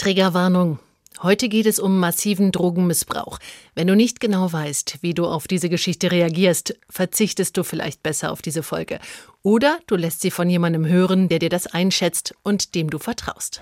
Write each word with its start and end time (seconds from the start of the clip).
Triggerwarnung. 0.00 0.78
Heute 1.22 1.50
geht 1.50 1.66
es 1.66 1.78
um 1.78 1.98
massiven 1.98 2.52
Drogenmissbrauch. 2.52 3.38
Wenn 3.74 3.86
du 3.86 3.94
nicht 3.94 4.18
genau 4.18 4.50
weißt, 4.50 5.00
wie 5.02 5.12
du 5.12 5.26
auf 5.26 5.46
diese 5.46 5.68
Geschichte 5.68 6.10
reagierst, 6.10 6.74
verzichtest 6.88 7.54
du 7.58 7.64
vielleicht 7.64 8.02
besser 8.02 8.32
auf 8.32 8.40
diese 8.40 8.62
Folge. 8.62 8.98
Oder 9.42 9.78
du 9.86 9.96
lässt 9.96 10.22
sie 10.22 10.30
von 10.30 10.48
jemandem 10.48 10.86
hören, 10.86 11.28
der 11.28 11.38
dir 11.38 11.50
das 11.50 11.66
einschätzt 11.66 12.34
und 12.42 12.74
dem 12.74 12.88
du 12.88 12.98
vertraust. 12.98 13.60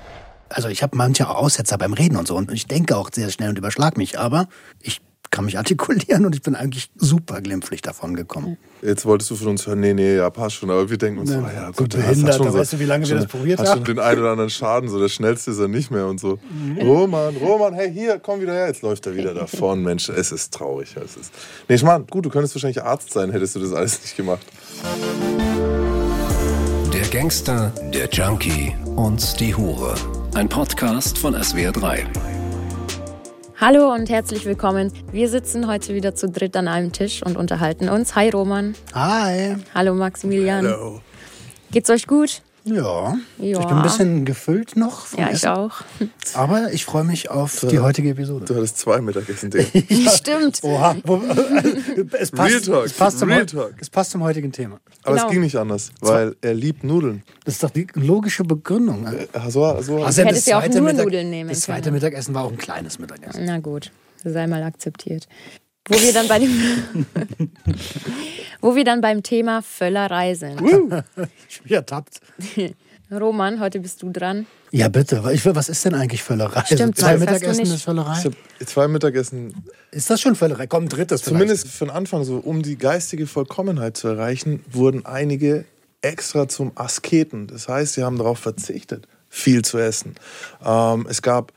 Also 0.48 0.68
ich 0.68 0.84
habe 0.84 0.96
manche 0.96 1.28
Aussetzer 1.28 1.76
beim 1.76 1.92
Reden 1.92 2.16
und 2.16 2.28
so 2.28 2.36
und 2.36 2.52
ich 2.52 2.68
denke 2.68 2.96
auch 2.96 3.10
sehr 3.12 3.30
schnell 3.30 3.48
und 3.48 3.58
überschlag 3.58 3.96
mich, 3.96 4.16
aber 4.16 4.48
ich 4.80 5.00
kann 5.30 5.44
mich 5.44 5.58
artikulieren 5.58 6.24
und 6.26 6.34
ich 6.34 6.42
bin 6.42 6.54
eigentlich 6.54 6.90
super 6.96 7.40
glimpflich 7.40 7.82
davon 7.82 8.14
gekommen. 8.14 8.56
Jetzt 8.82 9.04
wolltest 9.06 9.30
du 9.30 9.34
von 9.36 9.48
uns 9.48 9.66
hören, 9.66 9.80
nee, 9.80 9.92
nee, 9.92 10.16
ja, 10.16 10.30
passt 10.30 10.56
schon. 10.56 10.70
Aber 10.70 10.88
wir 10.88 10.98
denken 10.98 11.20
uns, 11.20 11.30
Ja, 11.30 11.40
so, 11.40 11.44
ah, 11.46 11.50
ja, 11.52 11.66
gut 11.68 11.76
Gott, 11.76 11.90
behindert, 11.90 12.28
hast 12.28 12.36
schon 12.36 12.46
da 12.46 12.54
weißt 12.54 12.72
du, 12.74 12.78
wie 12.80 12.84
lange 12.84 13.08
wir 13.08 13.16
das 13.16 13.26
probiert 13.26 13.58
hast 13.58 13.68
haben? 13.70 13.84
schon 13.84 13.96
den 13.96 13.98
einen 13.98 14.20
oder 14.20 14.30
anderen 14.30 14.50
Schaden, 14.50 14.88
so 14.88 15.00
der 15.00 15.08
schnellste 15.08 15.50
ist 15.50 15.58
er 15.58 15.68
nicht 15.68 15.90
mehr 15.90 16.06
und 16.06 16.20
so. 16.20 16.38
Roman, 16.80 17.36
Roman, 17.36 17.74
hey, 17.74 17.92
hier, 17.92 18.18
komm 18.20 18.40
wieder 18.40 18.52
her. 18.52 18.68
Jetzt 18.68 18.82
läuft 18.82 19.06
er 19.06 19.16
wieder 19.16 19.34
da 19.34 19.46
vorne, 19.46 19.82
Mensch. 19.82 20.08
Es 20.08 20.30
ist 20.32 20.54
traurig. 20.54 20.94
Es 20.96 21.16
ist. 21.16 21.32
Nee, 21.68 21.74
ich 21.74 21.82
meine, 21.82 22.04
gut, 22.04 22.24
du 22.24 22.30
könntest 22.30 22.54
wahrscheinlich 22.54 22.82
Arzt 22.82 23.12
sein, 23.12 23.32
hättest 23.32 23.56
du 23.56 23.60
das 23.60 23.72
alles 23.72 24.00
nicht 24.02 24.16
gemacht. 24.16 24.46
Der 26.92 27.06
Gangster, 27.08 27.72
der 27.92 28.08
Junkie 28.10 28.74
und 28.96 29.40
die 29.40 29.54
Hure. 29.54 29.94
Ein 30.34 30.48
Podcast 30.48 31.18
von 31.18 31.34
SWR3. 31.34 32.37
Hallo 33.60 33.92
und 33.92 34.08
herzlich 34.08 34.46
willkommen. 34.46 34.92
Wir 35.10 35.28
sitzen 35.28 35.66
heute 35.66 35.92
wieder 35.92 36.14
zu 36.14 36.28
dritt 36.28 36.56
an 36.56 36.68
einem 36.68 36.92
Tisch 36.92 37.24
und 37.24 37.36
unterhalten 37.36 37.88
uns. 37.88 38.14
Hi 38.14 38.28
Roman. 38.28 38.76
Hi. 38.94 39.56
Hallo 39.74 39.94
Maximilian. 39.94 40.64
Hallo. 40.64 41.00
Geht's 41.72 41.90
euch 41.90 42.06
gut? 42.06 42.42
Ja. 42.74 43.16
Ja. 43.38 43.60
Ich 43.60 43.66
bin 43.66 43.76
ein 43.76 43.82
bisschen 43.82 44.24
gefüllt 44.24 44.76
noch. 44.76 45.06
Ja, 45.16 45.26
ich 45.28 45.34
Essen, 45.36 45.48
auch. 45.48 45.82
Aber 46.34 46.72
ich 46.72 46.84
freue 46.84 47.04
mich 47.04 47.30
auf 47.30 47.64
die 47.70 47.78
heutige 47.78 48.10
Episode. 48.10 48.44
Du 48.44 48.54
hattest 48.56 48.78
zwei 48.78 49.00
Mittagessen, 49.00 49.50
Ding. 49.50 49.66
Stimmt. 50.14 50.60
Oha. 50.62 50.96
Es, 52.18 52.30
passt, 52.30 52.50
Real 52.50 52.60
Talk, 52.60 52.84
es, 52.86 52.92
passt 52.92 53.18
zum, 53.18 53.30
Real 53.30 53.46
Talk. 53.46 53.74
es 53.80 53.90
passt 53.90 54.10
zum 54.10 54.22
heutigen 54.22 54.52
Thema. 54.52 54.80
Aber 55.02 55.14
Genau. 55.16 55.26
es 55.26 55.32
ging 55.32 55.40
nicht 55.40 55.56
anders, 55.56 55.90
weil 56.00 56.36
er 56.40 56.54
liebt 56.54 56.84
Nudeln. 56.84 57.22
Das 57.44 57.54
ist 57.54 57.62
doch 57.62 57.70
die 57.70 57.86
logische 57.94 58.44
Begründung. 58.44 59.06
Äh, 59.06 59.26
So, 59.50 59.80
so, 59.82 60.02
Also 60.04 60.22
hättest 60.22 60.46
ja 60.48 60.58
auch 60.58 60.66
nur 60.68 60.92
Nudeln 60.92 61.30
nehmen 61.30 61.50
Das 61.50 61.60
zweite 61.60 61.82
können. 61.84 61.94
Mittagessen 61.94 62.34
war 62.34 62.44
auch 62.44 62.50
ein 62.52 62.58
kleines 62.58 62.98
Mittagessen. 62.98 63.44
Na 63.44 63.58
gut, 63.58 63.90
sei 64.24 64.46
mal 64.46 64.62
akzeptiert. 64.62 65.26
Wo 65.88 66.00
wir 66.00 66.12
dann 66.12 66.28
bei 66.28 66.38
dem 66.38 67.06
Wo 68.60 68.74
wir 68.74 68.84
dann 68.84 69.00
beim 69.00 69.22
Thema 69.22 69.62
Völlerei 69.62 70.34
sind. 70.34 70.60
Ich 71.48 71.62
bin 71.62 71.72
ertappt. 71.72 72.20
Roman, 73.10 73.58
heute 73.60 73.80
bist 73.80 74.02
du 74.02 74.10
dran. 74.10 74.46
Ja, 74.70 74.88
bitte. 74.88 75.22
Ich 75.32 75.42
will, 75.44 75.54
was 75.54 75.70
ist 75.70 75.82
denn 75.86 75.94
eigentlich 75.94 76.22
Völlerei? 76.22 76.62
Stimmt, 76.66 76.98
Zwei 76.98 77.16
das 77.16 77.26
hast 77.26 77.42
du 77.42 77.48
Mittagessen 77.48 77.74
ist 77.74 77.82
Völlerei? 77.82 78.30
zwei 78.66 78.88
Mittagessen 78.88 79.64
Ist 79.90 80.10
das 80.10 80.20
schon 80.20 80.34
Völlerei? 80.34 80.66
Komm, 80.66 80.90
drittes 80.90 81.22
Zumindest 81.22 81.68
für 81.68 81.86
den 81.86 81.90
Anfang, 81.90 82.24
so 82.24 82.36
um 82.36 82.62
die 82.62 82.76
geistige 82.76 83.26
Vollkommenheit 83.26 83.96
zu 83.96 84.08
erreichen, 84.08 84.62
wurden 84.70 85.06
einige 85.06 85.64
extra 86.02 86.48
zum 86.48 86.72
Asketen. 86.74 87.46
Das 87.46 87.66
heißt, 87.68 87.94
sie 87.94 88.02
haben 88.04 88.18
darauf 88.18 88.38
verzichtet, 88.40 89.08
viel 89.30 89.62
zu 89.64 89.78
essen. 89.78 90.14
Ähm, 90.64 91.06
es 91.08 91.22
gab 91.22 91.52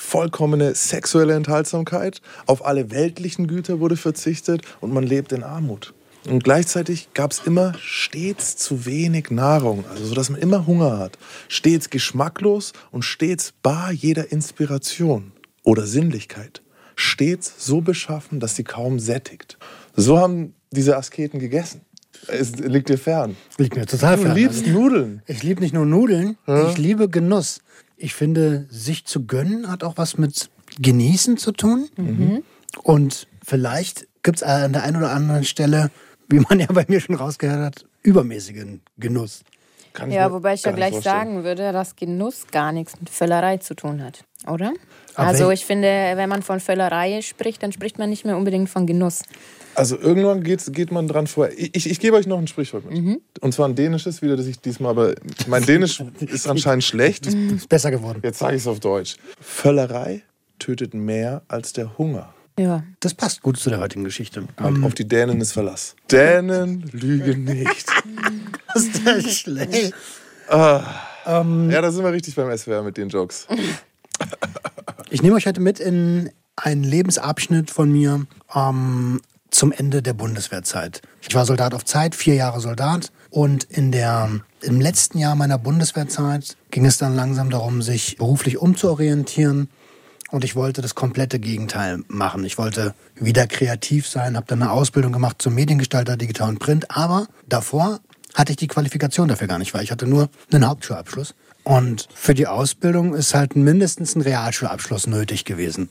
vollkommene 0.00 0.74
sexuelle 0.74 1.34
Enthaltsamkeit, 1.34 2.22
auf 2.46 2.64
alle 2.64 2.90
weltlichen 2.90 3.46
Güter 3.46 3.80
wurde 3.80 3.96
verzichtet 3.96 4.62
und 4.80 4.92
man 4.92 5.04
lebt 5.04 5.32
in 5.32 5.42
Armut. 5.42 5.92
Und 6.28 6.42
gleichzeitig 6.44 7.08
gab 7.14 7.32
es 7.32 7.40
immer 7.44 7.74
stets 7.78 8.56
zu 8.56 8.86
wenig 8.86 9.30
Nahrung, 9.30 9.84
also 9.90 10.04
so 10.06 10.14
dass 10.14 10.30
man 10.30 10.40
immer 10.40 10.66
Hunger 10.66 10.98
hat. 10.98 11.18
Stets 11.48 11.90
geschmacklos 11.90 12.72
und 12.90 13.04
stets 13.04 13.52
bar 13.62 13.92
jeder 13.92 14.32
Inspiration 14.32 15.32
oder 15.64 15.86
Sinnlichkeit. 15.86 16.62
Stets 16.96 17.54
so 17.58 17.80
beschaffen, 17.80 18.40
dass 18.40 18.56
sie 18.56 18.64
kaum 18.64 18.98
sättigt. 19.00 19.58
So 19.96 20.18
haben 20.18 20.54
diese 20.70 20.96
Asketen 20.96 21.40
gegessen. 21.40 21.82
Es 22.26 22.56
liegt 22.56 22.90
dir 22.90 22.98
fern. 22.98 23.36
Liegt 23.56 23.76
mir 23.76 23.86
total 23.86 24.16
Du 24.16 24.22
fern. 24.24 24.34
liebst 24.36 24.64
Also, 24.66 24.78
Nudeln. 24.78 25.22
ich 25.26 25.42
liebe 25.42 25.60
nicht 25.62 25.72
nur 25.72 25.86
Nudeln, 25.86 26.36
ich 26.70 26.76
liebe 26.76 27.08
Genuss. 27.08 27.60
Ich 28.02 28.14
finde, 28.14 28.66
sich 28.70 29.04
zu 29.04 29.26
gönnen 29.26 29.70
hat 29.70 29.84
auch 29.84 29.98
was 29.98 30.16
mit 30.16 30.48
Genießen 30.78 31.36
zu 31.36 31.52
tun. 31.52 31.88
Und 32.82 33.26
vielleicht 33.44 34.06
gibt 34.22 34.38
es 34.38 34.42
an 34.42 34.72
der 34.72 34.84
einen 34.84 34.96
oder 34.96 35.10
anderen 35.12 35.44
Stelle, 35.44 35.90
wie 36.28 36.40
man 36.40 36.60
ja 36.60 36.66
bei 36.66 36.86
mir 36.88 37.00
schon 37.00 37.14
rausgehört 37.14 37.60
hat, 37.60 37.86
übermäßigen 38.02 38.80
Genuss. 38.96 39.42
Kann 40.00 40.10
ich 40.10 40.16
Ja, 40.16 40.28
mir 40.28 40.34
wobei 40.34 40.54
ich 40.54 40.62
ja 40.62 40.72
gleich 40.72 40.92
vorstellen. 40.92 41.14
sagen 41.16 41.44
würde, 41.44 41.72
dass 41.72 41.94
Genuss 41.96 42.46
gar 42.50 42.72
nichts 42.72 42.98
mit 42.98 43.10
Völlerei 43.10 43.58
zu 43.58 43.74
tun 43.74 44.02
hat, 44.02 44.24
oder? 44.48 44.72
Aber 45.14 45.28
also 45.28 45.50
ich 45.50 45.64
finde, 45.66 45.88
wenn 46.14 46.28
man 46.28 46.42
von 46.42 46.60
Völlerei 46.60 47.20
spricht, 47.22 47.62
dann 47.62 47.72
spricht 47.72 47.98
man 47.98 48.08
nicht 48.10 48.24
mehr 48.24 48.36
unbedingt 48.36 48.70
von 48.70 48.86
Genuss. 48.86 49.22
Also 49.74 49.98
irgendwann 49.98 50.42
geht, 50.42 50.62
geht 50.72 50.90
man 50.90 51.06
dran 51.06 51.26
vor. 51.26 51.48
Ich, 51.56 51.74
ich, 51.74 51.90
ich 51.90 52.00
gebe 52.00 52.16
euch 52.16 52.26
noch 52.26 52.38
ein 52.38 52.46
Sprichwort 52.48 52.90
mit. 52.90 53.00
Mhm. 53.02 53.20
Und 53.40 53.52
zwar 53.54 53.68
ein 53.68 53.74
dänisches 53.76 54.20
wieder, 54.22 54.36
das 54.36 54.46
ich 54.46 54.60
diesmal, 54.60 54.90
aber 54.90 55.14
mein 55.46 55.64
Dänisch 55.64 56.02
ist 56.20 56.48
anscheinend 56.48 56.84
schlecht. 56.84 57.26
Ist 57.26 57.68
besser 57.68 57.90
geworden. 57.90 58.20
Jetzt 58.24 58.38
sage 58.40 58.56
ich 58.56 58.62
es 58.62 58.66
auf 58.66 58.80
Deutsch. 58.80 59.16
Völlerei 59.40 60.22
tötet 60.58 60.94
mehr 60.94 61.42
als 61.48 61.72
der 61.72 61.98
Hunger. 61.98 62.34
Ja. 62.58 62.82
Das 63.00 63.14
passt 63.14 63.42
gut 63.42 63.56
zu 63.58 63.70
der 63.70 63.80
heutigen 63.80 64.04
Geschichte. 64.04 64.46
Und 64.58 64.84
auf 64.84 64.94
die 64.94 65.06
Dänen 65.06 65.40
ist 65.40 65.52
Verlass. 65.52 65.96
Dänen 66.10 66.82
lügen 66.92 67.44
nicht. 67.44 67.86
Das 68.72 68.84
ist 68.84 69.04
ja 69.04 69.20
schlecht. 69.20 69.94
Ja, 70.48 71.82
da 71.82 71.90
sind 71.90 72.04
wir 72.04 72.12
richtig 72.12 72.36
beim 72.36 72.56
SWR 72.56 72.84
mit 72.84 72.96
den 72.96 73.08
Jokes. 73.08 73.48
Ich 75.12 75.22
nehme 75.22 75.34
euch 75.34 75.46
heute 75.46 75.60
mit 75.60 75.80
in 75.80 76.30
einen 76.54 76.84
Lebensabschnitt 76.84 77.72
von 77.72 77.90
mir 77.90 78.26
ähm, 78.54 79.20
zum 79.50 79.72
Ende 79.72 80.02
der 80.02 80.12
Bundeswehrzeit. 80.12 81.02
Ich 81.20 81.34
war 81.34 81.44
Soldat 81.46 81.74
auf 81.74 81.84
Zeit, 81.84 82.14
vier 82.14 82.34
Jahre 82.34 82.60
Soldat. 82.60 83.10
Und 83.28 83.64
in 83.64 83.90
der, 83.90 84.30
im 84.60 84.80
letzten 84.80 85.18
Jahr 85.18 85.34
meiner 85.34 85.58
Bundeswehrzeit 85.58 86.56
ging 86.70 86.86
es 86.86 86.98
dann 86.98 87.16
langsam 87.16 87.50
darum, 87.50 87.82
sich 87.82 88.18
beruflich 88.18 88.58
umzuorientieren. 88.58 89.68
Und 90.30 90.44
ich 90.44 90.54
wollte 90.54 90.80
das 90.80 90.94
komplette 90.94 91.38
Gegenteil 91.38 92.02
machen. 92.08 92.44
Ich 92.44 92.56
wollte 92.56 92.94
wieder 93.16 93.46
kreativ 93.46 94.06
sein, 94.06 94.36
habe 94.36 94.46
dann 94.46 94.62
eine 94.62 94.70
Ausbildung 94.70 95.12
gemacht 95.12 95.42
zum 95.42 95.54
Mediengestalter 95.54 96.16
Digital 96.16 96.50
und 96.50 96.58
Print. 96.60 96.90
Aber 96.90 97.26
davor 97.48 98.00
hatte 98.34 98.52
ich 98.52 98.56
die 98.56 98.68
Qualifikation 98.68 99.28
dafür 99.28 99.48
gar 99.48 99.58
nicht, 99.58 99.74
weil 99.74 99.82
ich 99.82 99.90
hatte 99.90 100.06
nur 100.06 100.30
einen 100.52 100.68
Hauptschulabschluss. 100.68 101.34
Und 101.64 102.08
für 102.14 102.34
die 102.34 102.46
Ausbildung 102.46 103.14
ist 103.14 103.34
halt 103.34 103.56
mindestens 103.56 104.14
ein 104.14 104.22
Realschulabschluss 104.22 105.06
nötig 105.06 105.44
gewesen. 105.44 105.88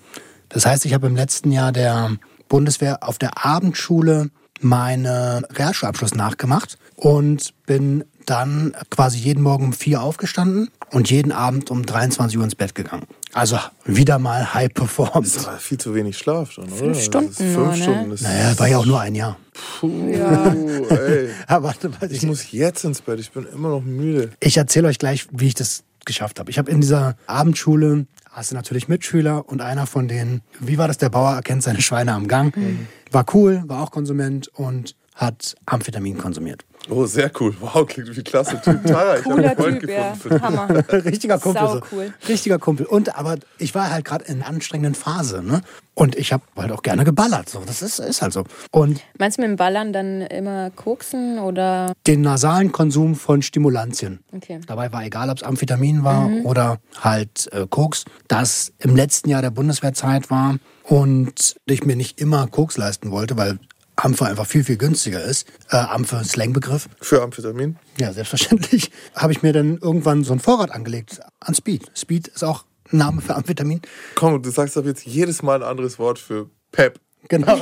Das 0.48 0.66
heißt, 0.66 0.86
ich 0.86 0.94
habe 0.94 1.08
im 1.08 1.16
letzten 1.16 1.52
Jahr 1.52 1.72
der 1.72 2.18
Bundeswehr 2.48 3.04
auf 3.04 3.18
der 3.18 3.46
Abendschule 3.46 4.32
meinen 4.62 5.46
Realschulabschluss 5.46 6.16
nachgemacht 6.16 6.78
und 6.96 7.54
bin 7.66 8.04
dann 8.29 8.73
quasi 8.90 9.17
jeden 9.17 9.41
Morgen 9.41 9.66
um 9.66 9.73
vier 9.73 10.01
aufgestanden 10.01 10.69
und 10.91 11.09
jeden 11.09 11.31
Abend 11.31 11.72
um 11.72 11.85
23 11.85 12.38
Uhr 12.38 12.44
ins 12.44 12.56
Bett 12.56 12.75
gegangen. 12.75 13.03
Also 13.34 13.57
wieder 13.85 14.19
mal 14.19 14.53
high 14.53 14.73
performed. 14.73 15.25
Das 15.25 15.35
ist 15.35 15.47
aber 15.47 15.57
viel 15.57 15.78
zu 15.78 15.94
wenig 15.95 16.17
Schlaf 16.17 16.51
schon, 16.51 16.66
oder? 16.66 16.75
Fünf 16.75 17.01
Stunden 17.01 17.34
Fünf 17.34 17.56
nur, 17.56 17.67
ne? 17.67 17.78
Stunden. 17.78 18.09
Das 18.12 18.22
Naja, 18.22 18.59
war 18.59 18.67
ja 18.67 18.78
auch 18.78 18.85
nur 18.85 19.00
ein 19.00 19.16
Jahr. 19.16 19.38
Puh, 19.79 20.09
ey. 20.09 21.29
Aber 21.47 21.67
warte, 21.67 21.91
warte, 22.00 22.13
Ich 22.13 22.23
muss 22.23 22.51
jetzt 22.51 22.84
ins 22.85 23.01
Bett. 23.01 23.19
Ich 23.19 23.31
bin 23.31 23.45
immer 23.53 23.69
noch 23.69 23.81
müde. 23.81 24.31
Ich 24.40 24.57
erzähle 24.57 24.88
euch 24.88 25.00
gleich, 25.00 25.28
wie 25.31 25.47
ich 25.47 25.56
das 25.56 25.84
geschafft 26.06 26.40
habe. 26.40 26.50
Ich 26.50 26.57
habe 26.57 26.72
in 26.72 26.81
dieser 26.81 27.16
Abendschule, 27.28 28.07
hast 28.31 28.51
du 28.51 28.56
natürlich 28.56 28.88
Mitschüler 28.88 29.47
und 29.47 29.61
einer 29.61 29.85
von 29.85 30.07
denen, 30.07 30.41
wie 30.59 30.78
war 30.78 30.88
das, 30.88 30.97
der 30.97 31.09
Bauer 31.09 31.34
erkennt 31.34 31.61
seine 31.63 31.81
Schweine 31.81 32.13
am 32.13 32.28
Gang, 32.28 32.56
war 33.11 33.25
cool, 33.34 33.63
war 33.67 33.84
auch 33.84 33.91
Konsument 33.91 34.47
und 34.50 34.96
hat 35.13 35.56
Amphetamin 35.66 36.17
konsumiert. 36.17 36.63
Oh, 36.90 37.06
sehr 37.06 37.31
cool. 37.40 37.53
Wow, 37.59 37.85
klingt 37.85 38.16
wie 38.16 38.23
klasse 38.23 38.59
Typ. 38.62 38.84
Tara, 38.85 39.17
ich 39.17 39.25
habe 39.25 39.35
Cooler 39.35 39.50
einen 39.50 39.57
Freund 39.57 39.79
Typ, 39.81 39.90
ja. 39.90 40.12
gefunden 40.12 40.19
für 40.19 40.29
dich. 40.29 40.41
Hammer. 40.41 40.88
Richtiger 41.06 41.38
Kumpel. 41.38 41.62
Sau 41.62 41.73
so. 41.75 41.81
cool. 41.91 42.13
Richtiger 42.28 42.59
Kumpel. 42.59 42.85
Und 42.85 43.16
aber 43.16 43.38
ich 43.57 43.75
war 43.75 43.91
halt 43.91 44.06
gerade 44.06 44.26
in 44.26 44.35
einer 44.35 44.47
anstrengenden 44.47 44.96
Phase, 44.96 45.43
ne? 45.43 45.61
Und 45.93 46.16
ich 46.16 46.31
habe 46.31 46.43
halt 46.55 46.72
auch 46.72 46.81
gerne 46.81 47.03
geballert. 47.03 47.49
So, 47.49 47.61
das 47.66 47.81
ist, 47.81 47.99
ist 47.99 48.22
halt 48.22 48.31
so. 48.31 48.46
Und 48.72 49.02
Meinst 49.17 49.37
du 49.37 49.41
mit 49.41 49.49
dem 49.49 49.58
Ballern 49.58 49.91
dann 49.91 50.22
immer 50.22 50.72
koksen 50.72 51.40
oder 51.40 51.93
den 52.08 52.22
nasalen 52.22 52.72
Konsum 52.72 53.16
von 53.16 53.41
Stimulantien. 53.41 54.20
Okay. 54.32 54.61
Dabei 54.66 54.93
war 54.93 55.03
egal, 55.03 55.29
ob 55.29 55.37
es 55.37 55.43
Amphetamin 55.43 56.03
war 56.05 56.29
oder 56.46 56.79
halt 57.02 57.49
äh, 57.52 57.67
Koks, 57.70 58.05
das 58.29 58.72
im 58.79 58.96
letzten 58.96 59.29
Jahr 59.29 59.41
der 59.41 59.52
Bundeswehrzeit 59.52 60.29
war 60.29 60.55
und 60.84 61.55
ich 61.66 61.85
mir 61.85 61.96
nicht 61.96 62.20
immer 62.22 62.47
Koks 62.47 62.78
leisten 62.78 63.11
wollte, 63.11 63.35
weil 63.35 63.59
Amphe 64.03 64.25
einfach 64.25 64.46
viel, 64.46 64.63
viel 64.63 64.78
günstiger 64.78 65.23
ist. 65.23 65.47
Äh, 65.69 65.78
Amphe, 65.78 66.23
Slangbegriff. 66.23 66.87
Für 67.01 67.22
Amphetamin? 67.22 67.78
Ja, 67.99 68.13
selbstverständlich. 68.13 68.91
Habe 69.16 69.34
ich 69.34 69.43
mir 69.43 69.53
dann 69.53 69.78
irgendwann 69.78 70.23
so 70.23 70.34
ein 70.34 70.40
Vorrat 70.40 70.72
angelegt 70.72 71.19
an 71.40 71.53
Speed. 71.53 71.91
Speed 71.96 72.28
ist 72.29 72.43
auch 72.43 72.66
ein 72.91 72.97
Name 72.97 73.22
für 73.22 73.35
Amphetamin. 73.35 73.81
Komm, 74.16 74.41
du 74.41 74.49
sagst 74.49 74.78
ab 74.78 74.85
jetzt 74.85 75.05
jedes 75.05 75.43
Mal 75.43 75.61
ein 75.61 75.69
anderes 75.69 75.99
Wort 75.99 76.17
für 76.19 76.49
Pep. 76.72 76.99
Genau. 77.28 77.53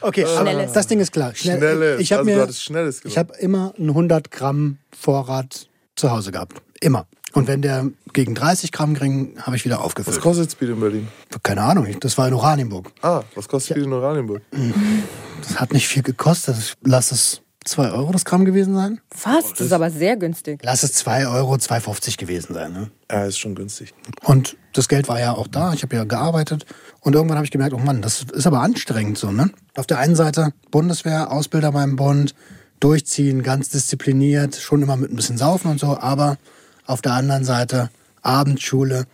okay, 0.00 0.24
aber 0.24 0.50
Schnelles. 0.50 0.72
das 0.72 0.86
Ding 0.86 1.00
ist 1.00 1.12
klar. 1.12 1.34
Schnell, 1.34 1.58
Schnelles. 1.58 2.00
Ich 2.00 2.12
habe 2.12 2.30
Also 2.30 2.46
mir, 2.46 2.52
Schnelles 2.52 3.00
ich 3.04 3.18
habe 3.18 3.34
immer 3.38 3.74
einen 3.76 3.88
100 3.90 4.30
Gramm 4.30 4.78
Vorrat 4.96 5.68
zu 5.96 6.10
Hause 6.10 6.30
gehabt. 6.30 6.62
Immer. 6.80 7.06
Und 7.32 7.48
wenn 7.48 7.62
der 7.62 7.86
gegen 8.12 8.34
30 8.34 8.72
Gramm 8.72 8.94
ging, 8.94 9.36
habe 9.40 9.56
ich 9.56 9.64
wieder 9.64 9.80
aufgefüllt. 9.82 10.16
Was 10.16 10.22
kostet 10.22 10.52
Speed 10.52 10.70
in 10.70 10.80
Berlin? 10.80 11.08
Keine 11.42 11.62
Ahnung, 11.62 11.86
das 12.00 12.18
war 12.18 12.28
in 12.28 12.34
Oranienburg. 12.34 12.92
Ah, 13.02 13.22
was 13.34 13.48
kostet 13.48 13.76
Speed 13.76 13.86
in 13.86 13.92
Oranienburg? 13.92 14.42
Das 15.42 15.58
hat 15.58 15.72
nicht 15.72 15.88
viel 15.88 16.02
gekostet. 16.02 16.76
Lass 16.82 17.10
es 17.10 17.40
2 17.64 17.92
Euro 17.92 18.12
das 18.12 18.24
Gramm 18.24 18.44
gewesen 18.44 18.74
sein. 18.74 19.00
Was? 19.22 19.50
Das 19.50 19.60
ist 19.60 19.72
aber 19.72 19.90
sehr 19.90 20.16
günstig. 20.16 20.60
Lass 20.62 20.82
es 20.82 20.92
2 20.94 21.28
Euro, 21.28 21.54
2,50 21.54 22.18
gewesen 22.18 22.54
sein. 22.54 22.72
Ne? 22.72 22.90
Ja, 23.10 23.24
ist 23.24 23.38
schon 23.38 23.54
günstig. 23.54 23.94
Und 24.24 24.56
das 24.72 24.88
Geld 24.88 25.08
war 25.08 25.20
ja 25.20 25.34
auch 25.34 25.46
da. 25.46 25.72
Ich 25.72 25.82
habe 25.82 25.94
ja 25.94 26.04
gearbeitet. 26.04 26.66
Und 27.00 27.14
irgendwann 27.14 27.36
habe 27.38 27.44
ich 27.44 27.50
gemerkt, 27.50 27.72
oh 27.72 27.78
Mann, 27.78 28.02
das 28.02 28.24
ist 28.32 28.46
aber 28.46 28.60
anstrengend 28.60 29.16
so. 29.16 29.30
Ne? 29.30 29.50
Auf 29.76 29.86
der 29.86 29.98
einen 29.98 30.16
Seite 30.16 30.52
Bundeswehr, 30.70 31.30
Ausbilder 31.30 31.72
beim 31.72 31.96
Bund, 31.96 32.34
durchziehen, 32.80 33.44
ganz 33.44 33.68
diszipliniert, 33.68 34.56
schon 34.56 34.82
immer 34.82 34.96
mit 34.96 35.12
ein 35.12 35.16
bisschen 35.16 35.38
Saufen 35.38 35.70
und 35.70 35.78
so. 35.78 35.96
Aber 35.98 36.38
auf 36.86 37.02
der 37.02 37.12
anderen 37.12 37.44
Seite 37.44 37.90
Abendschule, 38.22 39.06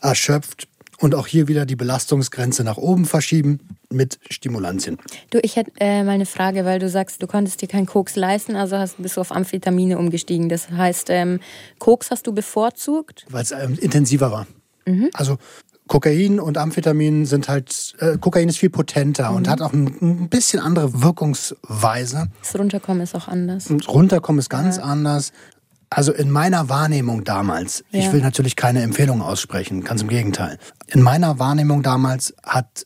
erschöpft 0.00 0.68
und 0.98 1.14
auch 1.14 1.26
hier 1.26 1.48
wieder 1.48 1.64
die 1.64 1.76
Belastungsgrenze 1.76 2.64
nach 2.64 2.76
oben 2.76 3.04
verschieben 3.04 3.60
mit 3.90 4.18
Stimulantien. 4.30 4.98
Du, 5.30 5.38
ich 5.42 5.56
hätte 5.56 5.72
äh, 5.78 6.02
mal 6.02 6.12
eine 6.12 6.26
Frage, 6.26 6.64
weil 6.64 6.78
du 6.78 6.88
sagst, 6.88 7.22
du 7.22 7.26
konntest 7.26 7.62
dir 7.62 7.68
keinen 7.68 7.86
Koks 7.86 8.16
leisten, 8.16 8.56
also 8.56 8.76
hast, 8.76 9.00
bist 9.00 9.16
du 9.16 9.20
auf 9.20 9.32
Amphetamine 9.32 9.98
umgestiegen. 9.98 10.48
Das 10.48 10.70
heißt, 10.70 11.08
ähm, 11.10 11.40
Koks 11.78 12.10
hast 12.10 12.26
du 12.26 12.32
bevorzugt? 12.32 13.26
Weil 13.30 13.42
es 13.42 13.52
ähm, 13.52 13.78
intensiver 13.80 14.30
war. 14.30 14.46
Also 15.12 15.38
Kokain 15.86 16.38
und 16.38 16.58
Amphetamin 16.58 17.26
sind 17.26 17.48
halt, 17.48 17.94
äh, 17.98 18.18
Kokain 18.18 18.48
ist 18.48 18.58
viel 18.58 18.70
potenter 18.70 19.32
und 19.32 19.48
hat 19.48 19.62
auch 19.62 19.72
ein, 19.72 19.86
ein 20.00 20.28
bisschen 20.28 20.60
andere 20.60 21.02
Wirkungsweise. 21.02 22.28
Das 22.40 22.58
Runterkommen 22.58 23.02
ist 23.02 23.14
auch 23.14 23.28
anders. 23.28 23.68
Und 23.68 23.88
runterkommen 23.88 24.38
ist 24.38 24.50
ganz 24.50 24.78
anders. 24.78 25.32
Also 25.90 26.12
in 26.12 26.30
meiner 26.30 26.68
Wahrnehmung 26.68 27.24
damals, 27.24 27.82
ich 27.90 28.06
Ja. 28.06 28.12
will 28.12 28.20
natürlich 28.20 28.56
keine 28.56 28.82
Empfehlung 28.82 29.22
aussprechen, 29.22 29.84
ganz 29.84 30.02
im 30.02 30.08
Gegenteil. 30.08 30.58
In 30.88 31.02
meiner 31.02 31.38
Wahrnehmung 31.38 31.82
damals 31.82 32.34
hat 32.42 32.84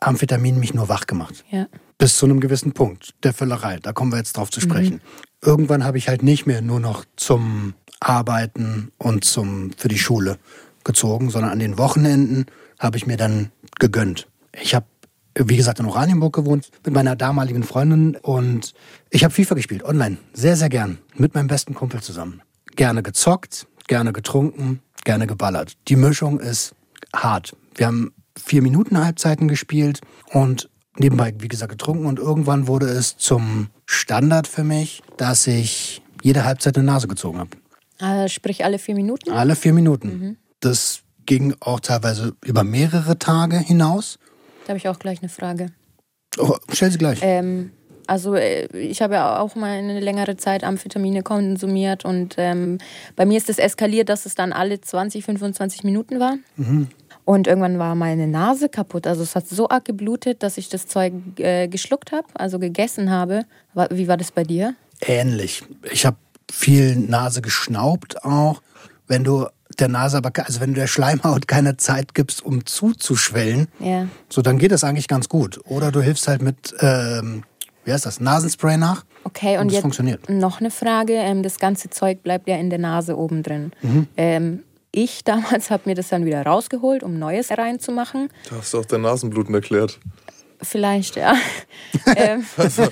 Amphetamin 0.00 0.58
mich 0.58 0.74
nur 0.74 0.88
wach 0.88 1.06
gemacht. 1.06 1.44
Ja. 1.50 1.66
Bis 1.98 2.16
zu 2.16 2.26
einem 2.26 2.40
gewissen 2.40 2.72
Punkt 2.72 3.14
der 3.22 3.32
Völlerei. 3.34 3.78
Da 3.80 3.92
kommen 3.92 4.10
wir 4.12 4.16
jetzt 4.18 4.36
drauf 4.36 4.50
zu 4.50 4.60
sprechen. 4.60 5.00
Irgendwann 5.42 5.84
habe 5.84 5.98
ich 5.98 6.08
halt 6.08 6.22
nicht 6.22 6.46
mehr 6.46 6.62
nur 6.62 6.80
noch 6.80 7.04
zum 7.16 7.74
Arbeiten 8.00 8.90
und 8.98 9.24
zum 9.24 9.72
für 9.76 9.88
die 9.88 9.98
Schule 9.98 10.38
gezogen, 10.84 11.30
sondern 11.30 11.52
an 11.52 11.58
den 11.58 11.76
Wochenenden 11.78 12.46
habe 12.78 12.96
ich 12.96 13.06
mir 13.06 13.18
dann 13.18 13.52
gegönnt. 13.78 14.26
Ich 14.60 14.74
habe, 14.74 14.86
wie 15.34 15.56
gesagt, 15.56 15.80
in 15.80 15.86
Oranienburg 15.86 16.34
gewohnt 16.34 16.70
mit 16.84 16.94
meiner 16.94 17.16
damaligen 17.16 17.62
Freundin 17.62 18.16
und 18.16 18.74
ich 19.10 19.24
habe 19.24 19.32
FIFA 19.32 19.54
gespielt, 19.54 19.84
online. 19.84 20.18
Sehr, 20.32 20.56
sehr 20.56 20.68
gern. 20.68 20.98
Mit 21.14 21.34
meinem 21.34 21.46
besten 21.46 21.74
Kumpel 21.74 22.02
zusammen. 22.02 22.42
Gerne 22.76 23.02
gezockt, 23.02 23.66
gerne 23.86 24.12
getrunken, 24.12 24.80
gerne 25.04 25.26
geballert. 25.26 25.74
Die 25.88 25.96
Mischung 25.96 26.40
ist 26.40 26.74
hart. 27.14 27.56
Wir 27.74 27.86
haben 27.86 28.12
vier 28.36 28.62
Minuten 28.62 28.98
Halbzeiten 28.98 29.48
gespielt 29.48 30.00
und 30.32 30.68
nebenbei, 30.98 31.34
wie 31.38 31.48
gesagt, 31.48 31.72
getrunken. 31.72 32.06
Und 32.06 32.18
irgendwann 32.18 32.66
wurde 32.66 32.86
es 32.86 33.16
zum 33.16 33.68
Standard 33.86 34.46
für 34.46 34.64
mich, 34.64 35.02
dass 35.16 35.46
ich 35.46 36.02
jede 36.22 36.44
Halbzeit 36.44 36.76
eine 36.76 36.86
Nase 36.86 37.08
gezogen 37.08 37.38
habe. 37.38 37.50
Äh, 37.98 38.28
sprich 38.28 38.64
alle 38.64 38.78
vier 38.78 38.94
Minuten? 38.94 39.30
Alle 39.30 39.56
vier 39.56 39.72
Minuten. 39.72 40.38
Das 40.60 41.02
ging 41.26 41.54
auch 41.60 41.80
teilweise 41.80 42.34
über 42.44 42.64
mehrere 42.64 43.18
Tage 43.18 43.58
hinaus. 43.58 44.18
Da 44.64 44.68
habe 44.68 44.78
ich 44.78 44.88
auch 44.88 44.98
gleich 44.98 45.20
eine 45.20 45.28
Frage. 45.28 45.66
Oh, 46.38 46.56
stell 46.72 46.90
sie 46.90 46.98
gleich. 46.98 47.20
Ähm, 47.22 47.72
also 48.06 48.34
äh, 48.34 48.66
ich 48.76 49.02
habe 49.02 49.14
ja 49.14 49.38
auch 49.38 49.54
mal 49.54 49.70
eine 49.70 50.00
längere 50.00 50.36
Zeit 50.36 50.64
Amphetamine 50.64 51.22
konsumiert 51.22 52.04
und 52.04 52.34
ähm, 52.38 52.78
bei 53.16 53.24
mir 53.24 53.38
ist 53.38 53.48
es 53.48 53.58
eskaliert, 53.58 54.08
dass 54.08 54.26
es 54.26 54.34
dann 54.34 54.52
alle 54.52 54.80
20, 54.80 55.24
25 55.24 55.84
Minuten 55.84 56.18
war. 56.18 56.36
Und 57.24 57.46
irgendwann 57.46 57.78
war 57.78 57.94
meine 57.94 58.26
Nase 58.26 58.68
kaputt. 58.68 59.06
Also 59.06 59.22
es 59.22 59.36
hat 59.36 59.46
so 59.46 59.68
arg 59.68 59.84
geblutet, 59.84 60.42
dass 60.42 60.58
ich 60.58 60.68
das 60.68 60.88
Zeug 60.88 61.12
äh, 61.36 61.68
geschluckt 61.68 62.10
habe, 62.10 62.26
also 62.34 62.58
gegessen 62.58 63.10
habe. 63.10 63.44
Wie 63.90 64.08
war 64.08 64.16
das 64.16 64.32
bei 64.32 64.42
dir? 64.42 64.74
Ähnlich. 65.00 65.62
Ich 65.92 66.04
habe 66.04 66.16
viel 66.50 66.96
Nase 66.96 67.42
geschnaubt 67.42 68.24
auch. 68.24 68.62
Wenn 69.06 69.22
du 69.22 69.46
der 69.80 69.88
Nase 69.88 70.16
aber, 70.18 70.30
also 70.44 70.60
wenn 70.60 70.70
du 70.74 70.80
der 70.80 70.86
Schleimhaut 70.86 71.48
keine 71.48 71.76
Zeit 71.76 72.14
gibst, 72.14 72.44
um 72.44 72.64
zuzuschwellen, 72.66 73.68
Ja. 73.78 74.06
so 74.28 74.42
dann 74.42 74.58
geht 74.58 74.72
das 74.72 74.84
eigentlich 74.84 75.08
ganz 75.08 75.28
gut. 75.28 75.60
Oder 75.64 75.90
du 75.92 76.00
hilfst 76.00 76.28
halt 76.28 76.42
mit, 76.42 76.74
ähm, 76.80 77.42
wie 77.84 77.92
heißt 77.92 78.06
das, 78.06 78.20
Nasenspray 78.20 78.76
nach. 78.76 79.04
Okay, 79.24 79.54
und, 79.56 79.62
Und 79.62 79.66
das 79.68 79.74
jetzt 79.74 79.82
funktioniert. 79.82 80.28
noch 80.30 80.60
eine 80.60 80.70
Frage. 80.70 81.14
Ähm, 81.14 81.42
das 81.42 81.58
ganze 81.58 81.90
Zeug 81.90 82.22
bleibt 82.22 82.48
ja 82.48 82.56
in 82.56 82.70
der 82.70 82.78
Nase 82.78 83.16
oben 83.16 83.42
drin. 83.42 83.72
Mhm. 83.82 84.06
Ähm, 84.16 84.62
ich 84.92 85.22
damals 85.24 85.70
habe 85.70 85.82
mir 85.86 85.94
das 85.94 86.08
dann 86.08 86.24
wieder 86.24 86.42
rausgeholt, 86.44 87.02
um 87.02 87.18
Neues 87.18 87.50
reinzumachen. 87.50 88.28
Da 88.48 88.56
hast 88.56 88.74
du 88.74 88.80
auch 88.80 88.84
dein 88.84 89.02
Nasenbluten 89.02 89.54
erklärt. 89.54 89.98
Vielleicht, 90.62 91.16
ja. 91.16 91.34
ähm, 92.16 92.44
Also, 92.56 92.88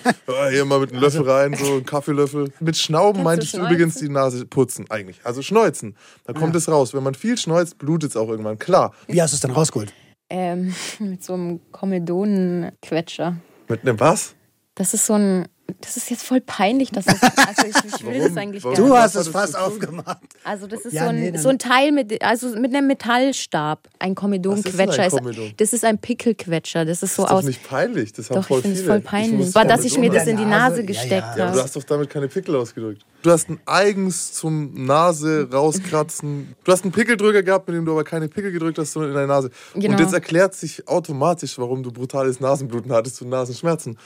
hier 0.51 0.65
mal 0.65 0.81
mit 0.81 0.93
einem 0.93 1.03
Löffel 1.03 1.29
rein, 1.29 1.55
so 1.55 1.77
ein 1.77 1.85
Kaffeelöffel. 1.85 2.53
Mit 2.61 2.77
Schnauben 2.77 3.19
Kannst 3.19 3.25
meintest 3.25 3.55
du 3.55 3.59
du 3.59 3.65
übrigens 3.65 3.97
die 3.97 4.09
Nase 4.09 4.47
putzen, 4.47 4.87
eigentlich. 4.91 5.21
Also 5.25 5.43
schneuzen. 5.43 5.97
Da 6.25 6.33
kommt 6.33 6.57
es 6.57 6.69
raus. 6.69 6.95
Wenn 6.95 7.03
man 7.03 7.15
viel 7.15 7.37
schneuzt, 7.37 7.79
blutet 7.79 8.11
es 8.11 8.17
auch 8.17 8.29
irgendwann. 8.29 8.59
Klar. 8.59 8.95
Wie 9.07 9.21
hast 9.21 9.33
du 9.33 9.37
es 9.37 9.41
dann 9.41 9.51
rausgeholt? 9.51 9.93
ähm, 10.31 10.75
mit 10.99 11.23
so 11.25 11.35
einem 11.35 11.61
Komedonen-Quetscher. 11.73 13.37
Mit 13.69 13.83
einem 13.83 14.01
was? 14.01 14.35
Das 14.75 14.95
ist 14.95 15.07
so 15.07 15.15
ein. 15.15 15.49
Das 15.83 15.99
ist 15.99 16.09
jetzt 16.11 16.23
voll 16.25 16.41
peinlich, 16.41 16.91
dass 16.91 17.07
es, 17.07 17.23
also 17.23 17.67
ich, 17.67 17.77
ich 17.95 18.05
will 18.05 18.15
Warum? 18.21 18.29
das 18.29 18.37
eigentlich 18.39 18.65
Warum? 18.65 18.75
gar 18.77 18.85
Du 18.87 18.91
nicht. 18.93 19.03
hast 19.03 19.15
hat 19.15 19.21
es 19.21 19.27
das 19.27 19.29
fast 19.29 19.59
aufgemacht. 19.59 20.19
Also 20.43 20.67
das 20.67 20.81
ist 20.87 20.95
Ja, 20.95 21.05
so, 21.05 21.09
ein, 21.11 21.21
nee, 21.21 21.37
so 21.39 21.51
ein 21.51 21.59
Teil 21.59 21.93
mit, 21.93 22.23
also 22.23 22.49
mit 22.59 22.75
einem 22.75 22.87
Metallstab. 22.87 23.87
Ein 23.99 24.15
Komedonquetscher. 24.15 25.07
Ist 25.07 25.15
ein 25.15 25.21
Komedon? 25.21 25.53
Das 25.59 25.73
ist 25.75 25.85
ein 25.85 25.99
Pickelquetscher. 25.99 26.85
Das 26.87 27.03
ist 27.03 27.15
so 27.15 27.23
Das 27.23 27.31
ist 27.31 27.35
aus. 27.37 27.41
doch 27.43 27.49
nicht 27.49 27.69
peinlich. 27.69 28.13
Das 28.15 28.31
haben 28.31 28.37
Doch, 28.37 28.43
ich 28.43 28.49
voll 28.49 28.61
finde 28.63 28.77
es 28.77 28.81
viele. 28.83 28.93
voll 28.95 29.01
peinlich. 29.03 29.55
War, 29.55 29.65
dass 29.67 29.85
ich 29.85 29.99
mir 29.99 30.11
das 30.11 30.27
in 30.27 30.39
die 30.39 30.47
Nase- 30.47 30.81
ja, 30.81 30.87
gesteckt 30.87 31.11
ja. 31.13 31.19
Ja, 31.19 31.27
aber 31.27 31.35
du 31.37 31.49
habe. 31.59 31.63
hast 31.63 31.77
doch 31.77 31.85
damit 31.85 32.09
keine 32.11 32.29
Pickel 32.29 32.57
ausgedrückt. 32.57 33.03
Du 33.23 33.31
hast 33.31 33.51
ein 33.51 33.61
eigens 33.67 34.33
zum 34.33 34.87
Nase 34.87 35.49
rauskratzen. 35.53 36.55
Du 36.65 36.73
hast 36.73 36.85
einen 36.85 36.93
Pickeldrücker 36.93 37.43
gehabt, 37.43 37.69
mit 37.69 37.77
dem 37.77 37.85
du 37.85 37.93
aber 37.93 38.05
keine 38.05 38.29
Pickel 38.29 38.53
gedrückt 38.53 38.79
hast, 38.79 38.93
sondern 38.93 39.11
in 39.11 39.17
deine 39.17 39.29
Nase. 39.29 39.51
Genau. 39.75 39.93
Und 39.93 40.01
jetzt 40.01 40.15
erklärt 40.15 40.55
sich 40.55 40.89
automatisch, 40.89 41.59
warum 41.59 41.83
du 41.83 41.93
brutales 41.93 42.41
Nasenbluten 42.41 42.91
hattest 42.93 43.21
und 43.23 43.29
Nasenschmerzen. 43.29 43.99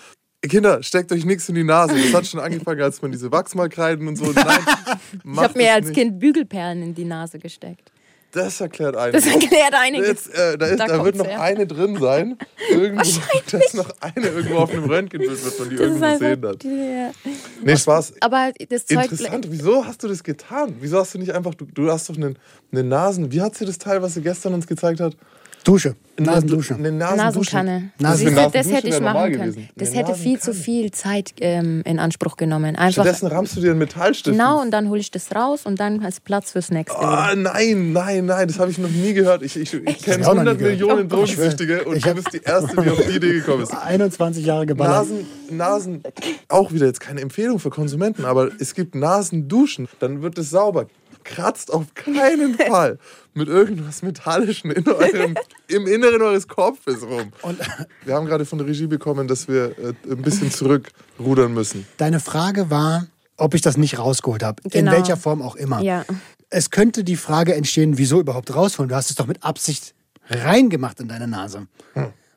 Kinder, 0.48 0.82
steckt 0.82 1.12
euch 1.12 1.24
nichts 1.24 1.48
in 1.48 1.54
die 1.54 1.64
Nase. 1.64 1.94
Das 1.94 2.12
hat 2.14 2.26
schon 2.26 2.40
angefangen, 2.40 2.82
als 2.82 3.00
man 3.00 3.12
diese 3.12 3.30
Wachsmalkreiden 3.30 4.08
und 4.08 4.16
so. 4.16 4.24
Nein, 4.32 4.44
Ich 5.24 5.38
habe 5.38 5.56
mir 5.58 5.72
als 5.72 5.92
Kind 5.92 6.18
Bügelperlen 6.18 6.82
in 6.82 6.94
die 6.94 7.04
Nase 7.04 7.38
gesteckt. 7.38 7.90
Das 8.32 8.62
erklärt 8.62 8.96
einiges. 8.96 9.24
Das 9.26 9.34
erklärt 9.34 9.74
einiges. 9.74 10.08
Jetzt, 10.08 10.34
äh, 10.34 10.56
da, 10.56 10.66
ist, 10.66 10.80
Da 10.80 10.86
da, 10.86 11.04
wird 11.04 11.16
noch 11.16 11.26
her. 11.26 11.42
eine 11.42 11.66
drin 11.66 11.98
sein. 12.00 12.38
Irgendwo, 12.70 13.20
da 13.50 13.58
ist 13.58 13.74
noch 13.74 13.90
eine 14.00 14.26
irgendwo 14.28 14.56
auf 14.56 14.70
einem 14.72 14.84
Röntgenbild, 14.84 15.44
wird 15.44 15.58
man 15.58 15.68
die 15.68 15.76
Das 15.76 15.84
irgendwo 15.86 16.04
einfach 16.06 16.18
sehen 16.18 16.46
hat. 16.46 16.62
die- 16.62 17.10
Nee, 17.62 17.76
Spaß. 17.76 18.14
Aber 18.20 18.52
das 18.70 18.86
Zeug. 18.86 19.02
Interessant. 19.12 19.46
Wieso 19.50 19.84
hast 19.84 20.02
du 20.02 20.08
das 20.08 20.24
getan? 20.24 20.74
Wieso 20.80 20.98
hast 20.98 21.12
du 21.12 21.18
nicht 21.18 21.32
einfach, 21.34 21.54
du, 21.54 21.66
du 21.66 21.90
hast 21.92 22.08
doch 22.08 22.16
eine, 22.16 22.32
eine 22.72 22.82
Nasen, 22.82 23.30
wie 23.32 23.42
hat 23.42 23.54
sie 23.54 23.66
das 23.66 23.76
Teil, 23.76 24.00
was 24.00 24.14
sie 24.14 24.22
gestern 24.22 24.54
uns 24.54 24.66
gezeigt 24.66 25.00
hat? 25.00 25.14
Dusche. 25.64 25.94
Nasendusche. 26.18 26.74
Eine 26.74 26.92
Nasendusche. 26.92 27.56
Nasenkanne. 27.56 27.90
Nasen- 27.98 28.24
Nasendusche 28.34 28.50
das 28.52 28.70
hätte 28.72 28.88
ich 28.88 29.00
machen 29.00 29.32
können. 29.32 29.50
gewesen. 29.52 29.68
Das 29.76 29.88
Eine 29.90 29.98
hätte 29.98 30.14
viel 30.14 30.38
zu 30.38 30.52
viel 30.54 30.90
Zeit 30.90 31.32
ähm, 31.40 31.82
in 31.86 31.98
Anspruch 31.98 32.36
genommen. 32.36 32.76
Einfach 32.76 33.02
Stattdessen 33.04 33.26
rammst 33.28 33.56
du 33.56 33.60
dir 33.60 33.70
einen 33.70 33.78
Metallstift. 33.78 34.36
genau 34.36 34.60
und 34.60 34.70
dann 34.72 34.88
hole 34.90 35.00
ich 35.00 35.10
das 35.10 35.34
raus 35.34 35.64
und 35.64 35.80
dann 35.80 36.02
hast 36.02 36.24
Platz 36.24 36.52
fürs 36.52 36.70
nächste. 36.70 36.98
Ah, 36.98 37.34
nein, 37.34 37.92
nein, 37.92 38.26
nein, 38.26 38.46
das 38.48 38.58
habe 38.58 38.70
ich 38.70 38.78
noch 38.78 38.90
nie 38.90 39.14
gehört. 39.14 39.42
Ich, 39.42 39.56
ich, 39.56 39.72
ich 39.72 39.98
kenne 40.02 40.22
ich 40.22 40.26
auch 40.26 40.34
noch 40.34 40.42
nie 40.42 40.50
100 40.50 40.58
gehört. 40.58 40.72
Millionen 40.80 41.04
Oh, 41.06 41.08
Drogensüchtige 41.16 41.84
und 41.84 41.96
ich 41.96 42.02
du 42.04 42.14
bist 42.14 42.32
die 42.32 42.42
Erste, 42.42 42.82
die 42.82 42.90
auf 42.90 43.06
die 43.06 43.16
Idee 43.16 43.32
gekommen 43.32 43.62
ist. 43.62 43.72
21 43.82 44.44
Jahre 44.44 44.66
geballert. 44.66 45.08
Nasen, 45.08 45.26
Nasen, 45.50 46.02
auch 46.48 46.72
wieder 46.72 46.86
jetzt 46.86 47.00
keine 47.00 47.20
Empfehlung 47.22 47.58
für 47.58 47.70
Konsumenten, 47.70 48.24
aber 48.26 48.50
es 48.60 48.74
gibt 48.74 48.94
Nasenduschen, 48.94 49.88
dann 50.00 50.20
wird 50.22 50.36
es 50.38 50.50
sauber. 50.50 50.86
Kratzt 51.24 51.72
auf 51.72 51.94
keinen 51.94 52.54
Fall 52.68 52.98
mit 53.34 53.48
irgendwas 53.48 54.02
Metallischen 54.02 54.70
in 54.70 54.86
eurem, 54.88 55.34
im 55.68 55.86
Inneren 55.86 56.22
eures 56.22 56.48
Kopfes 56.48 57.02
rum. 57.02 57.32
Und 57.42 57.58
Wir 58.04 58.14
haben 58.14 58.26
gerade 58.26 58.44
von 58.44 58.58
der 58.58 58.66
Regie 58.66 58.86
bekommen, 58.86 59.28
dass 59.28 59.48
wir 59.48 59.76
äh, 59.78 59.94
ein 60.10 60.22
bisschen 60.22 60.50
zurückrudern 60.50 61.52
müssen. 61.54 61.86
deine 61.96 62.20
Frage 62.20 62.70
war, 62.70 63.06
ob 63.36 63.54
ich 63.54 63.60
das 63.62 63.76
nicht 63.76 63.98
rausgeholt 63.98 64.42
habe. 64.42 64.62
Genau. 64.68 64.90
In 64.92 64.96
welcher 64.96 65.16
Form 65.16 65.42
auch 65.42 65.56
immer. 65.56 65.80
Ja. 65.82 66.04
Es 66.50 66.70
könnte 66.70 67.02
die 67.02 67.16
Frage 67.16 67.54
entstehen, 67.54 67.96
wieso 67.96 68.20
überhaupt 68.20 68.54
rausholen? 68.54 68.88
Du 68.90 68.94
hast 68.94 69.10
es 69.10 69.16
doch 69.16 69.26
mit 69.26 69.42
Absicht 69.42 69.94
reingemacht 70.28 71.00
in 71.00 71.08
deine 71.08 71.26
Nase. 71.26 71.66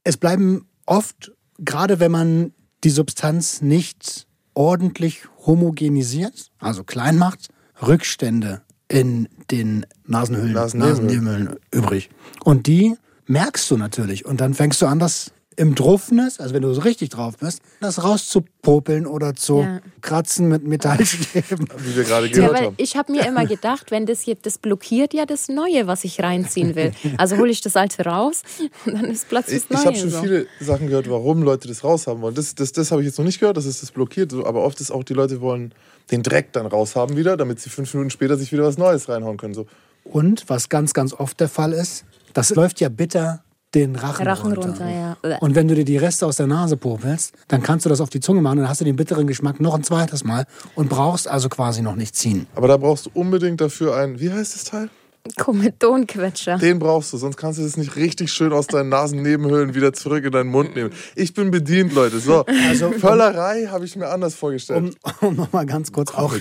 Es 0.04 0.18
bleiben 0.18 0.68
oft, 0.86 1.32
gerade 1.60 2.00
wenn 2.00 2.12
man 2.12 2.54
die 2.84 2.90
Substanz 2.90 3.62
nicht 3.62 4.26
ordentlich 4.54 5.24
homogenisiert, 5.46 6.50
also 6.60 6.84
klein 6.84 7.18
macht, 7.18 7.50
Rückstände 7.82 8.62
in 8.88 9.28
den 9.52 9.86
Nasenhöhlen, 10.06 10.54
Nasennebenhöhlen. 10.54 11.56
Übrig. 11.72 12.10
Und 12.44 12.68
die 12.68 12.96
merkst 13.28 13.70
du 13.72 13.78
natürlich. 13.78 14.26
Und 14.26 14.42
dann 14.42 14.54
fängst 14.54 14.82
du 14.82 14.86
an, 14.86 15.00
das 15.00 15.32
im 15.58 15.74
Druffnis, 15.74 16.42
also 16.42 16.54
wenn 16.54 16.62
du 16.64 16.74
so 16.74 16.82
richtig 16.82 17.10
drauf 17.12 17.38
bist, 17.38 17.62
das 17.80 18.04
rauszupopeln 18.04 19.08
oder 19.08 19.36
zu 19.36 19.62
Ja. 19.62 19.80
kratzen 20.02 20.50
mit 20.50 20.66
Metallstäben. 20.66 21.70
Wie 21.78 21.96
wir 21.96 22.04
gerade 22.04 22.28
Ja, 22.28 22.34
gehört 22.34 22.54
weil 22.54 22.66
haben. 22.66 22.74
ich 22.78 22.98
habe 22.98 23.12
mir 23.14 23.26
immer 23.26 23.46
gedacht, 23.48 23.90
wenn 23.90 24.06
das 24.06 24.26
jetzt, 24.26 24.46
das 24.46 24.58
blockiert 24.58 25.14
ja 25.14 25.26
das 25.26 25.48
Neue, 25.48 25.88
was 25.88 26.04
ich 26.04 26.22
reinziehen 26.22 26.76
will. 26.76 26.92
Also 27.18 27.38
hole 27.38 27.52
ich 27.52 27.62
das 27.62 27.78
Alte 27.78 28.04
raus 28.04 28.42
und 28.86 28.96
dann 28.96 29.06
ist 29.06 29.30
Platz 29.30 29.48
Ich, 29.48 29.64
fürs 29.64 29.64
ich 29.64 29.70
Neue. 29.78 29.86
habe 29.86 29.96
schon 29.98 30.10
so. 30.10 30.22
viele 30.22 30.48
Sachen 30.60 30.88
gehört, 30.88 31.10
warum 31.10 31.42
Leute 31.42 31.70
das 31.70 31.86
raushaben 31.86 32.22
wollen. 32.22 32.36
Das, 32.36 32.54
das, 32.56 32.74
das 32.74 32.92
habe 32.92 33.02
ich 33.02 33.08
jetzt 33.08 33.18
noch 33.18 33.26
nicht 33.26 33.40
gehört, 33.40 33.56
dass 33.56 33.66
es 33.66 33.80
das 33.80 33.92
blockiert. 33.92 34.34
Aber 34.34 34.64
oft 34.66 34.82
ist 34.82 34.92
auch, 34.92 35.06
die 35.06 35.14
Leute 35.14 35.40
wollen 35.40 35.74
den 36.12 36.24
Dreck 36.24 36.54
dann 36.54 36.66
raushaben 36.66 37.18
wieder, 37.18 37.38
damit 37.38 37.60
sie 37.60 37.70
fünf 37.70 37.94
Minuten 37.94 38.10
später 38.10 38.38
sich 38.38 38.52
wieder 38.52 38.64
was 38.64 38.78
Neues 38.78 39.10
reinhauen 39.10 39.38
können. 39.38 39.54
So, 39.54 39.66
Und 40.04 40.50
was 40.50 40.70
ganz, 40.70 40.94
ganz 40.94 41.14
oft 41.14 41.40
der 41.40 41.50
Fall 41.50 41.74
ist, 41.74 42.06
das 42.34 42.54
läuft 42.54 42.80
ja 42.82 42.90
bitter 42.90 43.44
den 43.74 43.96
Rachen, 43.96 44.26
Rachen 44.26 44.54
runter. 44.54 44.86
runter, 44.86 44.90
ja. 44.90 45.38
Und 45.40 45.54
wenn 45.56 45.68
du 45.68 45.76
dir 45.76 45.84
die 45.84 45.98
Reste 45.98 46.26
aus 46.26 46.38
der 46.38 46.48
Nase 46.48 46.78
popelst, 46.78 47.34
dann 47.50 47.62
kannst 47.62 47.86
du 47.86 47.90
das 47.90 48.00
auf 48.00 48.10
die 48.10 48.22
Zunge 48.22 48.42
machen 48.42 48.60
und 48.60 48.64
dann 48.64 48.70
hast 48.70 48.80
du 48.80 48.86
den 48.86 48.96
bitteren 48.96 49.28
Geschmack 49.28 49.60
noch 49.60 49.76
ein 49.76 49.84
zweites 49.84 50.24
Mal 50.24 50.46
und 50.76 50.90
brauchst 50.90 51.28
also 51.28 51.50
quasi 51.50 51.82
noch 51.82 51.96
nicht 51.96 52.16
ziehen. 52.16 52.48
Aber 52.56 52.68
da 52.70 52.78
brauchst 52.78 53.08
du 53.08 53.10
unbedingt 53.14 53.60
dafür 53.60 53.98
ein, 53.98 54.20
wie 54.20 54.32
heißt 54.32 54.56
das 54.56 54.64
Teil? 54.64 54.90
Kometonquetscher. 55.38 56.58
Den 56.58 56.80
brauchst 56.80 57.12
du, 57.14 57.18
sonst 57.18 57.38
kannst 57.38 57.60
du 57.60 57.64
das 57.64 57.78
nicht 57.78 57.96
richtig 57.96 58.32
schön 58.32 58.54
aus 58.54 58.68
deinen 58.68 58.90
Nasennebenhöhlen 58.90 59.74
wieder 59.76 59.94
zurück 59.94 60.24
in 60.26 60.32
deinen 60.32 60.50
Mund 60.50 60.76
nehmen. 60.76 60.92
Ich 61.16 61.34
bin 61.34 61.52
bedient, 61.52 61.94
Leute. 61.94 62.20
So, 62.20 62.46
Also- 62.70 62.92
Völlerei 62.92 63.68
habe 63.68 63.86
ich 63.86 63.96
mir 63.96 64.08
anders 64.10 64.36
vorgestellt. 64.36 64.96
Um, 65.22 65.28
um 65.30 65.36
nochmal 65.36 65.66
ganz 65.66 65.92
kurz 65.92 66.14
auch. 66.14 66.34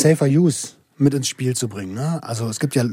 Safer 0.00 0.26
Use 0.26 0.68
mit 0.96 1.14
ins 1.14 1.28
Spiel 1.28 1.54
zu 1.56 1.68
bringen. 1.68 1.94
Ne? 1.94 2.20
Also 2.22 2.48
es 2.48 2.58
gibt 2.58 2.74
ja 2.74 2.84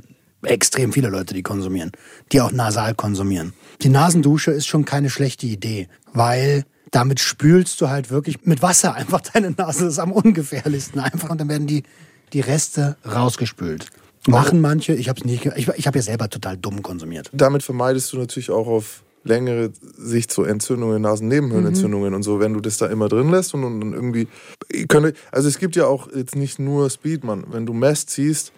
extrem 0.44 0.94
viele 0.94 1.10
Leute, 1.10 1.34
die 1.34 1.42
konsumieren, 1.44 1.92
die 2.32 2.42
auch 2.42 2.52
nasal 2.52 2.94
konsumieren. 2.94 3.54
Die 3.82 3.90
Nasendusche 3.90 4.52
ist 4.52 4.68
schon 4.68 4.86
keine 4.86 5.10
schlechte 5.10 5.48
Idee, 5.48 5.88
weil 6.14 6.66
damit 6.92 7.20
spülst 7.20 7.82
du 7.82 7.90
halt 7.90 8.12
wirklich 8.12 8.46
mit 8.46 8.62
Wasser 8.62 8.94
einfach 8.94 9.22
deine 9.22 9.52
Nase. 9.52 9.86
Das 9.86 9.94
ist 9.94 10.00
am 10.00 10.12
ungefährlichsten 10.12 11.00
einfach 11.02 11.30
und 11.32 11.42
dann 11.42 11.50
werden 11.50 11.66
die, 11.68 11.84
die 12.34 12.42
Reste 12.42 12.96
rausgespült. 13.06 13.88
Machen 14.28 14.60
manche, 14.62 14.94
ich 14.94 15.08
habe 15.10 15.22
nicht, 15.26 15.46
ich, 15.56 15.68
ich 15.68 15.88
habe 15.88 15.98
ja 15.98 16.02
selber 16.04 16.30
total 16.30 16.58
dumm 16.58 16.82
konsumiert. 16.82 17.30
damit 17.34 17.64
vermeidest 17.64 18.12
du 18.14 18.18
natürlich 18.18 18.50
auch 18.50 18.68
auf 18.68 19.04
längere 19.24 19.72
Sicht 19.98 20.32
so 20.32 20.44
Entzündungen, 20.44 21.02
Nasennebenhöhlenentzündungen 21.02 22.14
und 22.14 22.22
so, 22.24 22.40
wenn 22.40 22.54
du 22.54 22.60
das 22.60 22.78
da 22.78 22.86
immer 22.88 23.08
drin 23.10 23.32
lässt 23.32 23.54
und, 23.56 23.64
und 23.64 23.80
dann 23.82 23.94
irgendwie. 23.94 24.28
Ich 24.70 24.88
könnte, 24.88 25.14
also 25.32 25.48
es 25.48 25.58
gibt 25.58 25.76
ja 25.76 25.88
auch 25.88 26.08
jetzt 26.16 26.36
nicht 26.36 26.60
nur 26.60 26.90
Speedman. 26.92 27.44
Wenn 27.52 27.66
du 27.66 27.74
Mess 27.74 28.06
ziehst, 28.06 28.52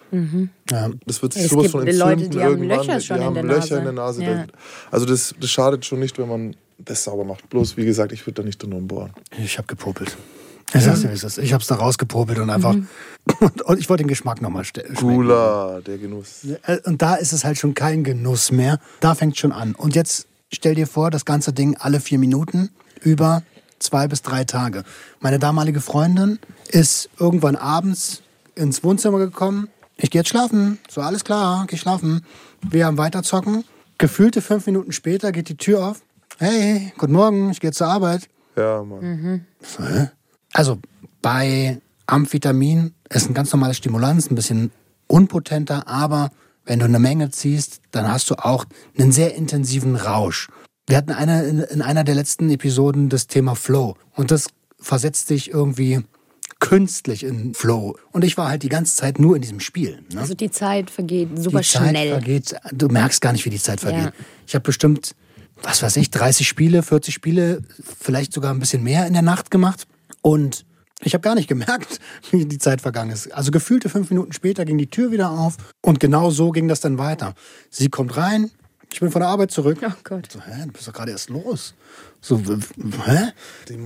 Ja. 0.69 0.89
das 1.05 1.21
wird 1.21 1.33
sich 1.33 1.43
Es 1.45 1.51
sowas 1.51 1.71
von 1.71 1.85
Leute, 1.85 1.91
entzünden 1.91 2.31
die 2.31 2.39
haben 2.41 2.51
irgendwann. 2.63 2.79
Löcher 2.87 2.99
schon 3.01 3.15
die 3.15 3.21
in 3.21 3.25
haben 3.27 3.33
der 3.35 3.43
Löcher 3.43 3.59
Nase. 3.59 3.75
in 3.77 3.83
der 3.83 3.93
Nase. 3.93 4.23
Ja. 4.23 4.45
Also 4.91 5.05
das, 5.05 5.35
das 5.39 5.49
schadet 5.49 5.85
schon 5.85 5.99
nicht, 5.99 6.17
wenn 6.17 6.27
man 6.27 6.55
das 6.79 7.03
sauber 7.05 7.23
macht. 7.23 7.49
Bloß, 7.49 7.77
wie 7.77 7.85
gesagt, 7.85 8.11
ich 8.11 8.25
würde 8.27 8.41
da 8.41 8.43
nicht 8.45 8.61
drin 8.61 8.73
rumbohren. 8.73 9.11
Ich 9.41 9.57
habe 9.57 9.67
gepopelt. 9.67 10.17
Ich 10.73 10.83
sag's 10.83 11.01
dir, 11.01 11.09
wie 11.09 11.13
es 11.13 11.23
ist. 11.23 11.37
Ich 11.37 11.53
habe 11.53 11.61
es 11.61 11.67
da 11.67 11.75
rausgepopelt 11.75 12.39
und 12.39 12.49
einfach. 12.49 12.75
Und, 13.41 13.61
und 13.63 13.77
ich 13.77 13.89
wollte 13.89 14.03
den 14.03 14.07
Geschmack 14.07 14.41
nochmal 14.41 14.63
schmecken. 14.63 14.95
Gula, 14.95 15.81
der 15.85 15.97
Genuss. 15.97 16.45
Äh, 16.65 16.77
Und 16.85 17.01
da 17.01 17.15
ist 17.15 17.33
es 17.33 17.43
halt 17.43 17.57
schon 17.57 17.73
kein 17.73 18.05
Genuss 18.05 18.51
mehr. 18.53 18.79
Da 19.01 19.15
fängt 19.15 19.37
schon 19.37 19.51
an. 19.51 19.75
Und 19.75 19.95
jetzt 19.95 20.27
stell 20.49 20.75
dir 20.75 20.87
vor, 20.87 21.11
das 21.11 21.25
ganze 21.25 21.51
Ding 21.51 21.75
alle 21.77 21.99
vier 21.99 22.19
Minuten 22.19 22.69
über 23.01 23.43
zwei 23.79 24.07
bis 24.07 24.21
drei 24.21 24.45
Tage. 24.45 24.85
Meine 25.19 25.39
damalige 25.39 25.81
Freundin 25.81 26.39
ist 26.69 27.09
irgendwann 27.19 27.57
abends 27.57 28.21
ins 28.55 28.81
Wohnzimmer 28.81 29.17
gekommen. 29.19 29.67
Ich 29.97 30.09
gehe 30.09 30.21
jetzt 30.21 30.29
schlafen. 30.29 30.79
So, 30.89 31.01
alles 31.01 31.25
klar, 31.25 31.65
geh 31.67 31.75
schlafen. 31.75 32.23
Wir 32.61 32.85
haben 32.85 32.97
weiter 32.97 33.23
zocken. 33.23 33.65
Gefühlte 33.97 34.41
fünf 34.41 34.67
Minuten 34.67 34.93
später 34.93 35.33
geht 35.33 35.49
die 35.49 35.57
Tür 35.57 35.85
auf. 35.85 36.01
Hey, 36.37 36.93
guten 36.97 37.11
Morgen, 37.13 37.49
ich 37.51 37.59
gehe 37.59 37.73
zur 37.73 37.87
Arbeit. 37.87 38.29
Ja, 38.55 38.81
Mann. 38.83 39.45
So, 39.61 39.83
hä? 39.83 40.11
Also 40.57 40.79
bei 41.21 41.79
Amphetamin 42.07 42.95
ist 43.11 43.29
ein 43.29 43.35
ganz 43.35 43.53
normales 43.53 43.77
Stimulanz, 43.77 44.31
ein 44.31 44.35
bisschen 44.35 44.71
unpotenter, 45.05 45.87
aber 45.87 46.31
wenn 46.65 46.79
du 46.79 46.85
eine 46.85 46.97
Menge 46.97 47.29
ziehst, 47.29 47.79
dann 47.91 48.11
hast 48.11 48.31
du 48.31 48.35
auch 48.43 48.65
einen 48.97 49.11
sehr 49.11 49.35
intensiven 49.35 49.95
Rausch. 49.95 50.49
Wir 50.87 50.97
hatten 50.97 51.11
eine, 51.11 51.43
in, 51.43 51.59
in 51.59 51.83
einer 51.83 52.03
der 52.03 52.15
letzten 52.15 52.49
Episoden 52.49 53.07
das 53.07 53.27
Thema 53.27 53.53
Flow 53.53 53.97
und 54.15 54.31
das 54.31 54.47
versetzt 54.79 55.29
dich 55.29 55.51
irgendwie 55.51 56.01
künstlich 56.59 57.23
in 57.23 57.53
Flow. 57.53 57.95
Und 58.11 58.23
ich 58.23 58.35
war 58.35 58.49
halt 58.49 58.63
die 58.63 58.69
ganze 58.69 58.95
Zeit 58.95 59.19
nur 59.19 59.35
in 59.35 59.43
diesem 59.43 59.59
Spiel. 59.59 60.01
Ne? 60.11 60.19
Also 60.19 60.33
die 60.33 60.49
Zeit 60.49 60.89
vergeht 60.89 61.37
super 61.37 61.59
die 61.59 61.67
Zeit 61.67 61.89
schnell. 61.89 62.09
vergeht, 62.09 62.55
du 62.71 62.87
merkst 62.87 63.21
gar 63.21 63.31
nicht, 63.31 63.45
wie 63.45 63.51
die 63.51 63.61
Zeit 63.61 63.81
vergeht. 63.81 64.05
Ja. 64.05 64.11
Ich 64.47 64.55
habe 64.55 64.63
bestimmt, 64.63 65.13
was 65.61 65.83
weiß 65.83 65.97
ich, 65.97 66.09
30 66.09 66.47
Spiele, 66.47 66.81
40 66.81 67.13
Spiele, 67.13 67.61
vielleicht 67.99 68.33
sogar 68.33 68.51
ein 68.51 68.59
bisschen 68.59 68.81
mehr 68.81 69.05
in 69.05 69.13
der 69.13 69.21
Nacht 69.21 69.51
gemacht. 69.51 69.85
Und 70.27 70.65
ich 71.03 71.13
habe 71.13 71.21
gar 71.21 71.35
nicht 71.35 71.47
gemerkt, 71.47 72.01
wie 72.31 72.43
die 72.43 72.57
Zeit 72.57 72.81
vergangen 72.81 73.11
ist. 73.11 73.33
Also 73.33 73.49
gefühlte 73.49 73.87
fünf 73.87 74.09
Minuten 74.09 74.33
später 74.33 74.65
ging 74.65 74.77
die 74.77 74.89
Tür 74.89 75.09
wieder 75.09 75.31
auf 75.31 75.55
und 75.81 76.01
genau 76.01 76.31
so 76.31 76.51
ging 76.51 76.67
das 76.67 76.81
dann 76.81 76.97
weiter. 76.97 77.33
Sie 77.69 77.87
kommt 77.87 78.17
rein, 78.17 78.51
ich 78.91 78.99
bin 78.99 79.09
von 79.09 79.21
der 79.21 79.29
Arbeit 79.29 79.51
zurück. 79.51 79.77
Oh 79.85 79.93
Gott. 80.03 80.29
So, 80.29 80.41
hä, 80.41 80.65
du 80.65 80.73
bist 80.73 80.85
doch 80.85 80.91
gerade 80.91 81.11
erst 81.11 81.29
los. 81.29 81.75
So, 82.19 82.41
hä? 83.05 83.31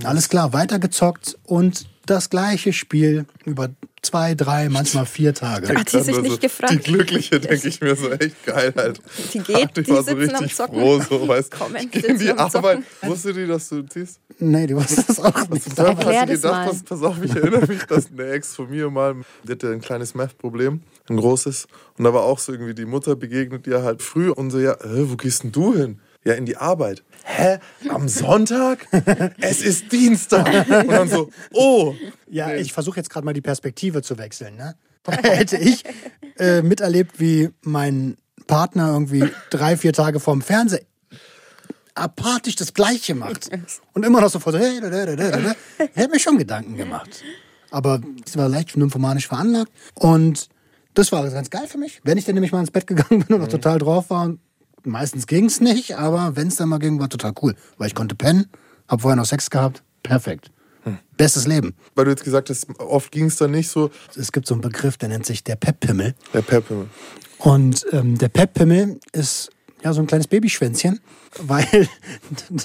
Alles 0.02 0.28
klar, 0.28 0.52
weitergezockt 0.52 1.38
und 1.44 1.86
das 2.06 2.30
gleiche 2.30 2.72
Spiel 2.72 3.26
über 3.44 3.70
zwei, 4.02 4.34
drei, 4.34 4.68
manchmal 4.68 5.06
vier 5.06 5.32
Tage. 5.32 5.68
Hat 5.68 5.88
sie 5.88 6.00
sich 6.00 6.08
Also, 6.16 6.22
nicht 6.22 6.40
gefragt? 6.40 6.72
Die 6.72 6.78
Glückliche, 6.78 7.38
denke 7.38 7.68
ich 7.68 7.80
mir 7.80 7.94
so 7.94 8.10
echt 8.10 8.44
geil 8.44 8.72
halt. 8.76 9.00
Die 9.32 9.38
geht, 9.38 9.78
ich 9.78 9.84
die 9.86 9.92
war 9.92 10.02
so 10.02 10.14
richtig 10.14 10.54
Zocken. 10.56 10.80
froh, 10.80 11.00
so 11.08 11.28
weißt 11.28 11.50
Kommen, 11.52 11.76
Ich 11.76 11.90
gehe 11.92 12.02
in 12.02 12.18
die 12.18 12.30
Arbeit. 12.32 12.80
Wusste 13.02 13.32
die, 13.32 13.46
dass 13.46 13.68
du 13.68 13.82
ziehst? 13.82 14.18
Nee, 14.40 14.66
die 14.66 14.74
wusste 14.74 15.04
das 15.06 15.20
auch 15.20 15.48
nicht. 15.48 15.78
Da 15.78 15.84
Erklär 15.88 16.20
hast 16.22 16.28
du 16.28 16.32
das 16.32 16.42
gedacht, 16.42 16.52
mal. 16.52 16.66
pass, 16.70 16.82
pass 16.82 17.02
auf, 17.02 17.16
ich 17.22 17.36
erinnere 17.36 17.66
mich, 17.68 17.82
dass 17.84 18.06
eine 18.10 18.30
Ex 18.32 18.56
von 18.56 18.68
mir 18.70 18.90
mal, 18.90 19.14
die 19.44 19.52
hatte 19.52 19.70
ein 19.70 19.80
kleines 19.80 20.14
Meth-Problem, 20.16 20.80
ein 21.08 21.16
großes. 21.16 21.68
Und 21.96 22.04
da 22.04 22.12
war 22.12 22.22
auch 22.22 22.40
so 22.40 22.50
irgendwie 22.52 22.74
die 22.74 22.86
Mutter 22.86 23.14
begegnet 23.14 23.66
ihr 23.68 23.82
halt 23.84 24.02
früh 24.02 24.30
und 24.30 24.50
so, 24.50 24.58
ja, 24.58 24.76
wo 24.82 25.16
gehst 25.16 25.44
denn 25.44 25.52
du 25.52 25.74
hin? 25.76 26.00
Ja, 26.24 26.34
in 26.34 26.46
die 26.46 26.56
Arbeit. 26.56 27.02
Hä? 27.24 27.58
Am 27.88 28.08
Sonntag? 28.08 28.86
es 29.40 29.62
ist 29.62 29.92
Dienstag. 29.92 30.68
Und 30.68 30.88
dann 30.88 31.08
so, 31.08 31.30
oh. 31.52 31.94
Ja, 32.28 32.54
ich 32.54 32.72
versuche 32.72 32.96
jetzt 32.96 33.10
gerade 33.10 33.24
mal 33.24 33.32
die 33.32 33.40
Perspektive 33.40 34.02
zu 34.02 34.18
wechseln. 34.18 34.56
Ne? 34.56 34.74
Hätte 35.22 35.56
ich 35.56 35.84
äh, 36.38 36.62
miterlebt, 36.62 37.20
wie 37.20 37.50
mein 37.62 38.16
Partner 38.46 38.92
irgendwie 38.92 39.28
drei, 39.50 39.76
vier 39.76 39.92
Tage 39.92 40.20
vorm 40.20 40.42
Fernseher 40.42 40.80
apathisch 41.94 42.56
das 42.56 42.74
Gleiche 42.74 43.14
macht 43.14 43.50
und 43.92 44.04
immer 44.04 44.20
noch 44.20 44.30
sofort 44.30 44.56
so, 44.56 44.60
hey, 44.60 44.80
da, 44.80 44.88
da, 44.88 45.04
da, 45.04 45.14
da, 45.14 45.30
da. 45.30 45.54
hätte 45.92 46.10
mir 46.10 46.20
schon 46.20 46.38
Gedanken 46.38 46.76
gemacht. 46.76 47.22
Aber 47.70 48.00
sie 48.24 48.38
war 48.38 48.48
leicht 48.48 48.76
nymphomanisch 48.76 49.28
veranlagt 49.28 49.70
und 49.94 50.48
das 50.94 51.10
war 51.12 51.28
ganz 51.30 51.50
geil 51.50 51.66
für 51.66 51.78
mich. 51.78 52.00
Wenn 52.04 52.18
ich 52.18 52.24
dann 52.24 52.34
nämlich 52.34 52.52
mal 52.52 52.60
ins 52.60 52.70
Bett 52.70 52.86
gegangen 52.86 53.24
bin 53.24 53.36
und 53.36 53.42
noch 53.42 53.48
total 53.48 53.78
drauf 53.78 54.10
war, 54.10 54.24
und 54.24 54.40
meistens 54.84 55.26
ging 55.26 55.46
es 55.46 55.60
nicht, 55.60 55.96
aber 55.96 56.36
wenn 56.36 56.48
es 56.48 56.56
dann 56.56 56.68
mal 56.68 56.78
ging, 56.78 56.98
war 57.00 57.08
total 57.08 57.32
cool, 57.42 57.54
weil 57.78 57.88
ich 57.88 57.94
konnte 57.94 58.14
pennen, 58.14 58.46
habe 58.88 59.02
vorher 59.02 59.16
noch 59.16 59.26
Sex 59.26 59.50
gehabt, 59.50 59.82
perfekt. 60.02 60.50
Bestes 61.16 61.46
Leben. 61.46 61.74
Weil 61.94 62.06
du 62.06 62.10
jetzt 62.10 62.24
gesagt 62.24 62.50
hast, 62.50 62.66
oft 62.80 63.12
ging 63.12 63.26
es 63.26 63.36
dann 63.36 63.52
nicht 63.52 63.68
so. 63.68 63.90
Es 64.16 64.32
gibt 64.32 64.46
so 64.46 64.54
einen 64.54 64.62
Begriff, 64.62 64.96
der 64.96 65.08
nennt 65.08 65.24
sich 65.24 65.44
der 65.44 65.54
Peppimmel. 65.54 66.14
Der 66.34 66.42
Peppe. 66.42 66.88
Und 67.38 67.86
ähm, 67.92 68.18
der 68.18 68.28
Peppimmel 68.28 68.98
ist 69.12 69.50
ja 69.84 69.92
so 69.92 70.00
ein 70.00 70.06
kleines 70.06 70.26
Babyschwänzchen, 70.26 71.00
weil 71.38 71.88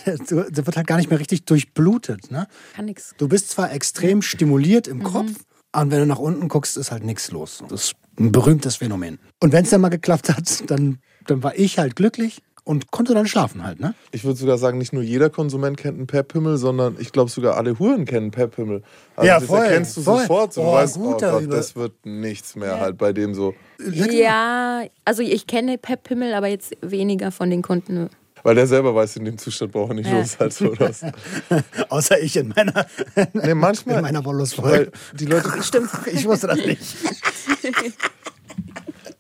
der, 0.05 0.17
der 0.17 0.65
wird 0.65 0.77
halt 0.77 0.87
gar 0.87 0.97
nicht 0.97 1.09
mehr 1.09 1.19
richtig 1.19 1.45
durchblutet. 1.45 2.31
Ne? 2.31 2.47
Kann 2.75 2.85
nix. 2.85 3.13
Du 3.17 3.27
bist 3.27 3.49
zwar 3.49 3.71
extrem 3.71 4.21
stimuliert 4.21 4.87
im 4.87 5.03
Kopf, 5.03 5.31
aber 5.71 5.91
wenn 5.91 5.99
du 5.99 6.05
nach 6.07 6.19
unten 6.19 6.47
guckst, 6.47 6.77
ist 6.77 6.91
halt 6.91 7.03
nichts 7.03 7.31
los. 7.31 7.63
Das 7.69 7.83
ist 7.83 7.95
ein 8.19 8.31
berühmtes 8.31 8.77
Phänomen. 8.77 9.19
Und 9.39 9.51
wenn 9.51 9.63
es 9.63 9.69
dann 9.69 9.81
mal 9.81 9.89
geklappt 9.89 10.29
hat, 10.29 10.69
dann, 10.69 10.99
dann 11.27 11.43
war 11.43 11.57
ich 11.57 11.77
halt 11.79 11.95
glücklich 11.95 12.41
und 12.63 12.91
konnte 12.91 13.13
dann 13.13 13.27
schlafen 13.27 13.63
halt. 13.63 13.79
Ne? 13.79 13.93
Ich 14.11 14.25
würde 14.25 14.37
sogar 14.37 14.57
sagen, 14.57 14.77
nicht 14.77 14.91
nur 14.91 15.01
jeder 15.03 15.29
Konsument 15.29 15.77
kennt 15.77 15.97
einen 15.97 16.07
Pep-Himmel, 16.07 16.57
sondern 16.57 16.97
ich 16.99 17.13
glaube 17.13 17.29
sogar 17.31 17.55
alle 17.55 17.79
Huren 17.79 18.03
kennen 18.05 18.31
Pep-Himmel. 18.31 18.83
Also 19.15 19.27
Ja, 19.27 19.39
das 19.39 19.47
voll, 19.47 19.59
erkennst 19.63 19.95
du 19.97 20.01
voll. 20.01 20.21
sofort. 20.21 20.53
So, 20.53 20.61
du 20.63 20.67
Oh, 20.67 20.73
weißt, 20.73 20.97
oh 20.97 21.13
guter 21.13 21.31
Gott, 21.31 21.43
Über- 21.43 21.55
das 21.55 21.75
wird 21.77 21.93
nichts 22.05 22.55
mehr 22.57 22.79
halt 22.79 22.97
bei 22.97 23.13
dem 23.13 23.33
so. 23.35 23.53
Ja, 23.79 24.83
also 25.05 25.21
ich 25.23 25.47
kenne 25.47 25.77
Pep 25.77 26.03
Pimmel, 26.03 26.33
aber 26.33 26.47
jetzt 26.47 26.75
weniger 26.81 27.31
von 27.31 27.49
den 27.49 27.61
Kunden. 27.61 28.09
Weil 28.43 28.55
der 28.55 28.67
selber 28.67 28.93
weiß, 28.93 29.15
in 29.17 29.25
dem 29.25 29.37
Zustand 29.37 29.71
braucht 29.71 29.91
er 29.91 29.95
nicht 29.95 30.09
Ja. 30.09 30.19
los. 30.19 30.37
Halt 30.39 30.53
so 30.53 30.73
das. 30.75 31.01
Außer 31.89 32.19
ich 32.21 32.35
in 32.37 32.49
meiner, 32.55 32.85
Nee, 33.33 33.53
manchmal. 33.53 33.95
in 33.97 34.01
meiner 34.03 34.19
weil 34.19 34.25
Wollustfolge. 34.25 34.91
die 35.13 35.25
Leute, 35.25 35.51
Stimmt, 35.63 35.89
ich 36.05 36.25
wusste 36.25 36.47
das 36.47 36.57
nicht. 36.57 36.81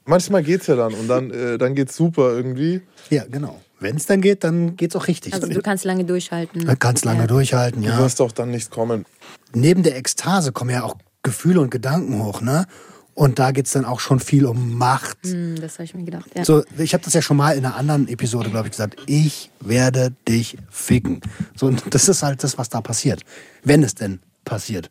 manchmal 0.07 0.43
geht's 0.43 0.67
ja 0.67 0.75
dann 0.75 0.93
und 0.93 1.07
dann, 1.07 1.31
äh, 1.31 1.57
dann 1.57 1.75
geht's 1.75 1.95
super 1.95 2.31
irgendwie. 2.33 2.81
Ja, 3.09 3.23
genau. 3.29 3.61
Wenn 3.79 3.95
es 3.97 4.07
dann 4.07 4.21
geht, 4.21 4.43
dann 4.43 4.75
geht's 4.75 4.95
auch 4.95 5.07
richtig. 5.07 5.33
Also 5.33 5.47
du 5.47 5.61
kannst 5.61 5.85
lange 5.85 6.03
durchhalten. 6.03 6.65
Du 6.65 6.75
kannst 6.77 7.05
lange 7.05 7.21
Ja. 7.21 7.27
durchhalten, 7.27 7.83
Du 7.83 7.89
ja. 7.89 7.99
wirst 7.99 8.19
auch 8.21 8.31
dann 8.31 8.49
nicht 8.51 8.71
kommen. 8.71 9.05
neben 9.53 9.83
der 9.83 9.95
Ekstase 9.97 10.51
kommen 10.51 10.71
ja 10.71 10.83
auch 10.83 10.95
Gefühle 11.23 11.61
und 11.61 11.69
Gedanken 11.69 12.23
hoch, 12.23 12.41
ne? 12.41 12.65
Und 13.13 13.39
da 13.39 13.49
geht 13.51 13.65
es 13.65 13.71
dann 13.73 13.83
auch 13.85 13.99
schon 13.99 14.19
viel 14.19 14.45
um 14.45 14.75
Macht. 14.77 15.17
Hm, 15.23 15.55
das 15.59 15.73
habe 15.75 15.85
ich 15.85 15.95
mir 15.95 16.03
gedacht, 16.03 16.29
ja. 16.35 16.45
So, 16.45 16.63
ich 16.77 16.93
habe 16.93 17.03
das 17.03 17.13
ja 17.13 17.21
schon 17.23 17.37
mal 17.37 17.53
in 17.57 17.65
einer 17.65 17.75
anderen 17.75 18.07
Episode, 18.07 18.49
glaube 18.51 18.67
ich, 18.67 18.71
gesagt. 18.71 18.95
Ich 19.07 19.49
werde 19.59 20.13
dich 20.27 20.57
ficken. 20.69 21.21
So, 21.55 21.65
und 21.65 21.83
das 21.95 22.07
ist 22.09 22.21
halt 22.21 22.43
das, 22.43 22.57
was 22.59 22.69
da 22.69 22.79
passiert. 22.81 23.21
Wenn 23.63 23.81
es 23.83 23.95
denn 23.95 24.19
passiert. 24.45 24.89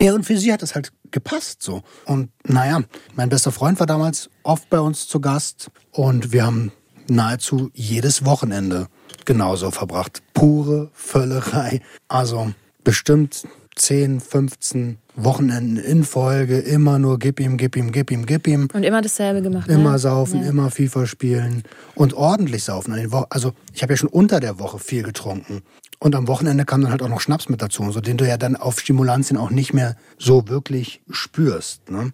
Ja, 0.00 0.14
und 0.14 0.24
für 0.24 0.38
sie 0.38 0.52
hat 0.52 0.62
es 0.62 0.74
halt 0.74 0.92
gepasst 1.10 1.62
so. 1.62 1.82
Und 2.06 2.30
naja, 2.44 2.82
mein 3.14 3.28
bester 3.28 3.52
Freund 3.52 3.78
war 3.78 3.86
damals 3.86 4.30
oft 4.42 4.68
bei 4.70 4.80
uns 4.80 5.06
zu 5.06 5.20
Gast 5.20 5.70
und 5.90 6.32
wir 6.32 6.46
haben 6.46 6.72
nahezu 7.08 7.70
jedes 7.74 8.24
Wochenende 8.24 8.88
genauso 9.24 9.70
verbracht. 9.70 10.22
Pure 10.34 10.90
Völlerei. 10.92 11.82
Also 12.08 12.52
bestimmt 12.84 13.46
10, 13.76 14.20
15 14.20 14.98
Wochenenden 15.14 15.76
in 15.76 16.04
Folge, 16.04 16.58
immer 16.58 16.98
nur 16.98 17.18
gib 17.18 17.40
ihm, 17.40 17.56
gib 17.56 17.76
ihm, 17.76 17.92
gib 17.92 18.10
ihm, 18.10 18.26
gib 18.26 18.46
ihm. 18.46 18.68
Und 18.72 18.82
immer 18.82 19.02
dasselbe 19.02 19.42
gemacht. 19.42 19.68
Immer 19.68 19.92
ne? 19.92 19.98
saufen, 19.98 20.42
ja. 20.42 20.48
immer 20.48 20.70
FIFA 20.70 21.06
spielen 21.06 21.62
und 21.94 22.14
ordentlich 22.14 22.64
saufen. 22.64 22.94
Also 23.30 23.52
ich 23.72 23.82
habe 23.82 23.92
ja 23.92 23.96
schon 23.96 24.08
unter 24.08 24.40
der 24.40 24.58
Woche 24.58 24.78
viel 24.78 25.02
getrunken. 25.02 25.62
Und 25.98 26.16
am 26.16 26.26
Wochenende 26.26 26.64
kam 26.64 26.82
dann 26.82 26.90
halt 26.90 27.02
auch 27.02 27.08
noch 27.08 27.20
Schnaps 27.20 27.48
mit 27.48 27.62
dazu, 27.62 27.90
so 27.92 28.00
den 28.00 28.16
du 28.16 28.26
ja 28.26 28.36
dann 28.36 28.56
auf 28.56 28.80
Stimulantien 28.80 29.38
auch 29.38 29.50
nicht 29.50 29.72
mehr 29.72 29.96
so 30.18 30.48
wirklich 30.48 31.00
spürst. 31.10 31.90
Ne? 31.90 32.12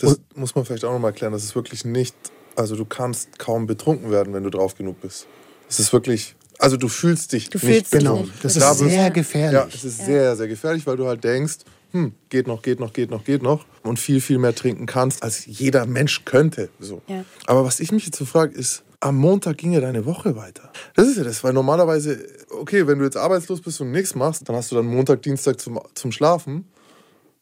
Das 0.00 0.20
muss 0.34 0.54
man 0.54 0.64
vielleicht 0.66 0.84
auch 0.84 0.92
nochmal 0.92 1.12
erklären. 1.12 1.32
Das 1.32 1.42
ist 1.42 1.54
wirklich 1.54 1.84
nicht, 1.84 2.14
also 2.56 2.76
du 2.76 2.84
kannst 2.84 3.38
kaum 3.38 3.66
betrunken 3.66 4.10
werden, 4.10 4.34
wenn 4.34 4.42
du 4.42 4.50
drauf 4.50 4.76
genug 4.76 5.00
bist. 5.00 5.26
Es 5.68 5.80
ist 5.80 5.94
wirklich, 5.94 6.36
also 6.62 6.76
du 6.76 6.88
fühlst 6.88 7.32
dich 7.32 7.50
Du 7.50 7.58
nicht 7.58 7.66
fühlst 7.66 7.92
dich 7.92 7.98
Genau, 8.00 8.20
nicht. 8.20 8.32
das 8.44 8.54
Da 8.54 8.70
ist 8.72 8.78
sehr 8.78 9.02
Ja, 9.02 9.08
gefährlich. 9.10 9.74
es 9.74 9.84
ist 9.84 9.98
sehr, 10.04 10.36
sehr 10.36 10.48
gefährlich, 10.48 10.86
weil 10.86 10.96
du 10.96 11.06
halt 11.06 11.22
denkst, 11.24 11.58
hm, 11.92 12.12
geht 12.30 12.46
noch, 12.46 12.62
geht 12.62 12.80
noch, 12.80 12.92
geht 12.92 13.10
noch, 13.10 13.24
geht 13.24 13.42
noch 13.42 13.66
und 13.82 13.98
viel, 13.98 14.20
viel 14.20 14.38
mehr 14.38 14.54
trinken 14.54 14.86
kannst, 14.86 15.22
als 15.22 15.44
jeder 15.46 15.84
Mensch 15.86 16.24
könnte. 16.24 16.70
So. 16.80 17.02
Ja. 17.08 17.24
Aber 17.46 17.64
was 17.64 17.80
ich 17.80 17.92
mich 17.92 18.06
jetzt 18.06 18.16
so 18.16 18.24
frage, 18.24 18.54
ist, 18.54 18.82
am 19.00 19.16
Montag 19.16 19.58
ging 19.58 19.72
ja 19.72 19.80
deine 19.80 20.06
Woche 20.06 20.36
weiter. 20.36 20.72
Das 20.94 21.08
ist 21.08 21.16
ja 21.18 21.24
das, 21.24 21.42
weil 21.44 21.52
normalerweise, 21.52 22.24
okay, 22.50 22.86
wenn 22.86 22.98
du 23.00 23.04
jetzt 23.04 23.16
arbeitslos 23.16 23.60
bist 23.60 23.80
und 23.80 23.90
nichts 23.90 24.14
machst, 24.14 24.48
dann 24.48 24.54
hast 24.56 24.70
du 24.70 24.76
dann 24.76 24.86
Montag, 24.86 25.20
Dienstag 25.22 25.60
zum, 25.60 25.80
zum 25.94 26.12
Schlafen. 26.12 26.64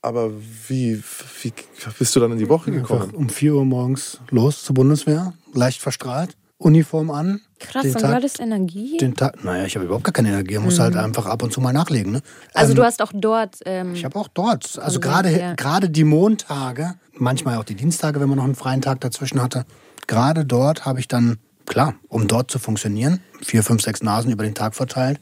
Aber 0.02 0.32
wie, 0.68 1.02
wie 1.42 1.52
bist 1.98 2.16
du 2.16 2.20
dann 2.20 2.32
in 2.32 2.38
die 2.38 2.48
Woche 2.48 2.70
Einfach 2.72 2.88
gekommen? 3.00 3.14
um 3.14 3.28
4 3.28 3.54
Uhr 3.54 3.66
morgens 3.66 4.18
los 4.30 4.64
zur 4.64 4.74
Bundeswehr, 4.74 5.34
leicht 5.52 5.82
verstrahlt, 5.82 6.36
Uniform 6.56 7.10
an. 7.10 7.42
Krass, 7.60 7.82
den 7.82 7.92
dann 7.92 8.02
Tag, 8.02 8.12
war 8.12 8.20
das 8.20 8.40
Energie. 8.40 8.96
Den 8.96 9.14
Tag, 9.14 9.44
naja, 9.44 9.64
ich 9.64 9.74
habe 9.76 9.84
überhaupt 9.84 10.04
gar 10.04 10.12
keine 10.12 10.28
Energie, 10.28 10.58
muss 10.58 10.78
halt 10.78 10.96
einfach 10.96 11.26
ab 11.26 11.42
und 11.42 11.52
zu 11.52 11.60
mal 11.60 11.72
nachlegen. 11.72 12.12
Ne? 12.12 12.22
also 12.54 12.72
Ähm, 12.72 12.76
du 12.76 12.84
hast 12.84 13.02
auch 13.02 13.12
dort. 13.14 13.58
Ähm, 13.66 13.94
Ich 13.94 14.04
habe 14.04 14.18
auch 14.18 14.28
dort, 14.28 14.64
also 14.64 14.80
Also, 14.80 15.00
gerade 15.00 15.30
ja. 15.38 15.80
die 15.80 16.04
Montage, 16.04 16.94
manchmal 17.14 17.58
auch 17.58 17.64
die 17.64 17.74
Dienstage, 17.74 18.20
wenn 18.20 18.28
man 18.28 18.38
noch 18.38 18.44
einen 18.44 18.54
freien 18.54 18.82
Tag 18.82 19.00
dazwischen 19.00 19.40
hatte, 19.40 19.64
gerade 20.06 20.44
dort 20.44 20.84
habe 20.84 21.00
ich 21.00 21.08
dann, 21.08 21.38
klar, 21.66 21.94
um 22.08 22.26
dort 22.26 22.50
zu 22.50 22.58
funktionieren, 22.58 23.20
vier, 23.42 23.62
fünf, 23.62 23.82
sechs 23.82 24.02
Nasen 24.02 24.32
über 24.32 24.42
den 24.42 24.54
Tag 24.54 24.74
verteilt, 24.74 25.20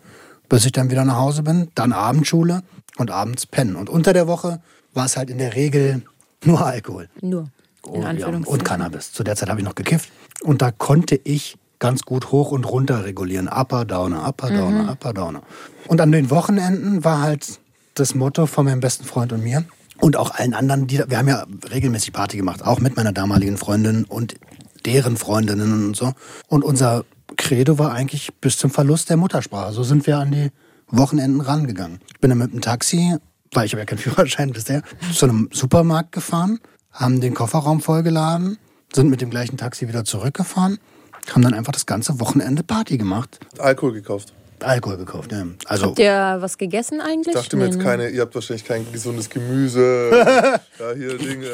bis 0.49 0.65
ich 0.65 0.73
dann 0.73 0.91
wieder 0.91 1.05
nach 1.05 1.17
Hause 1.17 1.43
bin, 1.43 1.69
dann 1.75 1.93
Abendschule 1.93 2.63
und 2.97 3.11
abends 3.11 3.47
pennen. 3.47 3.77
Und 3.77 3.91
unter 3.91 4.13
der 4.13 4.27
Woche 4.27 4.61
war 4.95 5.07
es 5.07 5.17
halt 5.17 5.29
in 5.31 5.39
der 5.39 5.55
Regel 5.55 6.03
nur 6.45 6.65
Alkohol. 6.65 7.09
nur. 7.21 7.49
In 7.87 8.05
Und, 8.05 8.19
ja, 8.19 8.27
und 8.27 8.65
Cannabis. 8.65 9.13
Zu 9.13 9.25
der 9.25 9.37
Zeit 9.37 9.49
habe 9.49 9.61
ich 9.61 9.67
noch 9.67 9.75
gekifft. 9.75 10.11
Und 10.43 10.63
da 10.63 10.71
konnte 10.73 11.19
ich 11.25 11.57
ganz 11.79 12.03
gut 12.03 12.33
hoch 12.33 12.51
und 12.51 12.65
runter 12.65 13.05
regulieren. 13.05 13.49
Upper, 13.49 13.85
Downer, 13.85 14.27
Upper, 14.29 14.51
Downer, 14.51 14.93
Upper, 14.93 15.13
Downer. 15.13 15.43
Und 15.87 16.01
an 16.01 16.13
den 16.13 16.31
Wochenenden 16.31 17.05
war 17.05 17.21
halt 17.21 17.61
das 17.95 18.15
Motto 18.15 18.47
von 18.47 18.65
meinem 18.65 18.81
besten 18.81 19.05
Freund 19.05 19.33
und 19.33 19.43
mir 19.43 19.65
und 20.01 20.17
auch 20.17 20.33
allen 20.33 20.55
anderen, 20.55 20.87
die, 20.87 21.03
wir 21.07 21.19
haben 21.19 21.29
ja 21.29 21.45
regelmäßig 21.71 22.13
Party 22.13 22.37
gemacht, 22.37 22.65
auch 22.65 22.81
mit 22.81 22.97
meiner 22.97 23.13
damaligen 23.13 23.57
Freundin 23.57 24.05
und 24.05 24.37
deren 24.87 25.17
Freundinnen 25.17 25.87
und 25.87 25.97
so. 25.97 26.13
Und 26.47 26.65
unser 26.65 27.05
Credo 27.37 27.79
war 27.79 27.93
eigentlich 27.93 28.33
bis 28.41 28.57
zum 28.59 28.71
Verlust 28.71 29.11
der 29.11 29.17
Muttersprache. 29.17 29.73
So 29.73 29.83
sind 29.83 30.07
wir 30.07 30.19
an 30.19 30.31
die 30.31 30.51
Wochenenden 30.89 31.41
rangegangen. 31.41 32.01
Ich 32.13 32.21
bin 32.21 32.31
dann 32.31 32.39
mit 32.39 32.53
dem 32.53 32.61
Taxi, 32.61 33.17
weil 33.53 33.67
ich 33.67 33.73
habe 33.73 33.81
ja 33.81 33.87
keinen 33.87 33.99
Führerschein 33.99 34.53
bisher, 34.53 34.83
zu 35.13 35.27
einem 35.27 35.49
Supermarkt 35.53 36.13
gefahren, 36.13 36.61
haben 36.93 37.21
den 37.21 37.35
Kofferraum 37.35 37.81
vollgeladen, 37.81 38.59
sind 38.93 39.11
mit 39.11 39.21
dem 39.21 39.31
gleichen 39.31 39.57
Taxi 39.57 39.89
wieder 39.89 40.05
zurückgefahren, 40.05 40.79
haben 41.35 41.43
dann 41.43 41.55
einfach 41.55 41.73
das 41.73 41.87
ganze 41.87 42.21
Wochenende 42.21 42.63
Party 42.63 42.99
gemacht. 42.99 43.41
Alkohol 43.59 43.93
gekauft. 43.93 44.33
Alkohol 44.61 44.97
gekauft, 44.97 45.33
ja. 45.33 45.47
Also 45.67 45.87
Habt 45.87 45.99
ihr 45.99 46.37
was 46.41 46.59
gegessen 46.59 47.01
eigentlich? 47.01 47.35
Ich 47.35 47.41
dachte 47.41 47.57
mir 47.57 47.67
jetzt 47.67 47.79
ne? 47.79 47.85
keine, 47.85 48.09
ihr 48.09 48.23
habt 48.23 48.35
wahrscheinlich 48.35 48.65
kein 48.65 48.91
gesundes 48.93 49.31
Gemüse, 49.31 50.11
ja, 50.79 50.93
hier 50.97 51.17
Dinge, 51.17 51.47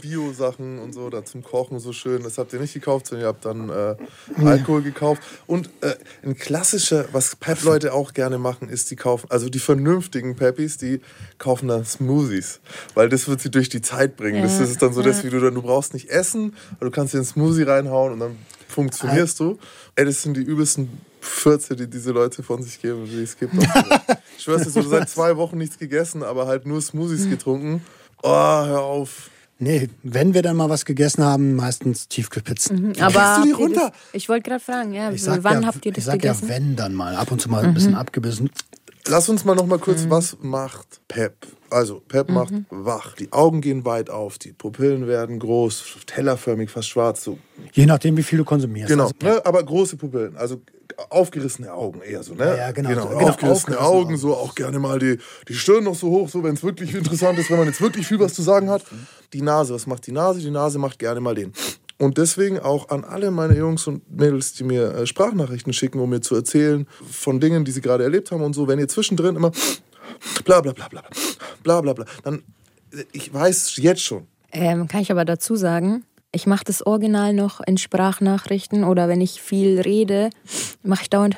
Bio-Sachen 0.00 0.78
und 0.78 0.92
so, 0.92 1.10
da 1.10 1.24
zum 1.24 1.42
Kochen 1.42 1.78
so 1.78 1.92
schön. 1.92 2.22
Das 2.22 2.38
habt 2.38 2.52
ihr 2.52 2.60
nicht 2.60 2.74
gekauft, 2.74 3.06
sondern 3.06 3.24
ihr 3.24 3.28
habt 3.28 3.44
dann 3.44 3.70
äh, 3.70 4.44
Alkohol 4.44 4.82
gekauft. 4.82 5.22
Und 5.46 5.70
äh, 5.80 5.94
ein 6.24 6.36
klassischer, 6.36 7.06
was 7.12 7.36
Pep-Leute 7.36 7.92
auch 7.92 8.14
gerne 8.14 8.38
machen, 8.38 8.68
ist, 8.68 8.90
die 8.90 8.96
kaufen, 8.96 9.30
also 9.30 9.48
die 9.48 9.58
vernünftigen 9.58 10.36
Peppis, 10.36 10.76
die 10.76 11.00
kaufen 11.38 11.68
dann 11.68 11.84
Smoothies. 11.84 12.60
Weil 12.94 13.08
das 13.08 13.28
wird 13.28 13.40
sie 13.40 13.50
durch 13.50 13.68
die 13.68 13.82
Zeit 13.82 14.16
bringen. 14.16 14.42
Das 14.42 14.58
Ja, 14.58 14.64
ist 14.64 14.82
dann 14.82 14.92
so, 14.92 15.02
das, 15.02 15.18
ja. 15.18 15.24
wie 15.24 15.30
du 15.30 15.40
dann, 15.40 15.54
du 15.54 15.62
brauchst 15.62 15.94
nicht 15.94 16.10
essen, 16.10 16.56
aber 16.76 16.86
du 16.86 16.90
kannst 16.90 17.14
dir 17.14 17.18
einen 17.18 17.26
Smoothie 17.26 17.62
reinhauen 17.62 18.14
und 18.14 18.20
dann 18.20 18.36
funktionierst 18.70 19.38
du. 19.40 19.58
Ey, 19.96 20.04
das 20.04 20.22
sind 20.22 20.36
die 20.36 20.42
übelsten 20.42 20.88
Fürze, 21.20 21.76
die 21.76 21.88
diese 21.88 22.12
Leute 22.12 22.42
von 22.42 22.62
sich 22.62 22.80
geben, 22.80 23.04
die 23.06 23.22
es 23.22 23.36
gibt. 23.38 23.52
Ich 24.38 24.44
schwör's 24.44 24.62
dir, 24.62 24.70
so, 24.70 24.80
du 24.80 24.86
hast 24.86 24.90
seit 24.90 25.08
zwei 25.10 25.36
Wochen 25.36 25.58
nichts 25.58 25.78
gegessen, 25.78 26.22
aber 26.22 26.46
halt 26.46 26.64
nur 26.64 26.80
Smoothies 26.80 27.28
getrunken. 27.28 27.82
Oh, 28.22 28.30
hör 28.30 28.80
auf. 28.80 29.28
Nee, 29.58 29.90
wenn 30.02 30.32
wir 30.32 30.40
dann 30.40 30.56
mal 30.56 30.70
was 30.70 30.86
gegessen 30.86 31.22
haben, 31.22 31.54
meistens 31.56 32.08
Tiefkühlpizzen. 32.08 32.98
Aber 33.02 33.12
Kriegst 33.12 33.36
du 33.38 33.42
die 33.44 33.50
runter? 33.52 33.90
Das, 33.90 33.98
ich 34.14 34.30
wollte 34.30 34.48
gerade 34.48 34.64
fragen, 34.64 34.94
ja, 34.94 35.10
Ich 35.10 35.22
sag 35.22 35.44
wann 35.44 35.60
ja, 35.60 35.66
habt 35.68 35.84
ihr 35.84 35.92
das 35.92 35.98
ich 35.98 36.04
sag 36.06 36.14
gegessen? 36.14 36.48
ja, 36.48 36.54
wenn 36.54 36.74
dann 36.76 36.94
mal. 36.94 37.16
Ab 37.16 37.30
und 37.30 37.42
zu 37.42 37.50
mal 37.50 37.62
ein 37.64 37.74
bisschen 37.74 37.94
abgebissen. 37.94 38.48
Lass 39.08 39.28
uns 39.28 39.44
mal 39.44 39.54
noch 39.54 39.66
mal 39.66 39.78
kurz, 39.78 40.04
Mhm. 40.04 40.10
was 40.10 40.38
macht 40.40 41.02
Pep? 41.06 41.34
Also, 41.70 42.02
Pep 42.08 42.30
macht 42.30 42.52
wach. 42.70 43.14
Die 43.14 43.32
Augen 43.32 43.60
gehen 43.60 43.84
weit 43.84 44.10
auf, 44.10 44.38
die 44.38 44.52
Pupillen 44.52 45.06
werden 45.06 45.38
groß, 45.38 45.84
tellerförmig, 46.06 46.70
fast 46.70 46.88
schwarz. 46.88 47.24
So. 47.24 47.38
Je 47.72 47.86
nachdem, 47.86 48.16
wie 48.16 48.22
viel 48.22 48.38
du 48.38 48.44
konsumierst. 48.44 48.88
Genau, 48.88 49.04
Also, 49.04 49.14
ne? 49.22 49.44
aber 49.44 49.62
große 49.62 49.96
Pupillen. 49.96 50.36
Also 50.36 50.60
aufgerissene 51.08 51.72
Augen 51.72 52.00
eher 52.02 52.22
so, 52.22 52.34
ne? 52.34 52.56
Ja, 52.56 52.72
genau. 52.72 52.88
Genau, 52.90 53.02
Aufgerissene, 53.02 53.30
aufgerissene 53.50 53.80
Augen, 53.80 54.06
Augen. 54.08 54.16
so 54.16 54.34
auch 54.34 54.54
gerne 54.54 54.78
mal 54.78 54.98
die, 54.98 55.18
die 55.48 55.54
Stirn 55.54 55.84
noch 55.84 55.94
so 55.94 56.10
hoch, 56.10 56.28
so 56.28 56.42
wenn 56.42 56.54
es 56.54 56.62
wirklich 56.62 56.94
interessant 56.94 57.38
ist, 57.38 57.50
wenn 57.50 57.58
man 57.58 57.66
jetzt 57.68 57.80
wirklich 57.80 58.06
viel 58.06 58.18
was 58.18 58.34
zu 58.34 58.42
sagen 58.42 58.68
hat. 58.68 58.82
Die 59.32 59.42
Nase, 59.42 59.74
was 59.74 59.86
macht 59.86 60.06
die 60.06 60.12
Nase? 60.12 60.40
Die 60.40 60.50
Nase 60.50 60.78
macht 60.78 60.98
gerne 60.98 61.20
mal 61.20 61.34
den. 61.34 61.52
Und 61.98 62.16
deswegen 62.16 62.58
auch 62.58 62.88
an 62.88 63.04
alle 63.04 63.30
meine 63.30 63.56
Jungs 63.56 63.86
und 63.86 64.10
Mädels, 64.10 64.54
die 64.54 64.64
mir 64.64 64.94
äh, 64.94 65.06
Sprachnachrichten 65.06 65.72
schicken, 65.74 66.00
um 66.00 66.08
mir 66.08 66.20
zu 66.22 66.34
erzählen 66.34 66.86
von 67.10 67.40
Dingen, 67.40 67.64
die 67.66 67.72
sie 67.72 67.82
gerade 67.82 68.02
erlebt 68.04 68.30
haben 68.30 68.42
und 68.42 68.54
so, 68.54 68.66
wenn 68.68 68.78
ihr 68.78 68.88
zwischendrin 68.88 69.36
immer 69.36 69.52
bla 70.44 70.60
bla 70.60 70.72
bla 70.72 70.88
bla 70.88 71.02
bla 71.62 71.80
bla 71.80 71.92
bla, 71.92 72.04
dann 72.24 72.42
ich 73.12 73.32
weiß 73.32 73.76
jetzt 73.76 74.02
schon, 74.02 74.26
Ähm, 74.52 74.88
kann 74.88 75.02
ich 75.02 75.10
aber 75.12 75.24
dazu 75.24 75.54
sagen, 75.54 76.04
ich 76.32 76.46
mache 76.46 76.64
das 76.64 76.84
Original 76.86 77.32
noch 77.34 77.60
in 77.60 77.78
Sprachnachrichten 77.78 78.84
oder 78.84 79.08
wenn 79.08 79.20
ich 79.20 79.40
viel 79.42 79.80
rede, 79.80 80.30
mache 80.82 81.02
ich 81.02 81.10
dauernd, 81.10 81.36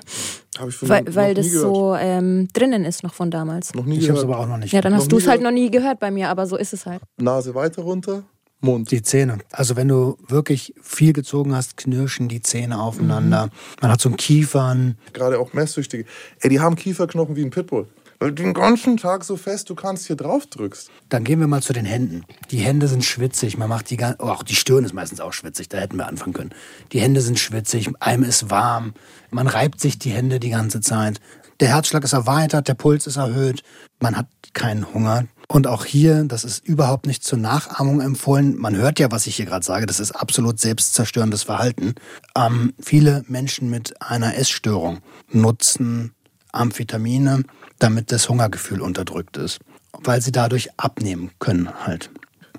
habe 0.59 0.71
ich 0.71 0.77
von 0.77 0.89
weil, 0.89 1.03
noch 1.05 1.15
weil 1.15 1.29
nie 1.31 1.35
das 1.35 1.47
gehört. 1.51 1.75
so 1.75 1.95
ähm, 1.95 2.49
drinnen 2.53 2.85
ist 2.85 3.03
noch 3.03 3.15
von 3.15 3.31
damals. 3.31 3.75
noch 3.75 3.85
nie 3.85 3.99
ich 3.99 4.09
habe 4.09 4.19
es 4.19 4.25
aber 4.25 4.39
auch 4.39 4.47
noch 4.47 4.59
nicht. 4.59 4.73
Ja, 4.73 4.81
dann 4.81 4.93
noch 4.93 5.01
hast 5.01 5.13
du 5.13 5.19
es 5.19 5.27
halt 5.27 5.41
noch 5.43 5.51
nie 5.51 5.71
gehört 5.71 5.99
bei 5.99 6.11
mir, 6.11 6.29
aber 6.29 6.47
so 6.47 6.57
ist 6.57 6.73
es 6.73 6.87
halt. 6.87 7.01
Nase 7.19 7.55
weiter 7.55 7.83
runter, 7.83 8.23
Mund. 8.61 8.91
Die 8.91 9.03
Zähne. 9.03 9.39
Also 9.51 9.77
wenn 9.77 9.89
du 9.89 10.17
wirklich 10.29 10.75
viel 10.83 11.13
gezogen 11.13 11.55
hast, 11.55 11.77
knirschen 11.77 12.29
die 12.29 12.43
Zähne 12.43 12.81
aufeinander. 12.81 13.49
Man 13.81 13.91
hat 13.91 14.01
so 14.01 14.09
einen 14.09 14.17
Kiefern. 14.17 14.99
gerade 15.13 15.39
auch 15.39 15.53
Messsüchtige, 15.53 16.05
ey, 16.41 16.51
die 16.51 16.61
haben 16.61 16.77
Kieferknochen 16.77 17.35
wie 17.35 17.43
ein 17.45 17.51
Pitbull. 17.51 17.89
Du 18.23 18.31
den 18.31 18.55
ganzen 18.55 18.97
Tag 18.97 19.25
so 19.25 19.37
fest 19.37 19.69
du 19.69 19.75
kannst 19.75 20.07
hier 20.07 20.17
drauf 20.17 20.47
drückst. 20.47 20.91
Dann 21.09 21.25
gehen 21.25 21.41
wir 21.41 21.47
mal 21.49 21.63
zu 21.63 21.73
den 21.73 21.85
Händen. 21.85 22.25
Die 22.51 22.59
Hände 22.59 22.87
sind 22.87 23.05
schwitzig. 23.05 23.59
Man 23.59 23.69
macht 23.69 23.91
die 23.91 23.97
gan- 23.97 24.17
oh, 24.19 24.27
auch 24.29 24.43
die 24.43 24.55
Stirn 24.55 24.85
ist 24.85 24.93
meistens 24.95 25.21
auch 25.21 25.33
schwitzig. 25.33 25.69
Da 25.69 25.79
hätten 25.79 25.97
wir 25.97 26.07
anfangen 26.07 26.33
können. 26.33 26.51
Die 26.93 27.01
Hände 27.01 27.21
sind 27.21 27.39
schwitzig. 27.39 27.91
Einem 28.01 28.23
ist 28.23 28.51
warm. 28.51 28.95
Man 29.31 29.49
reibt 29.49 29.81
sich 29.81 29.99
die 29.99 30.11
Hände 30.11 30.39
die 30.39 30.51
ganze 30.51 30.81
Zeit. 30.81 31.21
Der 31.61 31.69
Herzschlag 31.69 32.05
ist 32.05 32.13
erweitert. 32.13 32.69
Der 32.69 32.75
Puls 32.75 33.07
ist 33.07 33.17
erhöht. 33.17 33.63
Man 34.01 34.17
hat 34.17 34.27
keinen 34.53 34.93
Hunger. 34.95 35.27
Und 35.49 35.67
auch 35.67 35.85
hier, 35.85 36.25
das 36.25 36.45
ist 36.45 36.65
überhaupt 36.67 37.07
nicht 37.07 37.25
zur 37.25 37.39
Nachahmung 37.39 38.01
empfohlen. 38.01 38.57
Man 38.57 38.77
hört 38.77 38.99
ja, 38.99 39.11
was 39.11 39.27
ich 39.27 39.37
hier 39.37 39.47
gerade 39.47 39.65
sage. 39.65 39.87
Das 39.87 40.01
ist 40.01 40.13
absolut 40.13 40.59
selbstzerstörendes 40.61 41.43
Verhalten. 41.43 41.95
Ähm, 42.37 42.73
viele 42.81 43.25
Menschen 43.27 43.69
mit 43.69 44.01
einer 44.01 44.37
Essstörung 44.39 45.01
nutzen 45.31 46.15
Amphetamine, 46.53 47.43
damit 47.79 48.12
das 48.12 48.29
Hungergefühl 48.29 48.81
unterdrückt 48.81 49.37
ist, 49.37 49.59
weil 50.05 50.21
sie 50.23 50.33
dadurch 50.33 50.71
abnehmen 50.77 51.31
können 51.38 51.85
halt. 51.85 52.11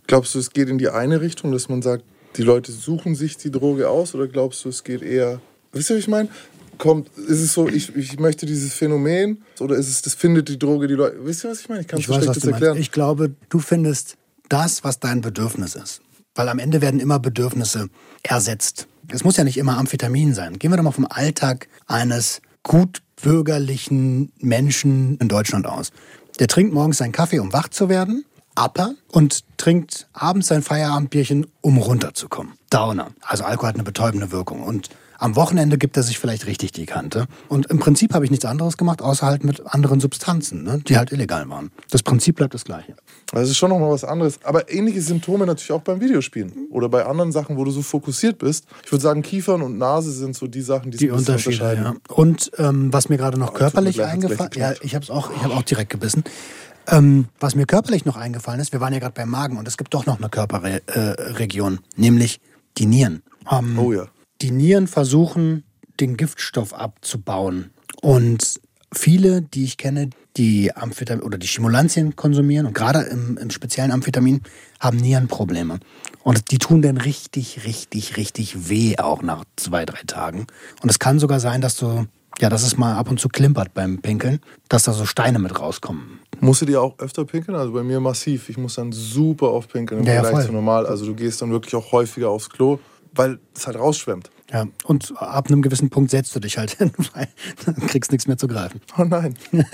Glaubst 0.07 0.35
du, 0.35 0.39
es 0.39 0.51
geht 0.51 0.69
in 0.69 0.77
die 0.77 0.89
eine 0.89 1.21
Richtung, 1.21 1.51
dass 1.51 1.69
man 1.69 1.81
sagt, 1.81 2.03
die 2.35 2.41
Leute 2.41 2.71
suchen 2.71 3.15
sich 3.15 3.37
die 3.37 3.51
Droge 3.51 3.89
aus 3.89 4.15
oder 4.15 4.27
glaubst 4.27 4.65
du, 4.65 4.69
es 4.69 4.83
geht 4.83 5.01
eher. 5.01 5.39
Wisst 5.71 5.89
ihr, 5.89 5.95
was 5.95 6.01
ich 6.01 6.07
meine? 6.07 6.29
Kommt, 6.79 7.09
ist 7.15 7.39
es 7.39 7.53
so, 7.53 7.67
ich, 7.67 7.95
ich 7.95 8.19
möchte 8.19 8.45
dieses 8.45 8.73
Phänomen 8.73 9.43
oder 9.59 9.75
ist 9.75 9.87
es, 9.87 10.01
das 10.01 10.15
findet 10.15 10.49
die 10.49 10.57
Droge 10.57 10.87
die 10.87 10.95
Leute. 10.95 11.17
Wisst 11.23 11.45
ihr, 11.45 11.51
was 11.51 11.61
ich 11.61 11.69
meine? 11.69 11.81
Ich 11.81 11.87
kann 11.87 11.99
es 11.99 12.07
so 12.07 12.13
schlecht 12.13 12.43
erklären. 12.43 12.77
Ich 12.77 12.91
glaube, 12.91 13.31
du 13.49 13.59
findest 13.59 14.17
das, 14.49 14.83
was 14.83 14.99
dein 14.99 15.21
Bedürfnis 15.21 15.75
ist. 15.75 16.01
Weil 16.35 16.49
am 16.49 16.57
Ende 16.57 16.81
werden 16.81 16.99
immer 16.99 17.19
Bedürfnisse 17.19 17.89
ersetzt. 18.23 18.87
Es 19.09 19.23
muss 19.23 19.37
ja 19.37 19.43
nicht 19.43 19.57
immer 19.57 19.77
Amphetamin 19.77 20.33
sein. 20.33 20.57
Gehen 20.57 20.71
wir 20.71 20.77
doch 20.77 20.83
mal 20.83 20.91
vom 20.91 21.05
Alltag 21.07 21.67
eines 21.85 22.41
gutbürgerlichen 23.23 24.31
Menschen 24.39 25.17
in 25.17 25.29
Deutschland 25.29 25.65
aus. 25.65 25.91
Der 26.39 26.47
trinkt 26.47 26.73
morgens 26.73 26.97
seinen 26.97 27.13
Kaffee, 27.13 27.39
um 27.39 27.53
wach 27.53 27.69
zu 27.69 27.89
werden. 27.89 28.25
Upper 28.55 28.93
und 29.11 29.43
trinkt 29.57 30.07
abends 30.13 30.47
sein 30.47 30.61
Feierabendbierchen, 30.61 31.47
um 31.61 31.77
runterzukommen. 31.77 32.53
Downer. 32.69 33.11
Also 33.21 33.45
Alkohol 33.45 33.69
hat 33.69 33.75
eine 33.75 33.83
betäubende 33.83 34.31
Wirkung. 34.31 34.61
Und 34.61 34.89
am 35.23 35.35
Wochenende 35.35 35.77
gibt 35.77 35.95
er 35.97 36.03
sich 36.03 36.19
vielleicht 36.19 36.45
richtig 36.45 36.73
die 36.73 36.85
Kante. 36.85 37.27
Und 37.47 37.67
im 37.67 37.79
Prinzip 37.79 38.13
habe 38.13 38.25
ich 38.25 38.31
nichts 38.31 38.45
anderes 38.45 38.77
gemacht, 38.77 39.01
außer 39.01 39.25
halt 39.25 39.43
mit 39.43 39.65
anderen 39.65 39.99
Substanzen, 39.99 40.63
ne, 40.63 40.79
die 40.85 40.97
halt 40.97 41.11
illegal 41.11 41.47
waren. 41.49 41.71
Das 41.89 42.03
Prinzip 42.03 42.35
bleibt 42.35 42.53
das 42.53 42.65
gleiche. 42.65 42.95
Das 43.31 43.49
ist 43.49 43.57
schon 43.57 43.69
nochmal 43.69 43.89
was 43.89 44.03
anderes. 44.03 44.39
Aber 44.43 44.71
ähnliche 44.71 45.01
Symptome 45.01 45.45
natürlich 45.45 45.71
auch 45.71 45.81
beim 45.81 46.01
Videospielen. 46.01 46.67
Oder 46.71 46.89
bei 46.89 47.05
anderen 47.05 47.31
Sachen, 47.31 47.57
wo 47.57 47.63
du 47.63 47.71
so 47.71 47.81
fokussiert 47.81 48.37
bist. 48.37 48.65
Ich 48.85 48.91
würde 48.91 49.01
sagen, 49.01 49.21
Kiefern 49.21 49.61
und 49.61 49.77
Nase 49.77 50.11
sind 50.11 50.35
so 50.35 50.45
die 50.47 50.61
Sachen, 50.61 50.91
die, 50.91 50.97
Die 50.97 51.09
Unterschiede, 51.09 51.55
unterscheiden. 51.63 51.83
ja. 52.09 52.15
Und 52.15 52.51
ähm, 52.57 52.91
was 52.91 53.07
mir 53.09 53.17
gerade 53.17 53.39
noch 53.39 53.51
Oh, 53.51 53.57
körperlich 53.57 54.03
eingefallen 54.03 54.51
ja, 54.55 54.69
geklappt. 54.73 54.85
ich 54.85 54.93
habe 54.95 55.09
auch, 55.11 55.31
ich 55.35 55.41
habe 55.43 55.53
auch 55.53 55.63
direkt 55.63 55.89
gebissen. 55.89 56.23
Ähm, 56.87 57.27
was 57.39 57.55
mir 57.55 57.65
körperlich 57.65 58.03
noch 58.03 58.17
eingefallen 58.17 58.59
ist, 58.59 58.73
wir 58.73 58.81
waren 58.81 58.91
ja 58.91 58.99
gerade 58.99 59.13
beim 59.13 59.29
Magen 59.29 59.55
und 59.57 59.67
es 59.69 59.77
gibt 59.77 59.93
doch 59.93 60.05
noch 60.05 60.17
eine 60.17 60.27
Körperregion, 60.29 61.75
äh, 61.75 61.77
nämlich 62.01 62.41
die 62.77 62.85
Nieren. 62.87 63.23
Ähm, 63.49 63.79
Oh 63.79 63.91
ja. 63.93 64.07
Die 64.43 64.51
Nieren 64.51 64.87
versuchen, 64.87 65.63
den 66.01 66.17
Giftstoff 66.17 66.73
abzubauen. 66.73 67.71
Und 68.01 68.59
viele, 68.93 69.41
die 69.41 69.63
ich 69.63 69.77
kenne, 69.77 70.09
die 70.35 70.75
Amphetamin 70.75 71.23
oder 71.23 71.37
die 71.37 71.47
Stimulantien 71.47 72.17
konsumieren 72.17 72.65
und 72.65 72.73
gerade 72.73 73.03
im, 73.03 73.37
im 73.37 73.51
speziellen 73.51 73.91
Amphetamin 73.91 74.41
haben 74.81 74.97
Nierenprobleme. 74.97 75.79
Und 76.23 76.51
die 76.51 76.57
tun 76.57 76.81
dann 76.81 76.97
richtig, 76.97 77.65
richtig, 77.65 78.17
richtig 78.17 78.69
weh 78.69 78.97
auch 78.97 79.21
nach 79.21 79.45
zwei, 79.55 79.85
drei 79.85 80.01
Tagen. 80.07 80.47
Und 80.81 80.89
es 80.89 80.99
kann 80.99 81.19
sogar 81.19 81.39
sein, 81.39 81.61
dass 81.61 81.77
du, 81.77 82.05
ja, 82.39 82.49
dass 82.49 82.63
es 82.63 82.75
mal 82.75 82.95
ab 82.97 83.09
und 83.09 83.21
zu 83.21 83.29
klimpert 83.29 83.73
beim 83.73 84.01
Pinkeln, 84.01 84.41
dass 84.67 84.83
da 84.83 84.91
so 84.91 85.05
Steine 85.05 85.39
mit 85.39 85.57
rauskommen. 85.57 86.19
Musstet 86.41 86.69
ihr 86.69 86.81
auch 86.81 86.99
öfter 86.99 87.23
pinkeln? 87.23 87.55
Also 87.55 87.71
bei 87.71 87.83
mir 87.83 88.01
massiv. 88.01 88.49
Ich 88.49 88.57
muss 88.57 88.75
dann 88.75 88.91
super 88.91 89.53
oft 89.53 89.71
pinkeln 89.71 90.01
im 90.01 90.07
Ja, 90.07 90.15
ja, 90.15 90.21
Vergleich 90.21 90.41
voll. 90.41 90.47
zu 90.47 90.53
normal. 90.53 90.85
Also 90.85 91.05
du 91.05 91.13
gehst 91.15 91.41
dann 91.41 91.51
wirklich 91.51 91.75
auch 91.75 91.93
häufiger 91.93 92.29
aufs 92.29 92.49
Klo, 92.49 92.79
weil 93.13 93.39
es 93.55 93.67
halt 93.67 93.77
rausschwemmt. 93.77 94.29
Ja, 94.53 94.67
und 94.83 95.15
ab 95.17 95.47
einem 95.47 95.63
gewissen 95.63 95.89
Punkt 95.89 96.11
setzt 96.11 96.35
du 96.35 96.39
dich 96.39 96.59
halt 96.59 96.71
hin, 96.77 96.91
weil 97.13 97.27
dann 97.65 97.75
kriegst 97.87 98.11
nichts 98.11 98.27
mehr 98.27 98.37
zu 98.37 98.47
greifen. 98.47 98.79
Oh 98.97 99.03
nein. 99.03 99.35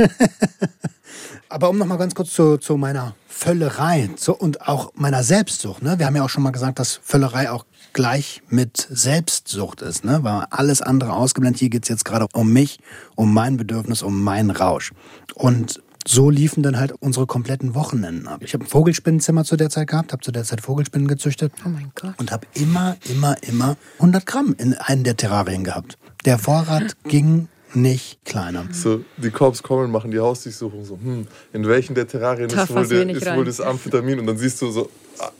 Aber 1.50 1.70
um 1.70 1.78
noch 1.78 1.86
mal 1.86 1.98
ganz 1.98 2.16
kurz 2.16 2.32
zu, 2.34 2.58
zu 2.58 2.78
meiner 2.78 3.16
Völlerei 3.28 4.10
zu, 4.16 4.34
und 4.34 4.68
auch 4.68 4.94
meiner 4.96 5.24
Selbstsucht. 5.24 5.82
Ne? 5.82 6.00
Wir 6.00 6.06
haben 6.06 6.16
ja 6.16 6.24
auch 6.24 6.30
schon 6.30 6.44
mal 6.44 6.52
gesagt, 6.52 6.80
dass 6.80 7.00
Völlerei 7.04 7.52
auch 7.52 7.66
gleich 7.92 8.42
mit 8.48 8.88
Selbstsucht 8.90 9.82
ist. 9.82 10.06
Ne? 10.06 10.24
War 10.24 10.48
alles 10.52 10.82
andere 10.82 11.14
ausgeblendet. 11.14 11.60
Hier 11.60 11.70
geht's 11.70 11.90
jetzt 11.90 12.06
gerade 12.06 12.28
um 12.34 12.54
mich, 12.54 12.80
um 13.16 13.34
mein 13.34 13.58
Bedürfnis, 13.58 14.02
um 14.02 14.24
meinen 14.24 14.52
Rausch. 14.52 14.94
Und 15.34 15.82
so 16.10 16.30
liefen 16.32 16.64
dann 16.64 16.80
halt 16.80 16.94
unsere 17.00 17.28
kompletten 17.28 17.76
Wochenenden 17.76 18.28
ab. 18.28 18.42
Ich 18.44 18.54
habe 18.54 18.64
ein 18.64 18.68
Vogelspinnenzimmer 18.68 19.44
zu 19.44 19.58
der 19.58 19.70
Zeit 19.70 19.88
gehabt, 19.88 20.12
habe 20.12 20.24
zu 20.24 20.32
der 20.32 20.44
Zeit 20.44 20.62
Vogelspinnen 20.62 21.08
gezüchtet 21.08 21.54
Oh 21.66 21.70
mein 21.70 21.92
Gott. 21.94 22.14
und 22.18 22.32
habe 22.32 22.48
immer, 22.56 22.98
immer, 23.10 23.36
immer 23.44 23.78
100 24.00 24.26
Gramm 24.26 24.56
in 24.58 24.74
einen 24.74 25.04
der 25.04 25.18
Terrarien 25.18 25.64
gehabt. 25.64 26.00
Der 26.26 26.40
Vorrat 26.40 26.98
ging 27.04 27.48
nicht 27.76 28.26
kleiner. 28.26 28.66
So, 28.72 29.02
die 29.18 29.30
Cops 29.30 29.62
kommen 29.62 29.92
machen 29.92 30.10
die 30.10 30.20
Hausdurchsuchung. 30.20 30.84
So, 30.84 30.98
hm, 31.00 31.28
in 31.54 31.68
welchen 31.68 31.94
der 31.94 32.08
Terrarien 32.08 32.50
ist, 32.50 32.74
wohl, 32.74 32.88
der, 32.88 33.10
ist 33.10 33.36
wohl 33.36 33.46
das 33.46 33.62
Amphetamin? 33.62 34.20
Und 34.20 34.26
dann 34.26 34.38
siehst 34.38 34.60
du 34.64 34.72
so, 34.72 34.90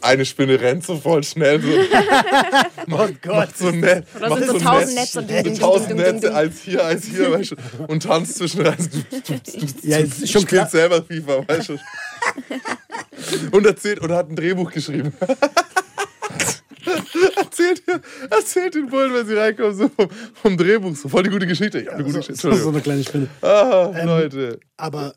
eine 0.02 0.26
Spinne 0.26 0.60
rennt 0.60 0.86
so 0.86 0.98
voll 0.98 1.24
schnell. 1.24 1.62
So, 1.62 1.68
macht, 2.88 3.26
macht 3.26 3.58
so 3.58 3.68
ein 3.68 3.80
Netz. 3.80 4.08
Oder 4.16 4.30
macht 4.30 4.40
sind 4.40 4.50
so 4.50 4.58
ein 4.58 4.64
tausend 4.64 4.96
Netz, 4.96 4.96
Netze. 4.96 5.14
so 5.14 5.22
Ding, 5.22 5.44
ding, 5.44 5.60
tausend 5.60 5.90
ding, 5.90 5.98
ding, 5.98 6.06
ding, 6.06 6.16
Netze, 6.16 6.28
ding. 6.28 6.36
als 6.36 6.62
hier, 6.62 6.84
als 6.84 7.06
hier, 7.06 7.32
weißt 7.32 7.52
du, 7.52 7.56
und 7.88 8.04
tanzt 8.04 8.36
zwischen 8.36 8.62
rein. 8.62 8.90
Ja, 9.84 9.98
ist 9.98 10.32
schon 10.32 10.46
klar. 10.46 10.68
Selber 10.68 11.04
FIFA, 11.04 11.48
weißt 11.48 11.70
du. 11.70 11.78
Und 13.52 13.66
erzählt, 13.66 14.00
und 14.00 14.12
hat 14.12 14.30
ein 14.30 14.36
Drehbuch 14.36 14.72
geschrieben. 14.72 15.14
erzählt, 17.38 17.84
erzählt 18.30 18.76
den 18.76 18.88
Bullen, 18.88 19.14
wenn 19.14 19.28
sie 19.28 19.36
reinkommen, 19.36 19.76
so 19.76 19.90
vom, 19.90 20.08
vom 20.34 20.58
Drehbuch. 20.58 20.96
So 20.96 21.10
voll 21.10 21.24
die 21.24 21.30
gute 21.30 21.48
Geschichte. 21.48 21.80
Ich 21.80 21.88
habe 21.88 21.98
eine 21.98 22.06
gute 22.06 22.20
Geschichte. 22.20 22.42
So, 22.42 22.54
so 22.54 22.70
eine 22.70 22.82
kleine 22.82 23.04
Spinne. 23.04 23.28
Ah, 23.42 23.92
Leute. 24.04 24.60
Aber 24.78 25.14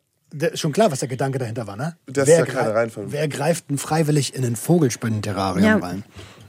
schon 0.55 0.73
klar, 0.73 0.90
was 0.90 1.01
der 1.01 1.09
Gedanke 1.09 1.38
dahinter 1.38 1.66
war, 1.66 1.77
ne? 1.77 1.97
Dass 2.07 2.27
wer, 2.27 2.45
da 2.45 2.47
keiner 2.47 2.75
reinfällt. 2.75 3.12
wer 3.12 3.29
greift 3.29 3.71
denn 3.71 3.79
freiwillig 3.79 4.35
in 4.35 4.45
ein 4.45 4.57
Vogelspinnenterrarium 4.57 5.64
Ja. 5.66 5.77
rein? 5.79 6.05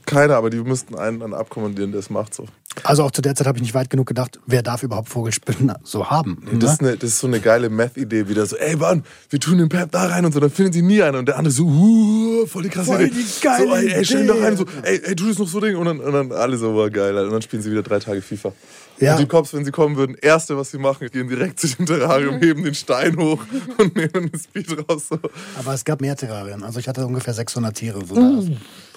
Keiner, 0.06 0.36
aber 0.36 0.50
die 0.50 0.58
müssten 0.58 0.96
einen 0.96 1.22
dann 1.22 1.34
abkommandieren, 1.34 1.92
der 1.92 2.00
es 2.00 2.10
macht 2.10 2.34
so. 2.34 2.46
Also 2.82 3.04
auch 3.04 3.12
zu 3.12 3.22
der 3.22 3.36
Zeit 3.36 3.46
habe 3.48 3.58
ich 3.58 3.62
nicht 3.62 3.74
weit 3.74 3.90
genug 3.90 4.08
gedacht, 4.08 4.40
wer 4.48 4.64
darf 4.64 4.84
überhaupt 4.84 5.10
Vogelspinnen 5.10 5.74
so 5.84 6.10
haben? 6.10 6.44
Das, 6.60 6.74
ist 6.74 6.82
ne? 6.82 6.90
eine, 6.90 6.98
das 6.98 7.12
ist 7.12 7.20
so 7.20 7.28
eine 7.28 7.40
geile 7.40 7.70
Meth-Idee 7.70 8.28
wieder. 8.28 8.46
So, 8.46 8.58
ey 8.58 8.76
Mann, 8.76 9.04
wir 9.30 9.40
tun 9.40 9.60
den 9.60 9.70
Pep 9.70 9.92
da 9.92 10.08
rein 10.08 10.26
und 10.26 10.34
so, 10.34 10.40
dann 10.40 10.50
finden 10.50 10.74
sie 10.74 10.82
nie 10.82 11.02
einen. 11.02 11.18
Und 11.18 11.28
der 11.28 11.38
andere 11.38 11.54
so, 11.54 11.66
uh, 11.66 12.46
voll 12.48 12.64
die 12.64 12.70
krasse 12.70 12.88
Voll 12.88 13.02
Idee. 13.02 13.16
die 13.16 13.42
geile 13.42 13.68
so, 13.68 13.76
ey, 13.76 13.94
ey, 13.94 14.06
stell 14.06 14.26
ihn 14.26 14.30
rein, 14.32 14.58
so, 14.58 14.66
ey, 14.82 15.02
ey, 15.04 15.16
tu 15.16 15.28
das 15.28 15.38
noch 15.38 15.48
so 15.48 15.60
Ding. 15.60 15.76
Und 15.76 15.86
dann, 15.86 16.00
und 16.00 16.14
dann 16.14 16.32
alle 16.32 16.58
so, 16.58 16.76
war 16.76 16.90
geil. 16.90 17.16
Und 17.18 17.32
dann 17.32 17.42
spielen 17.42 17.62
sie 17.62 17.72
wieder 17.72 17.84
drei 17.84 18.00
Tage 18.00 18.22
FIFA. 18.22 18.54
Ja. 19.00 19.14
Und 19.14 19.22
die 19.22 19.28
Cops, 19.28 19.54
wenn 19.54 19.66
sie 19.66 19.72
kommen 19.72 19.96
würden, 19.96 20.16
erste, 20.22 20.58
was 20.58 20.72
sie 20.72 20.78
machen, 20.78 21.08
gehen 21.10 21.28
direkt 21.28 21.60
zu 21.60 21.68
dem 21.68 21.86
Terrarium, 21.86 22.40
heben 22.40 22.64
den 22.64 22.76
Stein 22.76 23.18
hoch 23.18 23.44
und 23.78 23.96
nehmen 23.96 24.32
den 24.32 24.40
Speed 24.40 24.90
raus. 24.90 25.08
So. 25.10 25.20
Aber 25.58 25.74
es 25.74 25.84
gab 25.84 26.02
mehr 26.02 26.16
Terrarien. 26.16 26.64
Also 26.64 26.80
ich 26.80 26.88
hatte 26.88 27.06
ungefähr 27.06 27.34
600 27.34 27.76
Tiere. 27.76 28.06
So 28.06 28.16
da, 28.16 28.42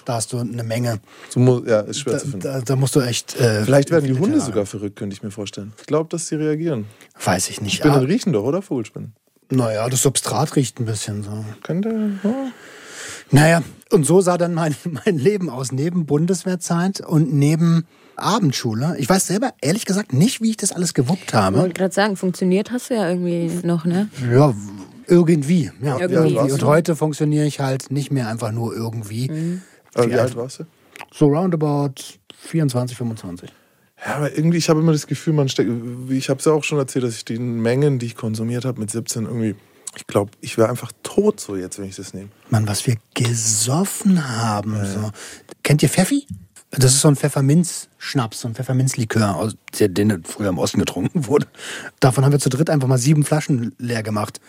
da 0.07 0.13
hast 0.15 0.31
du 0.33 0.37
eine 0.39 0.63
Menge. 0.63 0.99
So 1.29 1.63
ja, 1.65 1.81
ist 1.81 1.99
schwer 1.99 2.13
Da, 2.13 2.19
zu 2.19 2.27
finden. 2.29 2.39
da, 2.43 2.61
da 2.61 2.75
musst 2.75 2.95
du 2.95 3.01
echt. 3.01 3.39
Äh, 3.39 3.63
Vielleicht 3.65 3.91
werden 3.91 4.05
die 4.05 4.11
Hunde 4.13 4.25
Terrarien. 4.27 4.45
sogar 4.45 4.65
verrückt, 4.65 4.95
könnte 4.95 5.13
ich 5.15 5.21
mir 5.23 5.31
vorstellen. 5.31 5.73
Ich 5.79 5.85
glaube, 5.87 6.09
dass 6.09 6.27
sie 6.27 6.35
reagieren. 6.35 6.85
Weiß 7.23 7.49
ich 7.49 7.59
nicht. 7.61 7.77
Spinnen 7.77 7.97
Ah, 7.97 7.99
riechen 7.99 8.31
doch, 8.33 8.43
oder? 8.43 8.61
Vogelspinnen. 8.61 9.13
naja, 9.49 9.87
das 9.89 10.01
Substrat 10.01 10.55
riecht 10.55 10.79
ein 10.79 10.85
bisschen 10.85 11.23
so. 11.23 11.43
Könnte. 11.63 12.11
Ja. 12.23 12.33
Naja, 13.31 13.61
und 13.91 14.05
so 14.05 14.21
sah 14.21 14.37
dann 14.37 14.53
mein, 14.53 14.75
mein 15.05 15.17
Leben 15.17 15.49
aus, 15.49 15.71
neben 15.71 16.05
Bundeswehrzeit 16.05 17.01
und 17.01 17.33
neben 17.33 17.85
Abendschule. 18.15 18.95
Ich 18.97 19.09
weiß 19.09 19.27
selber 19.27 19.51
ehrlich 19.61 19.85
gesagt 19.85 20.13
nicht, 20.13 20.41
wie 20.41 20.49
ich 20.51 20.57
das 20.57 20.71
alles 20.71 20.93
gewuppt 20.93 21.25
Ich 21.27 21.33
habe. 21.33 21.57
wollte 21.59 21.73
gerade 21.73 21.93
sagen, 21.93 22.15
funktioniert 22.15 22.71
hast 22.71 22.89
du 22.89 22.95
ja 22.95 23.09
irgendwie 23.09 23.51
noch, 23.67 23.85
ne? 23.85 24.09
Ja, 24.31 24.53
irgendwie. 25.07 25.71
Ja, 25.81 25.99
Irgendwie. 25.99 26.37
Und 26.37 26.63
heute 26.63 26.95
funktioniere 26.95 27.45
ich 27.45 27.59
halt 27.59 27.91
nicht 27.91 28.11
mehr 28.11 28.27
einfach 28.27 28.51
nur 28.51 28.73
irgendwie. 28.75 29.59
Aber 29.97 30.09
wie 30.09 30.13
alt 30.19 30.35
warst 30.35 30.59
du? 30.59 30.63
So 31.13 31.27
roundabout 31.27 31.93
24, 32.39 32.97
25. 32.97 33.49
Ja, 34.05 34.15
aber 34.15 34.35
irgendwie, 34.37 34.57
ich 34.57 34.69
habe 34.69 34.79
immer 34.79 34.91
das 34.91 35.07
Gefühl, 35.07 35.33
man 35.33 35.49
steckt, 35.49 35.69
wie 35.71 36.17
ich 36.17 36.29
habe 36.29 36.39
es 36.39 36.45
ja 36.45 36.51
auch 36.51 36.63
schon 36.63 36.77
erzählt, 36.77 37.03
dass 37.05 37.15
ich 37.15 37.25
die 37.25 37.39
Mengen, 37.39 37.97
die 37.99 38.05
ich 38.07 38.15
konsumiert 38.15 38.63
habe 38.65 38.79
mit 38.79 38.91
17 38.91 39.25
irgendwie, 39.25 39.55
ich 39.95 40.05
glaube, 40.05 40.31
ich 40.41 40.57
wäre 40.57 40.69
einfach 40.69 40.91
tot 41.01 41.39
so 41.39 41.55
jetzt, 41.55 41.79
wenn 41.79 41.85
ich 41.85 41.95
das 41.95 42.13
nehme. 42.13 42.29
Mann, 42.49 42.67
was 42.67 42.85
wir 42.85 42.97
gesoffen 43.15 44.27
haben. 44.37 44.75
So. 44.85 45.11
Kennt 45.63 45.81
ihr 45.81 45.89
Pfeffi? 45.89 46.27
Das 46.71 46.93
ist 46.93 47.01
so 47.01 47.07
ein 47.07 47.15
Pfefferminz-Schnaps, 47.15 48.41
so 48.41 48.47
ein 48.49 48.53
Pfefferminzlikör, 48.53 49.35
aus- 49.35 49.55
der, 49.79 49.87
den 49.87 50.23
früher 50.25 50.49
im 50.49 50.57
Osten 50.59 50.79
getrunken 50.79 51.25
wurde. 51.25 51.47
Davon 51.99 52.25
haben 52.25 52.33
wir 52.33 52.39
zu 52.39 52.49
dritt 52.49 52.69
einfach 52.69 52.87
mal 52.89 52.97
sieben 52.97 53.23
Flaschen 53.23 53.73
leer 53.79 54.03
gemacht. 54.03 54.39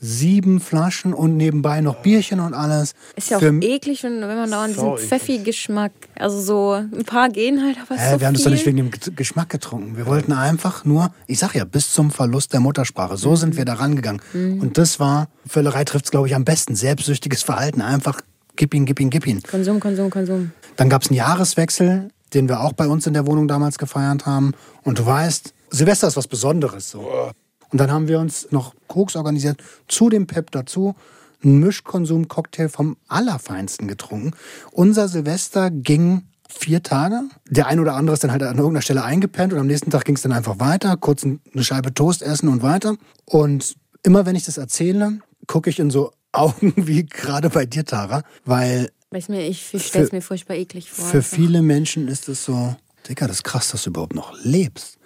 Sieben 0.00 0.60
Flaschen 0.60 1.12
und 1.12 1.36
nebenbei 1.36 1.80
noch 1.80 1.96
Bierchen 2.02 2.38
und 2.40 2.54
alles. 2.54 2.94
Ist 3.16 3.30
ja 3.30 3.36
auch 3.38 3.40
Für- 3.40 3.60
eklig, 3.62 4.02
wenn, 4.04 4.20
wenn 4.20 4.36
man 4.36 4.50
da 4.50 4.62
an 4.64 4.72
Sau 4.74 4.94
diesen. 4.96 5.08
Pfeffi-Geschmack, 5.08 5.92
also 6.16 6.40
so 6.40 6.72
ein 6.74 7.04
paar 7.04 7.28
gehen 7.30 7.62
halt, 7.64 7.78
aber 7.78 7.96
es 7.96 8.00
ist 8.02 8.06
Hä, 8.06 8.12
so 8.14 8.20
wir 8.20 8.26
haben 8.28 8.34
das 8.34 8.42
doch 8.44 8.50
nicht 8.52 8.64
wegen 8.66 8.76
dem 8.76 8.90
G- 8.92 9.10
Geschmack 9.16 9.48
getrunken. 9.48 9.96
Wir 9.96 10.06
wollten 10.06 10.32
einfach 10.32 10.84
nur, 10.84 11.10
ich 11.26 11.38
sag 11.40 11.54
ja, 11.54 11.64
bis 11.64 11.90
zum 11.92 12.10
Verlust 12.12 12.52
der 12.52 12.60
Muttersprache. 12.60 13.16
So 13.16 13.34
sind 13.36 13.56
wir 13.56 13.64
da 13.64 13.74
rangegangen. 13.74 14.20
Und 14.34 14.78
das 14.78 15.00
war, 15.00 15.28
Völlerei 15.46 15.84
trifft 15.84 16.04
es, 16.06 16.10
glaube 16.10 16.28
ich, 16.28 16.34
am 16.36 16.44
besten. 16.44 16.76
Selbstsüchtiges 16.76 17.42
Verhalten. 17.42 17.80
Einfach 17.82 18.20
gib 18.56 18.74
ihn, 18.74 18.84
gib 18.86 19.00
ihn, 19.00 19.10
gib 19.10 19.26
ihn. 19.26 19.42
Konsum, 19.42 19.80
Konsum, 19.80 20.10
Konsum. 20.10 20.52
Dann 20.76 20.88
gab 20.88 21.02
es 21.02 21.08
einen 21.08 21.16
Jahreswechsel, 21.16 22.08
den 22.34 22.48
wir 22.48 22.60
auch 22.60 22.72
bei 22.72 22.86
uns 22.86 23.06
in 23.06 23.14
der 23.14 23.26
Wohnung 23.26 23.48
damals 23.48 23.78
gefeiert 23.78 24.26
haben. 24.26 24.52
Und 24.84 24.98
du 25.00 25.06
weißt, 25.06 25.52
Silvester 25.70 26.06
ist 26.08 26.16
was 26.16 26.28
Besonderes. 26.28 26.90
So. 26.90 27.30
Und 27.70 27.78
dann 27.78 27.90
haben 27.90 28.08
wir 28.08 28.18
uns 28.18 28.48
noch 28.50 28.74
Koks 28.86 29.16
organisiert, 29.16 29.62
zu 29.88 30.08
dem 30.08 30.26
Pep 30.26 30.50
dazu, 30.50 30.94
einen 31.42 31.60
Mischkonsum-Cocktail 31.60 32.68
vom 32.68 32.96
Allerfeinsten 33.08 33.86
getrunken. 33.88 34.32
Unser 34.72 35.08
Silvester 35.08 35.70
ging 35.70 36.22
vier 36.48 36.82
Tage. 36.82 37.22
Der 37.48 37.66
ein 37.66 37.78
oder 37.78 37.94
andere 37.94 38.14
ist 38.14 38.24
dann 38.24 38.32
halt 38.32 38.42
an 38.42 38.56
irgendeiner 38.56 38.82
Stelle 38.82 39.04
eingepennt 39.04 39.52
und 39.52 39.58
am 39.58 39.66
nächsten 39.66 39.90
Tag 39.90 40.04
ging 40.04 40.16
es 40.16 40.22
dann 40.22 40.32
einfach 40.32 40.58
weiter, 40.58 40.96
kurz 40.96 41.24
eine 41.24 41.38
Scheibe 41.64 41.94
Toast 41.94 42.22
essen 42.22 42.48
und 42.48 42.62
weiter. 42.62 42.96
Und 43.24 43.76
immer 44.02 44.26
wenn 44.26 44.34
ich 44.34 44.44
das 44.44 44.58
erzähle, 44.58 45.20
gucke 45.46 45.70
ich 45.70 45.78
in 45.78 45.90
so 45.90 46.12
Augen 46.32 46.74
wie 46.76 47.06
gerade 47.06 47.50
bei 47.50 47.66
dir, 47.66 47.84
Tara, 47.84 48.22
weil 48.44 48.90
Weiß 49.10 49.30
mir, 49.30 49.46
ich, 49.48 49.72
ich 49.72 49.86
stelle 49.86 50.04
es 50.04 50.12
mir 50.12 50.20
furchtbar 50.20 50.56
eklig 50.56 50.90
vor. 50.90 51.06
für 51.06 51.16
einfach. 51.18 51.36
viele 51.36 51.62
Menschen 51.62 52.08
ist 52.08 52.28
es 52.28 52.44
so, 52.44 52.76
Digga, 53.08 53.26
das 53.26 53.36
ist 53.36 53.44
krass, 53.44 53.70
dass 53.70 53.84
du 53.84 53.90
überhaupt 53.90 54.14
noch 54.14 54.34
lebst. 54.44 54.98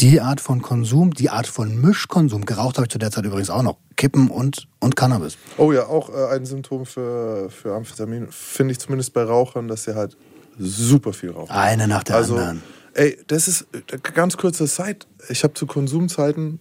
Die 0.00 0.20
Art 0.20 0.40
von 0.40 0.62
Konsum, 0.62 1.12
die 1.12 1.30
Art 1.30 1.46
von 1.46 1.80
Mischkonsum, 1.80 2.46
geraucht 2.46 2.76
habe 2.76 2.86
ich 2.86 2.90
zu 2.90 2.98
der 2.98 3.10
Zeit 3.10 3.24
übrigens 3.24 3.50
auch 3.50 3.62
noch, 3.62 3.76
Kippen 3.96 4.30
und, 4.30 4.66
und 4.80 4.96
Cannabis. 4.96 5.36
Oh 5.58 5.72
ja, 5.72 5.86
auch 5.86 6.08
äh, 6.10 6.34
ein 6.34 6.46
Symptom 6.46 6.86
für, 6.86 7.50
für 7.50 7.74
Amphetamin, 7.74 8.28
finde 8.30 8.72
ich 8.72 8.78
zumindest 8.78 9.12
bei 9.12 9.22
Rauchern, 9.22 9.68
dass 9.68 9.84
sie 9.84 9.94
halt 9.94 10.16
super 10.58 11.12
viel 11.12 11.30
rauchen. 11.30 11.50
Eine 11.50 11.86
nach 11.86 12.02
der 12.02 12.16
also, 12.16 12.36
anderen. 12.36 12.62
Ey, 12.94 13.18
das 13.26 13.46
ist 13.46 13.66
äh, 13.72 13.98
ganz 14.14 14.36
kurze 14.36 14.66
Zeit. 14.66 15.06
Ich 15.28 15.44
habe 15.44 15.54
zu 15.54 15.66
Konsumzeiten 15.66 16.60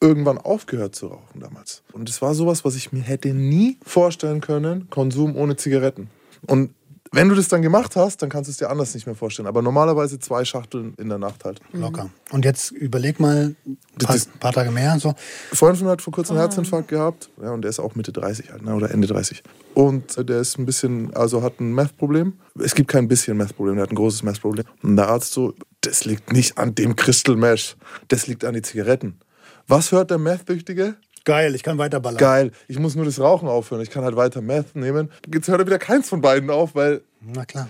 irgendwann 0.00 0.38
aufgehört 0.38 0.94
zu 0.94 1.08
rauchen 1.08 1.40
damals. 1.40 1.82
Und 1.92 2.08
es 2.08 2.22
war 2.22 2.34
sowas, 2.34 2.64
was 2.64 2.76
ich 2.76 2.92
mir 2.92 3.02
hätte 3.02 3.34
nie 3.34 3.78
vorstellen 3.84 4.40
können, 4.40 4.88
Konsum 4.90 5.36
ohne 5.36 5.56
Zigaretten. 5.56 6.08
Und 6.46 6.70
wenn 7.12 7.28
du 7.28 7.34
das 7.34 7.48
dann 7.48 7.62
gemacht 7.62 7.96
hast, 7.96 8.22
dann 8.22 8.28
kannst 8.28 8.48
du 8.48 8.50
es 8.50 8.58
dir 8.58 8.70
anders 8.70 8.94
nicht 8.94 9.06
mehr 9.06 9.14
vorstellen. 9.14 9.46
Aber 9.48 9.62
normalerweise 9.62 10.18
zwei 10.18 10.44
Schachteln 10.44 10.94
in 10.98 11.08
der 11.08 11.18
Nacht 11.18 11.44
halt. 11.44 11.60
Locker. 11.72 12.10
Und 12.30 12.44
jetzt 12.44 12.70
überleg 12.70 13.20
mal, 13.20 13.54
ein 13.66 13.78
paar, 13.98 14.16
paar 14.40 14.52
Tage 14.52 14.70
mehr. 14.70 14.98
So. 14.98 15.10
Ein 15.10 15.56
Freund 15.56 15.76
von 15.76 15.86
mir 15.86 15.92
hat 15.92 16.02
vor 16.02 16.12
kurzem 16.12 16.36
einen 16.36 16.42
Herzinfarkt 16.42 16.88
gehabt. 16.88 17.30
Ja, 17.42 17.52
und 17.52 17.62
der 17.62 17.70
ist 17.70 17.80
auch 17.80 17.94
Mitte 17.94 18.12
30 18.12 18.52
halt, 18.52 18.62
ne, 18.62 18.74
oder 18.74 18.90
Ende 18.90 19.06
30. 19.06 19.42
Und 19.74 20.28
der 20.28 20.40
ist 20.40 20.58
ein 20.58 20.66
bisschen, 20.66 21.14
also 21.14 21.42
hat 21.42 21.60
ein 21.60 21.74
Meth-Problem. 21.74 22.34
Es 22.60 22.74
gibt 22.74 22.90
kein 22.90 23.08
bisschen 23.08 23.36
Meth-Problem, 23.36 23.76
der 23.76 23.84
hat 23.84 23.92
ein 23.92 23.96
großes 23.96 24.22
Meth-Problem. 24.22 24.64
Und 24.82 24.96
der 24.96 25.08
Arzt 25.08 25.32
so, 25.32 25.54
das 25.80 26.04
liegt 26.04 26.32
nicht 26.32 26.58
an 26.58 26.74
dem 26.74 26.96
Crystal 26.96 27.36
Mesh, 27.36 27.76
das 28.08 28.26
liegt 28.26 28.44
an 28.44 28.54
die 28.54 28.62
Zigaretten. 28.62 29.18
Was 29.66 29.92
hört 29.92 30.10
der 30.10 30.18
Meth-Süchtige? 30.18 30.96
Geil, 31.24 31.54
ich 31.54 31.62
kann 31.62 31.78
weiterballern. 31.78 32.18
Geil, 32.18 32.50
ich 32.68 32.78
muss 32.78 32.94
nur 32.94 33.04
das 33.04 33.20
Rauchen 33.20 33.48
aufhören. 33.48 33.82
Ich 33.82 33.90
kann 33.90 34.04
halt 34.04 34.16
weiter 34.16 34.40
Meth 34.40 34.74
nehmen. 34.76 35.10
Jetzt 35.32 35.48
hört 35.48 35.60
er 35.60 35.66
wieder 35.66 35.78
keins 35.78 36.08
von 36.08 36.20
beiden 36.20 36.50
auf, 36.50 36.74
weil 36.74 37.02
Na 37.20 37.44
klar. 37.44 37.68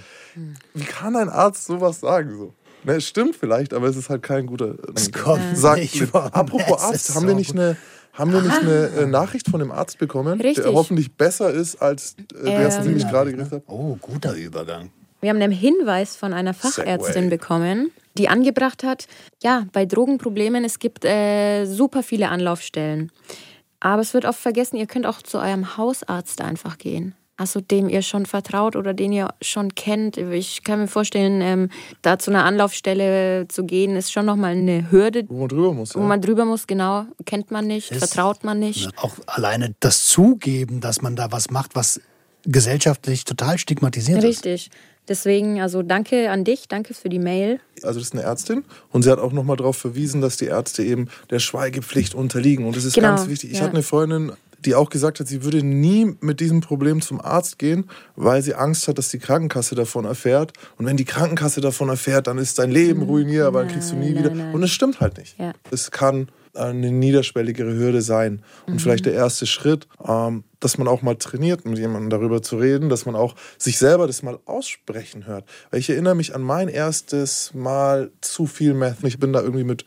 wie 0.75 0.85
kann 0.85 1.17
ein 1.17 1.29
Arzt 1.29 1.65
sowas 1.67 2.01
sagen? 2.01 2.37
So? 2.37 2.55
Ne, 2.85 2.95
es 2.97 3.07
stimmt 3.09 3.35
vielleicht, 3.37 3.75
aber 3.75 3.89
es 3.89 3.97
ist 3.97 4.09
halt 4.09 4.23
kein 4.23 4.47
guter. 4.47 4.75
Es 4.95 5.11
kommt 5.13 5.57
Sagt 5.57 5.81
nicht 5.81 6.01
mit. 6.01 6.15
Apropos 6.15 6.81
Arzt, 6.83 7.15
haben 7.15 7.25
wir 7.27 7.31
so 7.33 7.37
nicht 7.37 7.51
gut. 7.53 7.61
eine, 7.61 7.77
haben 8.13 8.33
wir 8.33 8.41
nicht 8.43 8.59
eine 8.61 8.87
äh, 8.99 9.07
Nachricht 9.07 9.49
von 9.51 9.61
dem 9.61 9.71
Arzt 9.73 9.99
bekommen, 9.99 10.41
Richtig. 10.41 10.65
der 10.65 10.73
hoffentlich 10.75 11.13
besser 11.15 11.51
ist 11.51 11.77
als 11.83 12.15
äh, 12.41 12.45
der 12.45 12.53
erste, 12.61 12.83
den 12.85 12.97
ich 12.97 13.05
Ähm. 13.05 13.11
gerade 13.11 13.31
gekriegt 13.33 13.53
habe? 13.53 13.63
Oh, 13.67 13.97
guter 14.01 14.35
Übergang. 14.35 14.91
Wir 15.21 15.31
haben 15.31 15.43
einen 15.43 15.53
Hinweis 15.53 16.17
von 16.17 16.33
einer 16.33 16.55
Fachärztin 16.55 17.13
Segway. 17.25 17.29
bekommen, 17.29 17.91
die 18.17 18.29
angebracht 18.29 18.85
hat, 18.85 19.07
ja, 19.43 19.67
bei 19.73 19.85
Drogenproblemen, 19.87 20.65
es 20.65 20.79
gibt 20.79 21.05
äh, 21.05 21.65
super 21.67 22.03
viele 22.03 22.29
Anlaufstellen. 22.29 23.11
Aber 23.81 24.03
es 24.03 24.15
wird 24.15 24.25
oft 24.25 24.41
vergessen, 24.41 24.77
ihr 24.77 24.87
könnt 24.87 25.07
auch 25.07 25.23
zu 25.23 25.39
eurem 25.39 25.77
Hausarzt 25.77 26.41
einfach 26.41 26.79
gehen. 26.79 27.15
Also 27.37 27.61
dem 27.61 27.89
ihr 27.89 28.03
schon 28.03 28.27
vertraut 28.27 28.75
oder 28.75 28.95
den 28.95 29.13
ihr 29.13 29.29
schon 29.41 29.77
kennt. 29.77 30.17
Ich 30.17 30.65
kann 30.65 30.81
mir 30.81 30.89
vorstellen, 30.89 31.41
ähm, 31.41 31.71
da 32.03 32.19
zu 32.19 32.33
einer 32.33 32.45
Anlaufstelle 32.45 33.47
zu 33.47 33.65
gehen, 33.65 33.95
ist 33.95 34.11
schon 34.11 34.27
nochmal 34.27 34.53
eine 34.57 34.91
Hürde, 34.91 35.23
Wo 35.29 35.39
man 35.39 35.49
drüber 35.49 35.73
muss. 35.73 35.95
wo 35.95 36.01
Ja. 36.01 36.07
man 36.07 36.21
drüber 36.21 36.45
muss, 36.45 36.67
genau. 36.67 37.07
Kennt 37.27 37.53
man 37.53 37.69
nicht, 37.69 37.93
Ist- 37.93 37.99
vertraut 38.01 38.43
man 38.43 38.59
nicht. 38.59 38.91
Auch 38.99 39.13
alleine 39.27 39.73
das 39.79 40.07
Zugeben, 40.07 40.81
dass 40.81 41.01
man 41.01 41.15
da 41.15 41.31
was 41.31 41.51
macht, 41.53 41.77
was 41.77 42.01
gesellschaftlich 42.45 43.25
total 43.25 43.59
stigmatisiert 43.59 44.19
ist. 44.25 44.45
Richtig. 44.45 44.71
Deswegen, 45.09 45.61
also 45.61 45.83
danke 45.83 46.31
an 46.31 46.45
dich, 46.45 46.69
danke 46.69 46.95
für 46.95 47.09
die 47.09 47.19
Mail. 47.19 47.61
Also 47.83 47.99
das 48.01 48.09
ist 48.09 48.15
eine 48.15 48.23
Ärztin 48.23 48.65
und 48.91 49.03
sie 49.03 49.11
hat 49.11 49.19
auch 49.19 49.33
nochmal 49.33 49.57
darauf 49.57 49.77
verwiesen, 49.77 50.21
dass 50.21 50.37
die 50.37 50.47
Ärzte 50.47 50.83
eben 50.85 51.09
der 51.31 51.39
Schweigepflicht 51.39 52.15
unterliegen. 52.15 52.67
Und 52.67 52.77
das 52.77 52.85
ist 52.85 52.95
Genau, 52.95 53.09
ganz 53.17 53.29
wichtig. 53.29 53.51
Ich 53.53 53.59
ja. 53.59 53.65
hatte 53.65 53.75
eine 53.75 53.83
Freundin, 53.83 54.33
die 54.65 54.75
auch 54.75 54.91
gesagt 54.91 55.21
hat, 55.21 55.29
sie 55.29 55.45
würde 55.45 55.63
nie 55.63 56.17
mit 56.21 56.41
diesem 56.41 56.61
Problem 56.61 57.01
zum 57.01 57.21
Arzt 57.21 57.59
gehen, 57.61 57.89
weil 58.17 58.43
sie 58.43 58.55
Angst 58.55 58.89
hat, 58.89 58.99
dass 58.99 59.09
die 59.09 59.21
Krankenkasse 59.21 59.77
davon 59.77 60.05
erfährt. 60.05 60.53
Und 60.79 60.87
wenn 60.87 60.97
die 60.97 61.05
Krankenkasse 61.05 61.61
davon 61.61 61.89
erfährt, 61.89 62.27
dann 62.27 62.39
ist 62.39 62.59
dein 62.59 62.71
Leben 62.73 63.03
ruiniert, 63.03 63.47
aber 63.47 63.61
dann 63.63 63.73
kriegst 63.73 63.93
du 63.93 63.97
nie 63.97 64.07
Nein, 64.11 64.19
wieder. 64.19 64.31
nein, 64.31 64.39
nein. 64.47 64.55
Und 64.55 64.63
es 64.65 64.71
stimmt 64.73 64.99
halt 65.01 65.17
nicht. 65.19 65.39
Ja. 65.39 65.53
Es 65.71 65.91
kann 65.93 66.29
eine 66.55 66.91
niederschwelligere 66.91 67.73
Hürde 67.73 68.03
sein. 68.03 68.43
Und 68.67 68.75
Mhm. 68.75 68.79
vielleicht 68.81 69.07
der 69.07 69.13
erste 69.13 69.47
Schritt, 69.47 69.87
ähm, 70.05 70.43
dass 70.61 70.79
man 70.79 70.89
auch 70.89 71.03
mal 71.03 71.17
trainiert, 71.17 71.65
mit 71.65 71.79
jemandem 71.79 72.11
darüber 72.11 72.43
zu 72.43 72.57
reden, 72.57 72.89
dass 72.89 73.07
man 73.07 73.15
auch 73.15 73.35
sich 73.59 73.79
selber 73.79 74.07
das 74.07 74.23
mal 74.23 74.39
aussprechen 74.45 75.27
hört. 75.27 75.45
Weil 75.71 75.81
ich 75.81 75.91
erinnere 75.91 76.15
mich 76.15 76.35
an 76.35 76.43
mein 76.43 76.69
erstes 76.69 77.53
Mal 77.55 78.11
zu 78.21 78.47
viel 78.47 78.75
Meth. 78.75 79.05
Ich 79.05 79.19
bin 79.19 79.33
da 79.33 79.41
irgendwie 79.41 79.65
mit 79.65 79.85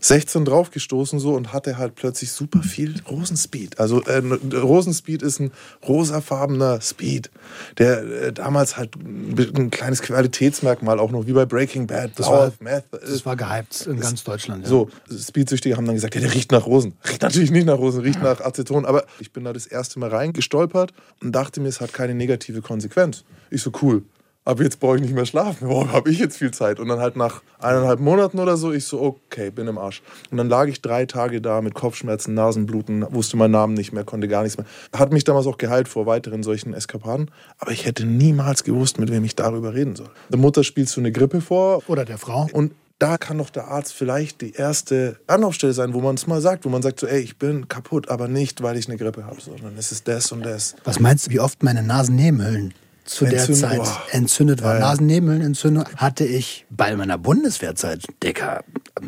16 0.00 0.44
draufgestoßen 0.44 1.18
so 1.18 1.34
und 1.34 1.52
hatte 1.52 1.78
halt 1.78 1.94
plötzlich 1.94 2.32
super 2.32 2.62
viel 2.62 3.00
Rosenspeed. 3.08 3.78
Also 3.78 4.02
äh, 4.02 4.22
Rosenspeed 4.54 5.22
ist 5.22 5.40
ein 5.40 5.52
rosafarbener 5.86 6.80
Speed, 6.80 7.30
der 7.78 8.02
äh, 8.02 8.32
damals 8.32 8.76
halt 8.76 8.96
ein, 8.96 9.34
ein 9.56 9.70
kleines 9.70 10.02
Qualitätsmerkmal 10.02 10.98
auch 10.98 11.10
noch 11.10 11.26
wie 11.26 11.32
bei 11.32 11.46
Breaking 11.46 11.86
Bad. 11.86 12.12
Das 12.16 12.26
blauer 12.26 12.38
war, 12.38 12.52
Meth. 12.60 12.84
das 12.90 13.24
war 13.26 13.36
gehypt 13.36 13.86
in 13.86 14.00
ganz 14.00 14.24
Deutschland. 14.24 14.64
Ja. 14.64 14.68
So, 14.68 14.90
Speedsüchtige 15.10 15.76
haben 15.76 15.86
dann 15.86 15.94
gesagt, 15.94 16.14
ja, 16.14 16.20
der 16.20 16.34
riecht 16.34 16.52
nach 16.52 16.66
Rosen. 16.66 16.94
Riecht 17.08 17.22
natürlich 17.22 17.50
nicht 17.50 17.66
nach 17.66 17.78
Rosen, 17.78 18.02
riecht 18.02 18.22
nach 18.22 18.40
Aceton. 18.40 18.84
Aber 18.84 19.04
ich 19.18 19.32
bin 19.32 19.44
da 19.44 19.52
das 19.52 19.66
erste 19.66 19.89
Mal 19.96 20.10
reingestolpert 20.10 20.92
und 21.22 21.32
dachte 21.32 21.60
mir, 21.60 21.68
es 21.68 21.80
hat 21.80 21.92
keine 21.92 22.14
negative 22.14 22.62
Konsequenz. 22.62 23.24
Ich 23.50 23.62
so, 23.62 23.72
cool. 23.82 24.02
Ab 24.42 24.58
jetzt 24.58 24.80
brauche 24.80 24.96
ich 24.96 25.02
nicht 25.02 25.14
mehr 25.14 25.26
schlafen. 25.26 25.68
Warum 25.68 25.92
habe 25.92 26.10
ich 26.10 26.18
jetzt 26.18 26.38
viel 26.38 26.50
Zeit? 26.50 26.80
Und 26.80 26.88
dann 26.88 26.98
halt 26.98 27.14
nach 27.14 27.42
eineinhalb 27.58 28.00
Monaten 28.00 28.38
oder 28.38 28.56
so, 28.56 28.72
ich 28.72 28.86
so, 28.86 29.00
okay, 29.00 29.50
bin 29.50 29.68
im 29.68 29.76
Arsch. 29.76 30.02
Und 30.30 30.38
dann 30.38 30.48
lag 30.48 30.66
ich 30.66 30.80
drei 30.80 31.04
Tage 31.04 31.42
da 31.42 31.60
mit 31.60 31.74
Kopfschmerzen, 31.74 32.32
Nasenbluten, 32.32 33.06
wusste 33.12 33.36
meinen 33.36 33.50
Namen 33.50 33.74
nicht 33.74 33.92
mehr, 33.92 34.04
konnte 34.04 34.28
gar 34.28 34.42
nichts 34.42 34.56
mehr. 34.56 34.66
Hat 34.96 35.12
mich 35.12 35.24
damals 35.24 35.46
auch 35.46 35.58
geheilt 35.58 35.88
vor 35.88 36.06
weiteren 36.06 36.42
solchen 36.42 36.72
Eskapaden. 36.72 37.30
Aber 37.58 37.72
ich 37.72 37.84
hätte 37.84 38.06
niemals 38.06 38.64
gewusst, 38.64 38.98
mit 38.98 39.10
wem 39.10 39.24
ich 39.24 39.36
darüber 39.36 39.74
reden 39.74 39.94
soll. 39.94 40.08
Der 40.30 40.38
Mutter 40.38 40.64
spielst 40.64 40.96
du 40.96 41.00
eine 41.00 41.12
Grippe 41.12 41.42
vor 41.42 41.82
Oder 41.86 42.06
der 42.06 42.16
Frau. 42.16 42.48
und 42.52 42.72
da 43.00 43.16
kann 43.18 43.38
doch 43.38 43.50
der 43.50 43.66
Arzt 43.68 43.92
vielleicht 43.94 44.42
die 44.42 44.52
erste 44.52 45.16
Anlaufstelle 45.26 45.72
sein, 45.72 45.94
wo 45.94 46.00
man 46.00 46.14
es 46.14 46.26
mal 46.26 46.40
sagt, 46.40 46.64
wo 46.64 46.68
man 46.68 46.82
sagt 46.82 47.00
so, 47.00 47.06
ey, 47.06 47.20
ich 47.20 47.38
bin 47.38 47.66
kaputt, 47.66 48.08
aber 48.10 48.28
nicht, 48.28 48.62
weil 48.62 48.76
ich 48.76 48.86
eine 48.88 48.98
Grippe 48.98 49.24
habe, 49.24 49.40
sondern 49.40 49.76
es 49.76 49.90
ist 49.90 50.06
das 50.06 50.30
und 50.32 50.42
das. 50.44 50.76
Was 50.84 51.00
meinst 51.00 51.26
du, 51.26 51.30
wie 51.30 51.40
oft 51.40 51.62
meine 51.62 51.82
Nasennebenhöhlen 51.82 52.74
zu 53.06 53.24
der 53.24 53.40
Entzündet- 53.40 53.60
Zeit 53.60 53.78
Boah. 53.78 54.02
entzündet 54.12 54.62
waren? 54.62 54.74
Ja, 54.76 54.80
ja. 54.80 54.86
Nasennebenhöhlenentzündung 54.90 55.84
hatte 55.96 56.24
ich 56.26 56.66
bei 56.68 56.94
meiner 56.94 57.16
Bundeswehrzeit, 57.16 58.04
Dicker, 58.22 58.62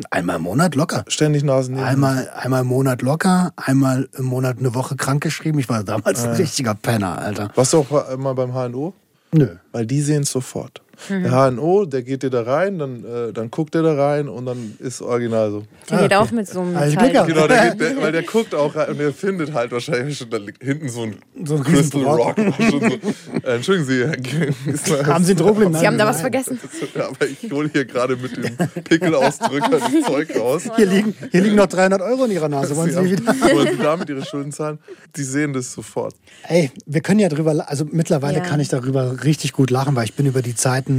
einmal 0.09 0.37
im 0.37 0.41
Monat 0.41 0.73
locker. 0.73 1.05
Ständig 1.07 1.43
Nasen 1.43 1.75
nehmen. 1.75 1.85
Einmal, 1.85 2.29
einmal 2.35 2.61
im 2.61 2.67
Monat 2.67 3.03
locker, 3.03 3.53
einmal 3.57 4.09
im 4.17 4.25
Monat 4.25 4.57
eine 4.57 4.73
Woche 4.73 4.95
krankgeschrieben. 4.95 5.59
Ich 5.59 5.69
war 5.69 5.83
damals 5.83 6.23
ein 6.23 6.31
richtiger 6.35 6.73
Penner, 6.73 7.19
Alter. 7.19 7.51
Warst 7.53 7.73
du 7.73 7.77
auch 7.77 8.17
mal 8.17 8.33
beim 8.33 8.53
HNO? 8.53 8.95
Nö. 9.33 9.49
Weil 9.71 9.85
die 9.85 10.01
sehen 10.01 10.23
es 10.23 10.31
sofort. 10.31 10.81
Der 11.09 11.51
HNO, 11.51 11.85
der 11.85 12.01
geht 12.03 12.23
dir 12.23 12.29
da 12.29 12.43
rein, 12.43 12.79
dann, 12.79 13.03
äh, 13.03 13.33
dann 13.33 13.51
guckt 13.51 13.75
er 13.75 13.81
da 13.83 13.93
rein 13.95 14.27
und 14.29 14.45
dann 14.45 14.75
ist 14.79 15.01
original 15.01 15.51
so. 15.51 15.63
Der 15.89 15.99
geht 16.03 16.13
auch 16.13 16.31
mit 16.31 16.47
so 16.47 16.61
einem 16.61 16.75
Also. 16.77 16.97
Genau, 16.97 17.47
der 17.47 17.71
geht, 17.71 17.81
der, 17.81 18.01
weil 18.01 18.11
der 18.11 18.23
guckt 18.33 18.55
auch 18.55 18.75
rein 18.75 18.89
und 18.89 18.99
der 18.99 19.13
findet 19.13 19.53
halt 19.53 19.71
wahrscheinlich 19.71 20.17
schon, 20.17 20.29
da 20.29 20.37
hinten 20.61 20.89
so 20.89 21.03
ein, 21.03 21.15
So 21.43 21.55
ein 21.55 21.63
Crystal. 21.63 22.03
Rock. 22.03 22.35
Schon 22.57 22.79
so. 22.79 22.87
Äh, 23.43 23.55
entschuldigen 23.55 23.85
Sie, 23.85 25.03
Haben 25.05 25.23
Sie 25.23 25.33
ein 25.33 25.37
Drogenproblem? 25.37 25.79
Sie 25.79 25.87
haben 25.87 25.97
da 25.97 26.05
was 26.07 26.21
vergessen. 26.21 26.59
Ja, 26.95 27.07
aber 27.07 27.25
ich 27.27 27.51
hole 27.51 27.69
hier 27.71 27.85
gerade 27.85 28.15
mit 28.15 28.37
dem 28.37 28.55
Pickelausdrücker 28.83 29.69
das 29.69 29.83
Zeug 30.05 30.29
raus. 30.39 30.63
Hier 30.75 30.85
liegen, 30.85 31.15
hier 31.31 31.41
liegen 31.41 31.55
noch 31.55 31.65
300 31.67 32.01
Euro 32.01 32.25
in 32.25 32.31
Ihrer 32.31 32.49
Nase. 32.49 32.75
Wollen 32.75 32.91
Sie 32.91 33.03
Sie 33.03 33.11
wieder? 33.17 33.33
wollen 33.55 33.67
Sie 33.77 33.81
damit 33.83 34.09
Ihre 34.09 34.23
Schulden 34.25 34.51
zahlen? 34.51 34.79
Die 35.15 35.23
sehen 35.23 35.53
das 35.53 35.73
sofort. 35.73 36.15
Ey, 36.47 36.71
wir 36.85 37.01
können 37.01 37.19
ja 37.19 37.29
drüber, 37.29 37.65
also 37.67 37.85
mittlerweile 37.89 38.37
Ja. 38.37 38.43
kann 38.43 38.59
ich 38.59 38.69
darüber 38.69 39.23
richtig 39.23 39.53
gut 39.53 39.71
lachen, 39.71 39.95
weil 39.95 40.05
ich 40.05 40.13
bin 40.13 40.25
über 40.25 40.41
die 40.41 40.55
Zeiten 40.55 40.92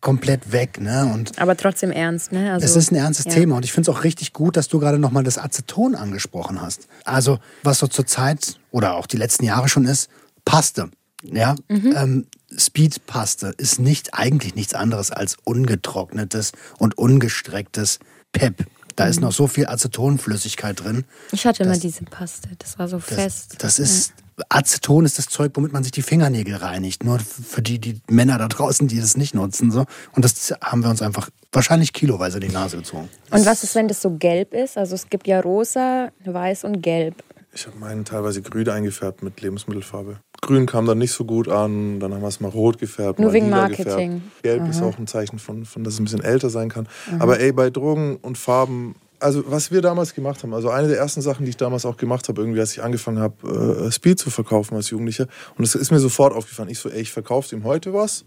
komplett 0.00 0.52
weg, 0.52 0.80
ne? 0.80 1.10
Und 1.12 1.38
Aber 1.38 1.56
trotzdem 1.56 1.90
ernst, 1.90 2.30
ne? 2.32 2.52
Also, 2.52 2.66
es 2.66 2.76
ist 2.76 2.92
ein 2.92 2.96
ernstes 2.96 3.24
ja. 3.26 3.32
Thema 3.32 3.56
und 3.56 3.64
ich 3.64 3.72
finde 3.72 3.90
es 3.90 3.96
auch 3.96 4.04
richtig 4.04 4.32
gut, 4.34 4.56
dass 4.56 4.68
du 4.68 4.78
gerade 4.78 4.98
nochmal 4.98 5.24
das 5.24 5.38
Aceton 5.38 5.94
angesprochen 5.94 6.60
hast. 6.60 6.88
Also, 7.04 7.38
was 7.62 7.78
so 7.78 7.86
zur 7.86 8.06
Zeit 8.06 8.58
oder 8.70 8.94
auch 8.96 9.06
die 9.06 9.16
letzten 9.16 9.44
Jahre 9.44 9.68
schon 9.68 9.86
ist, 9.86 10.10
Paste. 10.44 10.90
Ja, 11.22 11.54
Mhm. 11.68 11.94
ähm, 11.96 12.26
Speedpaste 12.54 13.54
ist 13.56 13.78
nicht 13.80 14.12
eigentlich 14.12 14.54
nichts 14.54 14.74
anderes 14.74 15.10
als 15.10 15.36
ungetrocknetes 15.44 16.52
und 16.78 16.98
ungestrecktes 16.98 17.98
Pep. 18.32 18.66
Da 18.96 19.04
Mhm. 19.04 19.10
ist 19.10 19.20
noch 19.22 19.32
so 19.32 19.46
viel 19.46 19.66
Acetonflüssigkeit 19.66 20.84
drin. 20.84 21.04
Ich 21.32 21.46
hatte 21.46 21.62
immer 21.62 21.78
diese 21.78 22.04
Paste, 22.04 22.48
das 22.58 22.78
war 22.78 22.88
so 22.88 22.98
Das, 22.98 23.06
fest. 23.06 23.54
das 23.58 23.78
ist 23.78 24.12
Aceton 24.48 25.04
ist 25.04 25.18
das 25.18 25.26
Zeug, 25.26 25.52
womit 25.54 25.72
man 25.72 25.82
sich 25.82 25.92
die 25.92 26.02
Fingernägel 26.02 26.56
reinigt. 26.56 27.04
Nur 27.04 27.18
für 27.18 27.62
die, 27.62 27.78
die 27.78 28.00
Männer 28.10 28.38
da 28.38 28.48
draußen, 28.48 28.88
die 28.88 28.98
das 28.98 29.16
nicht 29.16 29.34
nutzen. 29.34 29.70
So. 29.70 29.84
Und 30.12 30.24
das 30.24 30.52
haben 30.60 30.82
wir 30.82 30.90
uns 30.90 31.02
einfach 31.02 31.30
wahrscheinlich 31.52 31.92
kiloweise 31.92 32.38
in 32.38 32.48
die 32.48 32.52
Nase 32.52 32.76
gezogen. 32.76 33.08
Und 33.30 33.46
was 33.46 33.62
ist, 33.62 33.74
wenn 33.74 33.88
das 33.88 34.02
so 34.02 34.16
gelb 34.16 34.52
ist? 34.54 34.76
Also 34.76 34.94
es 34.94 35.08
gibt 35.08 35.26
ja 35.26 35.40
rosa, 35.40 36.10
weiß 36.24 36.64
und 36.64 36.82
gelb. 36.82 37.22
Ich 37.52 37.66
habe 37.66 37.78
meinen 37.78 38.04
teilweise 38.04 38.42
grün 38.42 38.68
eingefärbt 38.68 39.22
mit 39.22 39.40
Lebensmittelfarbe. 39.40 40.18
Grün 40.40 40.66
kam 40.66 40.86
dann 40.86 40.98
nicht 40.98 41.12
so 41.12 41.24
gut 41.24 41.48
an, 41.48 42.00
dann 42.00 42.12
haben 42.12 42.20
wir 42.20 42.28
es 42.28 42.40
mal 42.40 42.50
rot 42.50 42.78
gefärbt. 42.78 43.20
Nur 43.20 43.28
mal 43.28 43.34
wegen 43.34 43.48
Marketing. 43.48 44.14
Gefärbt. 44.14 44.42
Gelb 44.42 44.68
ist 44.68 44.82
auch 44.82 44.98
ein 44.98 45.06
Zeichen 45.06 45.38
von, 45.38 45.64
von, 45.64 45.84
dass 45.84 45.94
es 45.94 46.00
ein 46.00 46.04
bisschen 46.04 46.22
älter 46.22 46.50
sein 46.50 46.68
kann. 46.68 46.88
Aber 47.20 47.38
ey, 47.38 47.52
bei 47.52 47.70
Drogen 47.70 48.16
und 48.16 48.36
Farben, 48.36 48.96
also 49.20 49.44
was 49.46 49.70
wir 49.70 49.82
damals 49.82 50.14
gemacht 50.14 50.42
haben, 50.42 50.54
also 50.54 50.70
eine 50.70 50.88
der 50.88 50.98
ersten 50.98 51.22
Sachen, 51.22 51.44
die 51.44 51.50
ich 51.50 51.56
damals 51.56 51.86
auch 51.86 51.96
gemacht 51.96 52.28
habe, 52.28 52.40
irgendwie, 52.40 52.60
als 52.60 52.72
ich 52.72 52.82
angefangen 52.82 53.18
habe, 53.18 53.86
äh, 53.86 53.92
Speed 53.92 54.18
zu 54.18 54.30
verkaufen 54.30 54.74
als 54.74 54.90
Jugendlicher, 54.90 55.26
und 55.56 55.64
es 55.64 55.74
ist 55.74 55.90
mir 55.90 56.00
sofort 56.00 56.34
aufgefallen, 56.34 56.68
ich 56.68 56.78
so, 56.78 56.88
ey, 56.88 57.00
ich 57.00 57.12
verkaufe 57.12 57.54
ihm 57.54 57.64
heute 57.64 57.92
was, 57.92 58.24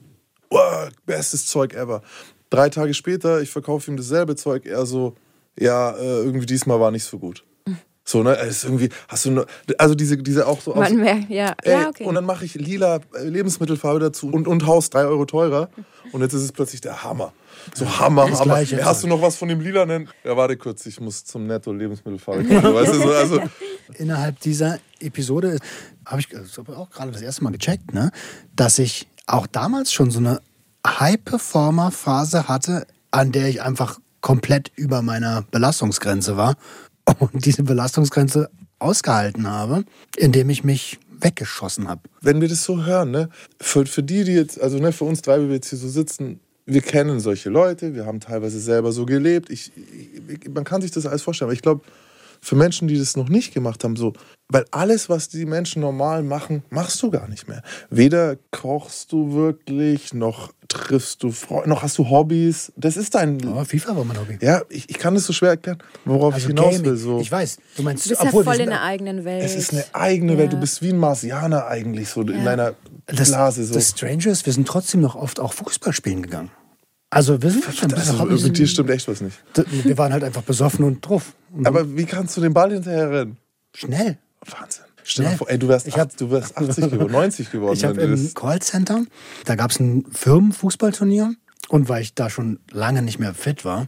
wow, 0.49 0.89
bestes 1.05 1.45
Zeug 1.45 1.73
ever. 1.73 2.01
Drei 2.49 2.69
Tage 2.69 2.93
später, 2.93 3.41
ich 3.41 3.49
verkaufe 3.49 3.91
ihm 3.91 3.97
dasselbe 3.97 4.35
Zeug, 4.35 4.65
er 4.65 4.85
so, 4.85 5.15
ja, 5.59 5.91
äh, 5.91 6.23
irgendwie 6.23 6.45
diesmal 6.45 6.79
war 6.79 6.91
nicht 6.91 7.03
so 7.03 7.19
gut. 7.19 7.43
So, 8.07 8.23
ne? 8.23 8.35
Ist 8.35 8.63
irgendwie, 8.63 8.87
hast 9.09 9.25
du, 9.25 9.31
nur, 9.31 9.47
also 9.77 9.93
diese, 9.93 10.15
diese 10.17 10.47
auch 10.47 10.61
so 10.61 10.73
aus, 10.73 10.79
Man 10.79 10.95
merkt, 10.95 11.29
ja. 11.29 11.53
Ey, 11.61 11.73
ja, 11.73 11.89
okay. 11.89 12.05
Und 12.05 12.15
dann 12.15 12.23
mache 12.23 12.45
ich 12.45 12.55
lila 12.55 13.01
äh, 13.13 13.23
Lebensmittelfarbe 13.27 13.99
dazu 13.99 14.29
und, 14.29 14.47
und 14.47 14.65
Haus 14.65 14.89
drei 14.89 15.03
Euro 15.05 15.25
teurer. 15.25 15.69
Und 16.13 16.21
jetzt 16.21 16.31
ist 16.31 16.43
es 16.43 16.53
plötzlich 16.53 16.79
der 16.79 17.03
Hammer. 17.03 17.33
So 17.73 17.99
Hammer, 17.99 18.29
Das 18.29 18.39
Hammer. 18.39 18.55
Gleiche. 18.55 18.83
Hast 18.83 19.03
du 19.03 19.07
noch 19.07 19.21
was 19.21 19.35
von 19.35 19.47
dem 19.47 19.59
lilanen? 19.59 20.09
Ja, 20.23 20.35
warte 20.35 20.57
kurz, 20.57 20.85
ich 20.85 20.99
muss 20.99 21.23
zum 21.25 21.47
Netto 21.47 21.71
Lebensmittelfarbe 21.71 22.43
kaufen. 22.43 22.73
weißt 22.73 22.93
du, 22.93 22.99
so, 22.99 23.11
also, 23.11 23.41
Innerhalb 23.95 24.39
dieser 24.41 24.79
Episode 24.99 25.59
habe 26.05 26.21
ich 26.21 26.27
auch 26.69 26.89
gerade 26.89 27.11
das 27.11 27.21
erste 27.21 27.43
Mal 27.43 27.51
gecheckt, 27.51 27.93
ne, 27.93 28.11
dass 28.55 28.79
ich 28.79 29.07
auch 29.27 29.47
damals 29.47 29.93
schon 29.93 30.11
so 30.11 30.19
eine 30.19 30.41
High-Performer-Phase 30.85 32.47
hatte, 32.47 32.87
an 33.11 33.31
der 33.31 33.47
ich 33.47 33.61
einfach 33.61 33.99
komplett 34.21 34.71
über 34.75 35.01
meiner 35.01 35.43
Belastungsgrenze 35.51 36.37
war 36.37 36.55
und 37.19 37.45
diese 37.45 37.63
Belastungsgrenze 37.63 38.49
ausgehalten 38.79 39.47
habe, 39.47 39.83
indem 40.17 40.49
ich 40.49 40.63
mich 40.63 40.99
weggeschossen 41.19 41.87
habe. 41.87 42.01
wenn 42.21 42.41
wir 42.41 42.47
das 42.47 42.63
so 42.63 42.83
hören, 42.83 43.11
ne, 43.11 43.29
für, 43.59 43.85
für 43.85 44.03
die, 44.03 44.23
die 44.23 44.33
jetzt, 44.33 44.61
also 44.61 44.77
ne, 44.77 44.91
für 44.91 45.05
uns 45.05 45.21
drei, 45.21 45.41
wie 45.41 45.47
wir 45.47 45.55
jetzt 45.55 45.69
hier 45.69 45.79
so 45.79 45.89
sitzen, 45.89 46.39
wir 46.67 46.81
kennen 46.81 47.19
solche 47.19 47.49
Leute, 47.49 47.95
wir 47.95 48.05
haben 48.05 48.19
teilweise 48.19 48.59
selber 48.59 48.91
so 48.91 49.05
gelebt. 49.05 49.49
Ich, 49.49 49.71
ich, 49.75 50.49
man 50.53 50.65
kann 50.65 50.81
sich 50.81 50.91
das 50.91 51.05
alles 51.05 51.21
vorstellen, 51.23 51.47
aber 51.47 51.53
ich 51.53 51.61
glaube, 51.61 51.81
für 52.41 52.55
Menschen, 52.55 52.87
die 52.87 52.99
das 52.99 53.15
noch 53.17 53.29
nicht 53.29 53.53
gemacht 53.53 53.83
haben, 53.83 53.95
so, 53.95 54.13
weil 54.49 54.65
alles, 54.71 55.09
was 55.09 55.27
die 55.29 55.45
Menschen 55.45 55.81
normal 55.81 56.23
machen, 56.23 56.63
machst 56.69 57.01
du 57.01 57.09
gar 57.09 57.27
nicht 57.27 57.47
mehr. 57.47 57.63
Weder 57.89 58.35
kochst 58.51 59.11
du 59.11 59.33
wirklich, 59.33 60.13
noch 60.13 60.51
triffst 60.67 61.23
du 61.23 61.31
Freunde, 61.31 61.69
noch 61.69 61.81
hast 61.81 61.97
du 61.97 62.09
Hobbys. 62.09 62.71
Das 62.75 62.95
ist 62.95 63.15
dein. 63.15 63.43
Aber 63.47 63.65
FIFA 63.65 63.95
war 63.95 64.03
mein 64.03 64.19
Hobby. 64.19 64.37
Ja, 64.41 64.61
ich, 64.69 64.89
ich 64.89 64.99
kann 64.99 65.15
das 65.15 65.23
so 65.25 65.33
schwer 65.33 65.51
erklären, 65.51 65.79
worauf 66.05 66.37
ich 66.37 66.45
hinaus 66.45 66.75
Gaming. 66.75 66.85
will. 66.85 66.97
So. 66.97 67.19
Ich 67.19 67.31
weiß, 67.31 67.57
du 67.77 67.83
meinst, 67.83 68.05
du 68.05 68.09
bist 68.09 68.21
ja 68.21 68.27
obwohl 68.27 68.45
wir 68.45 68.51
voll 68.53 68.61
in 68.61 68.69
der 68.69 68.83
eigenen 68.83 69.25
Welt. 69.25 69.43
Es 69.43 69.55
ist 69.55 69.73
eine 69.73 69.85
eigene 69.93 70.33
Ja. 70.33 70.37
Welt. 70.39 70.53
Du 70.53 70.59
bist 70.59 70.81
wie 70.81 70.89
ein 70.89 70.97
Marsianer 70.97 71.65
eigentlich, 71.67 72.09
so 72.09 72.21
in 72.21 72.43
deiner 72.45 72.75
das, 73.07 73.29
Blase. 73.29 73.65
So. 73.65 73.73
das 73.73 73.89
Strange 73.89 74.27
ist, 74.29 74.45
wir 74.45 74.53
sind 74.53 74.67
trotzdem 74.67 75.01
noch 75.01 75.15
oft 75.15 75.39
auch 75.39 75.53
Fußball 75.53 75.93
spielen 75.93 76.21
gegangen. 76.21 76.51
Also 77.09 77.41
wir 77.41 77.49
sind 77.51 77.63
schon 77.63 77.87
bisschen 77.89 78.19
also, 78.19 78.47
mit 78.47 78.57
dir 78.57 78.67
stimmt 78.67 78.89
echt 78.89 79.07
was 79.07 79.21
nicht. 79.21 79.37
Wir 79.85 79.97
waren 79.97 80.11
halt 80.11 80.23
einfach 80.25 80.41
besoffen 80.43 80.83
und 80.83 81.01
drauf. 81.01 81.33
Und 81.53 81.65
Aber 81.65 81.95
wie 81.95 82.03
kannst 82.05 82.35
du 82.35 82.41
den 82.41 82.53
Ball 82.53 82.71
hinterher 82.73 83.09
rennen? 83.09 83.37
schnell. 83.73 84.17
Wahnsinn. 84.45 84.83
Stell 85.03 85.29
dir 85.29 85.37
vor, 85.37 85.49
ey, 85.49 85.57
du 85.57 85.69
wärst, 85.69 85.87
Ich 85.87 85.97
hab- 85.97 86.09
acht- 86.09 86.19
du 86.19 86.29
wärst 86.31 86.57
80 86.57 86.91
geworden, 86.91 87.11
90 87.13 87.49
geworden. 87.49 87.75
Ich 87.77 87.85
habe 87.85 88.01
im 88.01 88.11
das- 88.11 88.33
Callcenter, 88.35 89.05
da 89.45 89.55
gab 89.55 89.71
es 89.71 89.79
ein 89.79 90.03
Firmenfußballturnier 90.11 91.33
und 91.69 91.87
weil 91.89 92.01
ich 92.01 92.13
da 92.13 92.29
schon 92.29 92.59
lange 92.71 93.01
nicht 93.01 93.19
mehr 93.19 93.33
fit 93.33 93.63
war, 93.63 93.87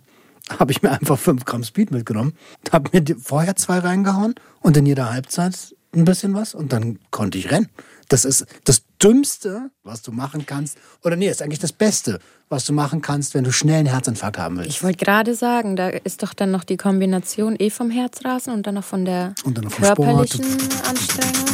habe 0.57 0.71
ich 0.71 0.81
mir 0.81 0.91
einfach 0.91 1.19
5 1.19 1.43
Gramm 1.45 1.63
Speed 1.63 1.91
mitgenommen, 1.91 2.33
habe 2.71 2.89
mir 2.97 3.15
vorher 3.21 3.55
zwei 3.57 3.79
reingehauen 3.79 4.35
und 4.61 4.77
in 4.77 4.85
jeder 4.85 5.11
Halbzeit 5.11 5.75
ein 5.93 6.05
bisschen 6.05 6.33
was 6.33 6.53
und 6.53 6.71
dann 6.71 6.99
konnte 7.11 7.37
ich 7.37 7.51
rennen. 7.51 7.67
Das 8.07 8.23
ist 8.25 8.45
das 8.63 8.83
Dümmste, 9.01 9.69
was 9.83 10.01
du 10.01 10.11
machen 10.11 10.45
kannst. 10.45 10.77
Oder 11.03 11.15
nee, 11.15 11.29
ist 11.29 11.41
eigentlich 11.41 11.59
das 11.59 11.71
Beste, 11.71 12.19
was 12.49 12.65
du 12.65 12.73
machen 12.73 13.01
kannst, 13.01 13.33
wenn 13.33 13.43
du 13.43 13.51
schnell 13.51 13.79
einen 13.79 13.87
Herzinfarkt 13.87 14.37
haben 14.37 14.57
willst. 14.57 14.71
Ich 14.71 14.83
wollte 14.83 15.03
gerade 15.03 15.35
sagen, 15.35 15.75
da 15.75 15.87
ist 15.89 16.21
doch 16.23 16.33
dann 16.33 16.51
noch 16.51 16.63
die 16.63 16.77
Kombination 16.77 17.55
eh 17.57 17.69
vom 17.69 17.91
Herzrasen 17.91 18.53
und 18.53 18.67
dann 18.67 18.75
noch 18.75 18.83
von 18.83 19.05
der 19.05 19.33
Und 19.45 19.57
dann 19.57 19.65
noch 19.65 19.71
vom 19.71 19.85
Sport. 19.85 19.97
körperlichen 19.97 20.45
Anstrengung. 20.87 21.49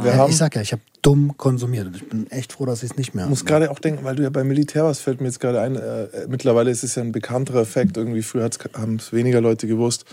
Wir 0.00 0.14
Ja, 0.14 0.26
ich 0.26 0.36
sag 0.36 0.54
ja, 0.54 0.62
ich 0.62 0.72
habe 0.72 0.82
dumm 1.02 1.36
konsumiert 1.36 1.86
und 1.86 1.96
ich 1.96 2.08
bin 2.08 2.30
echt 2.30 2.52
froh, 2.52 2.66
dass 2.66 2.82
ich 2.82 2.90
es 2.90 2.96
nicht 2.96 3.14
mehr 3.14 3.26
muss 3.26 3.44
gerade 3.44 3.70
auch 3.70 3.78
denken, 3.78 4.04
weil 4.04 4.16
du 4.16 4.22
ja 4.22 4.30
beim 4.30 4.48
Militär 4.48 4.84
warst, 4.84 5.00
fällt 5.00 5.20
mir 5.20 5.28
jetzt 5.28 5.40
gerade 5.40 5.60
ein, 5.60 5.76
äh, 5.76 6.26
mittlerweile 6.28 6.70
ist 6.70 6.84
es 6.84 6.94
ja 6.96 7.02
ein 7.02 7.12
bekannterer 7.12 7.62
Effekt, 7.62 7.96
irgendwie 7.96 8.22
früher 8.22 8.48
haben 8.74 8.96
es 8.96 9.12
weniger 9.12 9.40
Leute 9.40 9.66
gewusst, 9.66 10.04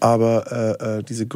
aber 0.00 0.78
äh, 0.80 0.98
äh, 0.98 1.02
diese 1.02 1.26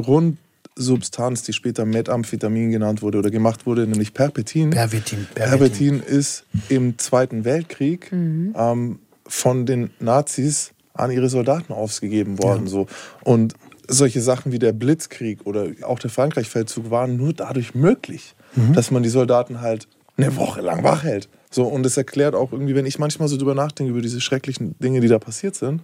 Grundsubstanz, 0.77 1.43
die 1.43 1.53
später 1.53 1.85
Methamphetamin 1.87 2.71
genannt 2.71 3.03
wurde 3.03 3.19
oder 3.19 3.31
gemacht 3.31 3.67
wurde, 3.67 3.87
nämlich 3.87 4.12
Perpetin, 4.12 4.71
Pervitin. 4.71 5.27
Perpetin 5.35 6.01
ist 6.01 6.45
im 6.69 6.99
Zweiten 6.99 7.45
Weltkrieg 7.45 8.12
ähm, 8.12 8.99
von 9.27 9.67
den 9.67 9.91
Nazis 10.01 10.73
an 10.93 11.11
ihre 11.11 11.29
Soldaten 11.29 11.73
ausgegeben 11.73 12.43
worden. 12.43 12.67
So. 12.67 12.87
Und 13.25 13.55
solche 13.89 14.21
Sachen 14.21 14.53
wie 14.53 14.59
der 14.59 14.73
Blitzkrieg 14.73 15.47
oder 15.47 15.69
auch 15.83 15.99
der 15.99 16.11
Frankreich-Feldzug 16.11 16.91
waren 16.91 17.17
nur 17.17 17.33
dadurch 17.33 17.75
möglich, 17.75 18.35
dass 18.75 18.91
man 18.91 19.03
die 19.03 19.09
Soldaten 19.09 19.61
halt 19.61 19.89
eine 20.17 20.37
Woche 20.37 20.61
lang 20.61 20.83
wach 20.83 21.05
hält. 21.05 21.29
So, 21.51 21.65
und 21.65 21.83
das 21.85 21.97
erklärt 21.97 22.35
auch 22.35 22.53
irgendwie, 22.53 22.75
wenn 22.75 22.87
ich 22.87 22.99
manchmal 22.99 23.29
so 23.29 23.37
drüber 23.37 23.55
nachdenke, 23.55 23.91
über 23.91 24.01
diese 24.01 24.21
schrecklichen 24.21 24.79
Dinge, 24.79 25.01
die 25.01 25.09
da 25.09 25.19
passiert 25.19 25.55
sind, 25.55 25.83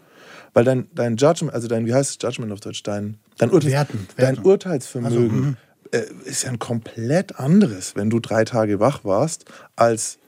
weil 0.54 0.64
dein, 0.64 0.86
dein 0.94 1.16
Judgment, 1.16 1.54
also 1.54 1.68
dein, 1.68 1.86
wie 1.86 1.94
heißt 1.94 2.10
es 2.10 2.18
Judgment 2.20 2.52
auf 2.52 2.60
Deutsch? 2.60 2.82
Dein, 2.82 3.18
dein, 3.38 3.50
Urteils, 3.50 3.72
Werten, 3.72 4.08
dein 4.16 4.26
Werten. 4.36 4.48
Urteilsvermögen 4.48 5.56
äh, 5.92 6.02
ist 6.24 6.44
ja 6.44 6.50
ein 6.50 6.58
komplett 6.58 7.38
anderes, 7.38 7.94
wenn 7.96 8.10
du 8.10 8.20
drei 8.20 8.44
Tage 8.44 8.80
wach 8.80 9.04
warst, 9.04 9.44
als 9.76 10.18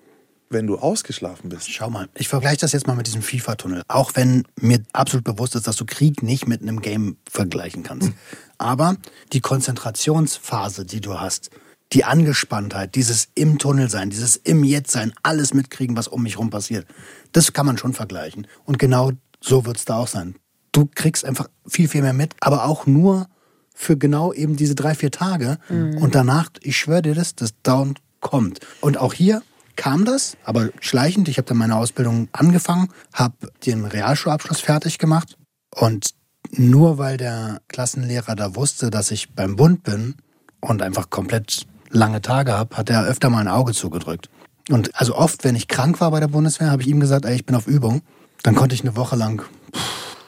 wenn 0.51 0.67
du 0.67 0.79
ausgeschlafen 0.79 1.49
bist. 1.49 1.71
Schau 1.71 1.91
mal, 1.91 2.09
ich 2.15 2.29
vergleiche 2.29 2.59
das 2.59 2.73
jetzt 2.73 2.87
mal 2.87 2.95
mit 2.95 3.07
diesem 3.07 3.23
FIFA-Tunnel. 3.23 3.83
Auch 3.89 4.13
wenn 4.15 4.45
mir 4.61 4.81
absolut 4.93 5.25
bewusst 5.25 5.55
ist, 5.57 5.67
dass 5.67 5.77
du 5.77 5.85
Krieg 5.85 6.23
nicht 6.23 6.47
mit 6.47 6.63
einem 6.63 6.81
Game 6.81 7.17
vergleichen 7.29 7.83
kannst. 7.83 8.13
Aber 8.59 8.97
die 9.33 9.41
Konzentrationsphase, 9.41 10.85
die 10.85 11.01
du 11.01 11.19
hast, 11.19 11.51
die 11.93 12.05
Angespanntheit, 12.05 12.95
dieses 12.95 13.29
im 13.35 13.59
Tunnel 13.59 13.91
sein, 13.91 14.11
dieses 14.11 14.37
im 14.37 14.65
Jetzt 14.65 14.93
sein, 14.93 15.13
alles 15.23 15.55
mitkriegen, 15.55 15.97
was 15.97 16.09
um 16.09 16.23
mich 16.23 16.39
rum 16.39 16.51
passiert, 16.51 16.87
das 17.33 17.53
kann 17.53 17.67
man 17.67 17.79
schon 17.79 17.93
vergleichen. 17.93 18.47
Und 18.65 18.79
genau 18.79 19.13
so 19.41 19.67
wird 19.67 19.77
es 19.77 19.85
da 19.85 19.97
auch 19.99 20.09
sein. 20.09 20.37
Du 20.75 20.91
kriegst 20.93 21.25
einfach 21.25 21.49
viel, 21.67 21.89
viel 21.89 22.03
mehr 22.03 22.13
mit, 22.13 22.35
aber 22.41 22.65
auch 22.65 22.85
nur 22.87 23.29
für 23.75 23.97
genau 23.97 24.33
eben 24.33 24.57
diese 24.57 24.75
drei, 24.75 24.95
vier 24.95 25.13
Tage. 25.13 25.59
Und 25.69 26.15
danach, 26.15 26.51
ich 26.63 26.77
schwöre 26.77 27.03
dir 27.03 27.15
das, 27.15 27.37
das 27.37 27.55
Down 27.63 27.95
kommt. 28.21 28.59
Und 28.81 28.99
auch 28.99 29.13
hier 29.13 29.43
kam 29.77 30.05
das, 30.05 30.37
aber 30.45 30.71
schleichend. 30.81 31.29
Ich 31.29 31.39
habe 31.39 31.47
dann 31.47 31.59
meine 31.59 31.77
Ausbildung 31.77 32.29
angefangen, 32.33 32.89
habe 33.13 33.53
den 33.65 33.85
Realschulabschluss 33.85 34.61
fertig 34.61 34.99
gemacht. 34.99 35.37
Und 35.71 36.11
nur 36.51 36.99
weil 36.99 37.19
der 37.19 37.61
Klassenlehrer 37.69 38.35
da 38.35 38.57
wusste, 38.57 38.91
dass 38.91 39.13
ich 39.13 39.33
beim 39.33 39.55
Bund 39.55 39.85
bin 39.85 40.17
und 40.61 40.83
einfach 40.83 41.09
komplett 41.09 41.67
lange 41.91 42.21
Tage 42.21 42.53
habe, 42.53 42.77
hat 42.77 42.91
er 42.91 43.05
öfter 43.05 43.31
mal 43.31 43.39
ein 43.39 43.49
Auge 43.49 43.73
zugedrückt. 43.73 44.29
Und 44.71 44.91
also 44.99 45.15
oft, 45.15 45.45
wenn 45.45 45.55
ich 45.55 45.69
krank 45.69 46.01
war 46.01 46.11
bei 46.11 46.19
der 46.19 46.29
Bundeswehr, 46.29 46.73
habe 46.73 46.83
ich 46.83 46.89
ihm 46.89 46.99
gesagt, 46.99 47.27
ey, 47.27 47.37
ich 47.37 47.47
bin 47.47 47.55
auf 47.55 47.69
Übung. 47.69 48.03
Dann 48.43 48.55
konnte 48.57 48.75
ich 48.75 48.83
eine 48.83 48.97
Woche 48.97 49.17
lang 49.17 49.45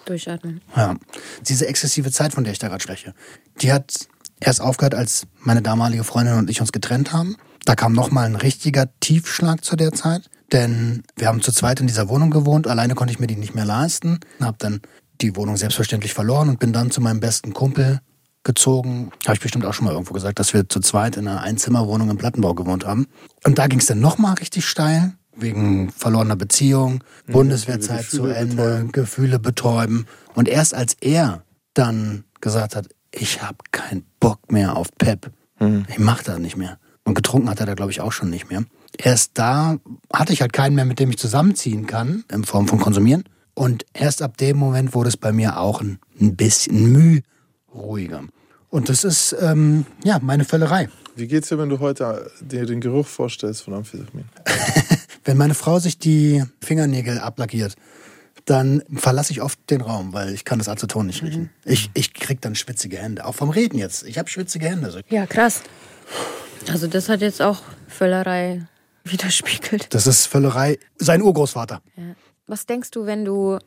Durchatmen. 0.07 0.61
ja, 0.77 0.97
diese 1.43 1.67
exzessive 1.67 2.11
Zeit, 2.11 2.33
von 2.33 2.45
der 2.45 2.53
ich 2.53 2.59
da 2.59 2.69
gerade 2.69 2.83
spreche, 2.83 3.15
die 3.61 3.73
hat 3.73 4.09
erst 4.41 4.61
aufgehört, 4.61 4.95
als 4.95 5.27
meine 5.41 5.63
damalige 5.63 6.05
Freundin 6.05 6.35
und 6.35 6.51
ich 6.51 6.61
uns 6.61 6.73
getrennt 6.73 7.13
haben. 7.13 7.37
Da 7.65 7.75
kam 7.75 7.93
nochmal 7.93 8.27
ein 8.27 8.37
richtiger 8.37 8.89
Tiefschlag 9.01 9.65
zu 9.65 9.77
der 9.77 9.93
Zeit, 9.93 10.31
denn 10.53 11.03
wir 11.17 11.27
haben 11.27 11.43
zu 11.43 11.53
zweit 11.53 11.81
in 11.81 11.87
dieser 11.87 12.09
Wohnung 12.09 12.31
gewohnt. 12.31 12.67
Alleine 12.67 12.95
konnte 12.95 13.13
ich 13.13 13.19
mir 13.19 13.27
die 13.27 13.37
nicht 13.37 13.55
mehr 13.55 13.65
leisten. 13.65 14.21
Habe 14.41 14.57
dann 14.61 14.81
die 15.21 15.35
Wohnung 15.35 15.57
selbstverständlich 15.57 16.15
verloren 16.15 16.49
und 16.49 16.59
bin 16.61 16.73
dann 16.73 16.91
zu 16.91 17.01
meinem 17.01 17.21
besten 17.21 17.53
Kumpel 17.53 18.01
gezogen. 18.45 19.11
Habe 19.25 19.35
ich 19.35 19.41
bestimmt 19.41 19.65
auch 19.65 19.75
schon 19.75 19.87
mal 19.87 19.93
irgendwo 19.93 20.15
gesagt, 20.15 20.39
dass 20.39 20.55
wir 20.55 20.69
zu 20.69 20.81
zweit 20.81 21.17
in 21.17 21.27
einer 21.27 21.43
Einzimmerwohnung 21.43 22.11
im 22.11 22.17
Plattenbau 22.19 22.55
gewohnt 22.55 22.87
haben. 22.87 23.07
Und 23.45 23.59
da 23.59 23.67
ging 23.67 23.81
es 23.81 23.87
dann 23.87 24.01
nochmal 24.01 24.35
richtig 24.35 24.67
steil, 24.67 25.15
wegen 25.37 25.91
verlorener 25.91 26.37
Beziehung, 26.37 27.05
Bundeswehrzeit 27.27 28.07
zu 28.07 28.27
Ende, 28.27 28.57
betäuben. 28.57 28.93
Gefühle 28.93 29.39
betäuben. 29.39 30.07
Und 30.35 30.49
erst 30.49 30.75
als 30.75 30.97
er 31.01 31.45
dann 31.75 32.25
gesagt 32.41 32.77
hat, 32.77 32.89
ich 33.13 33.43
habe 33.43 33.59
keinen 33.73 34.05
Bock 34.21 34.51
mehr 34.51 34.77
auf 34.77 34.89
Pep, 34.99 35.31
ich 35.89 35.99
mach 35.99 36.23
das 36.23 36.39
nicht 36.39 36.57
mehr. 36.57 36.79
Und 37.05 37.15
getrunken 37.15 37.49
hat 37.49 37.61
er 37.61 37.67
da, 37.67 37.75
glaube 37.75 37.93
ich, 37.93 38.01
auch 38.01 38.13
schon 38.13 38.31
nicht 38.31 38.51
mehr. 38.51 38.65
Erst 38.99 39.33
da 39.35 39.79
hatte 40.13 40.33
ich 40.33 40.41
halt 40.41 40.53
keinen 40.53 40.75
mehr, 40.75 40.85
mit 40.85 40.99
dem 40.99 41.11
ich 41.11 41.19
zusammenziehen 41.19 41.87
kann, 41.87 42.25
in 42.33 42.45
Form 42.45 42.67
von 42.67 42.79
Konsumieren. 42.79 43.25
Und 43.55 43.87
erst 43.95 44.23
ab 44.23 44.37
dem 44.37 44.59
Moment 44.59 44.95
wurde 44.95 45.09
es 45.09 45.17
bei 45.17 45.33
mir 45.33 45.59
auch 45.59 45.81
ein, 45.81 45.99
ein 46.21 46.37
bisschen 46.37 46.93
müh 46.93 47.21
ruhiger. 47.73 48.25
Und 48.69 48.89
das 48.89 49.05
ist, 49.05 49.35
ähm, 49.41 49.87
ja, 50.05 50.19
meine 50.21 50.45
Völlerei. 50.45 50.89
Wie 51.15 51.27
geht's 51.27 51.49
dir, 51.49 51.59
wenn 51.59 51.71
du 51.71 51.79
heute 51.79 52.31
dir 52.43 52.67
den 52.67 52.81
Geruch 52.81 53.07
vorstellst 53.07 53.63
von 53.63 53.73
Amphetamin? 53.73 54.27
Wenn 55.27 55.37
meine 55.37 55.55
Frau 55.55 55.81
sich 55.81 55.99
die 55.99 56.45
Fingernägel 56.63 57.19
ablackiert, 57.19 57.75
dann 58.45 58.83
verlasse 58.95 59.33
ich 59.33 59.43
oft 59.43 59.59
den 59.71 59.81
Raum, 59.81 60.13
weil 60.13 60.33
ich 60.33 60.45
kann 60.45 60.59
das 60.59 60.69
Aceton 60.69 61.07
nicht 61.07 61.21
riechen. 61.25 61.51
Ich, 61.65 61.91
ich 61.95 62.15
krieg 62.15 62.41
dann 62.41 62.55
schwitzige 62.55 62.99
Hände. 62.99 63.25
Auch 63.25 63.35
vom 63.35 63.51
Reden 63.51 63.77
jetzt. 63.77 64.05
Ich 64.05 64.19
habe 64.19 64.31
schwitzige 64.31 64.67
Hände. 64.69 65.03
Ja, 65.09 65.27
krass. 65.27 65.63
Also 66.71 66.87
das 66.87 67.09
hat 67.09 67.23
jetzt 67.23 67.43
auch 67.43 67.61
Völlerei 67.89 68.69
widerspiegelt. 69.03 69.93
Das 69.93 70.07
ist 70.07 70.27
Völlerei. 70.27 70.79
Sein 70.97 71.23
Urgroßvater. 71.23 71.83
Ja. 71.97 72.03
Was 72.47 72.67
denkst 72.67 72.93
du, 72.93 73.05
wenn 73.07 73.25
du 73.25 73.59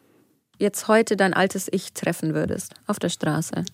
jetzt 0.59 0.87
heute 0.87 1.17
dein 1.17 1.33
altes 1.33 1.67
Ich 1.69 1.91
treffen 1.91 2.33
würdest 2.33 2.73
auf 2.87 2.99
der 2.99 3.09
Straße? 3.09 3.65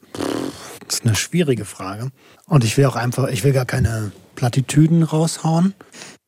Das 0.88 1.00
ist 1.00 1.06
eine 1.06 1.16
schwierige 1.16 1.66
Frage. 1.66 2.10
Und 2.48 2.64
ich 2.64 2.78
will 2.78 2.86
auch 2.86 2.96
einfach, 2.96 3.28
ich 3.28 3.44
will 3.44 3.54
gar 3.54 3.66
keine 3.66 4.12
Plattitüden 4.34 5.04
raushauen. 5.04 5.76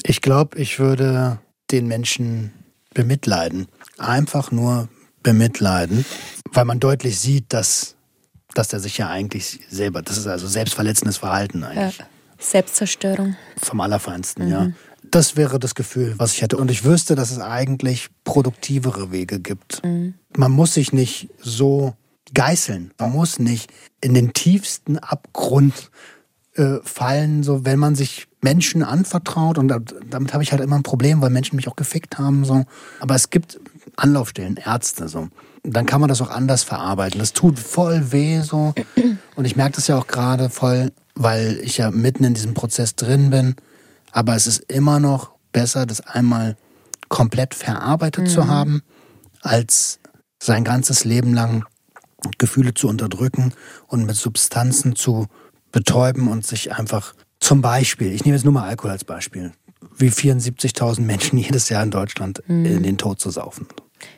Ich 0.03 0.21
glaube, 0.21 0.59
ich 0.59 0.77
würde 0.77 1.39
den 1.71 1.87
Menschen 1.87 2.53
bemitleiden. 2.93 3.67
Einfach 3.97 4.51
nur 4.51 4.89
bemitleiden, 5.23 6.05
weil 6.53 6.65
man 6.65 6.79
deutlich 6.79 7.19
sieht, 7.19 7.51
dass, 7.53 7.95
dass 8.53 8.69
der 8.69 8.79
sich 8.79 8.97
ja 8.97 9.09
eigentlich 9.09 9.59
selber, 9.69 10.01
das 10.01 10.17
ist 10.17 10.27
also 10.27 10.47
selbstverletzendes 10.47 11.17
Verhalten 11.17 11.63
eigentlich. 11.63 11.97
Ja. 11.97 12.05
Selbstzerstörung. 12.39 13.35
Vom 13.57 13.81
Allerfeinsten, 13.81 14.47
ja. 14.49 14.71
Das 15.09 15.35
wäre 15.35 15.57
das 15.57 15.73
Gefühl, 15.73 16.15
was 16.17 16.33
ich 16.33 16.41
hätte. 16.41 16.57
Und 16.57 16.69
ich 16.69 16.83
wüsste, 16.83 17.15
dass 17.15 17.31
es 17.31 17.39
eigentlich 17.39 18.09
produktivere 18.23 19.11
Wege 19.11 19.39
gibt. 19.39 19.81
Man 20.35 20.51
muss 20.51 20.73
sich 20.73 20.91
nicht 20.91 21.29
so 21.41 21.95
geißeln. 22.33 22.91
Man 22.99 23.11
muss 23.11 23.39
nicht 23.39 23.71
in 24.01 24.13
den 24.13 24.33
tiefsten 24.33 24.97
Abgrund 24.97 25.91
äh, 26.55 26.77
fallen, 26.83 27.43
so 27.43 27.65
wenn 27.65 27.79
man 27.79 27.95
sich 27.95 28.27
Menschen 28.47 28.81
anvertraut. 28.83 29.57
Und 29.57 29.67
da- 29.67 29.79
damit 30.09 30.33
habe 30.33 30.43
ich 30.43 30.51
halt 30.51 30.61
immer 30.61 30.77
ein 30.77 30.83
Problem, 30.83 31.21
weil 31.21 31.29
Menschen 31.29 31.57
mich 31.57 31.67
auch 31.67 31.75
gefickt 31.75 32.17
haben. 32.17 32.45
So. 32.45 32.63
Aber 32.99 33.15
es 33.15 33.29
gibt 33.29 33.59
Anlaufstellen, 33.97 34.57
Ärzte. 34.57 35.07
So. 35.09 35.27
Dann 35.63 35.85
kann 35.85 35.99
man 35.99 36.07
das 36.07 36.21
auch 36.21 36.29
anders 36.29 36.63
verarbeiten. 36.63 37.19
Das 37.19 37.33
tut 37.33 37.59
voll 37.59 38.11
weh 38.13 38.41
so. 38.41 38.73
Und 39.35 39.45
ich 39.45 39.55
merke 39.57 39.75
das 39.75 39.87
ja 39.87 39.97
auch 39.97 40.07
gerade 40.07 40.49
voll, 40.49 40.91
weil 41.15 41.59
ich 41.61 41.77
ja 41.77 41.91
mitten 41.91 42.23
in 42.23 42.33
diesem 42.33 42.53
Prozess 42.53 42.95
drin 42.95 43.29
bin. 43.31 43.55
Aber 44.11 44.35
es 44.35 44.47
ist 44.47 44.59
immer 44.71 44.99
noch 44.99 45.31
besser, 45.51 45.85
das 45.85 46.01
einmal 46.01 46.55
komplett 47.09 47.53
verarbeitet 47.53 48.29
zu 48.29 48.47
haben, 48.47 48.81
als 49.41 49.99
sein 50.41 50.63
ganzes 50.63 51.03
Leben 51.03 51.33
lang 51.33 51.65
Gefühle 52.37 52.73
zu 52.73 52.87
unterdrücken 52.87 53.53
und 53.87 54.05
mit 54.05 54.15
Substanzen 54.15 54.95
zu 54.95 55.27
betäuben 55.71 56.27
und 56.27 56.45
sich 56.45 56.73
einfach 56.73 57.13
zum 57.39 57.61
Beispiel, 57.61 58.13
ich 58.13 58.25
nehme 58.25 58.35
jetzt 58.35 58.43
nur 58.43 58.53
mal 58.53 58.67
Alkohol 58.67 58.91
als 58.91 59.03
Beispiel, 59.03 59.51
wie 59.97 60.09
74.000 60.09 61.01
Menschen 61.01 61.37
jedes 61.39 61.69
Jahr 61.69 61.83
in 61.83 61.91
Deutschland 61.91 62.39
in 62.47 62.83
den 62.83 62.97
Tod 62.97 63.19
zu 63.19 63.29
saufen. 63.29 63.67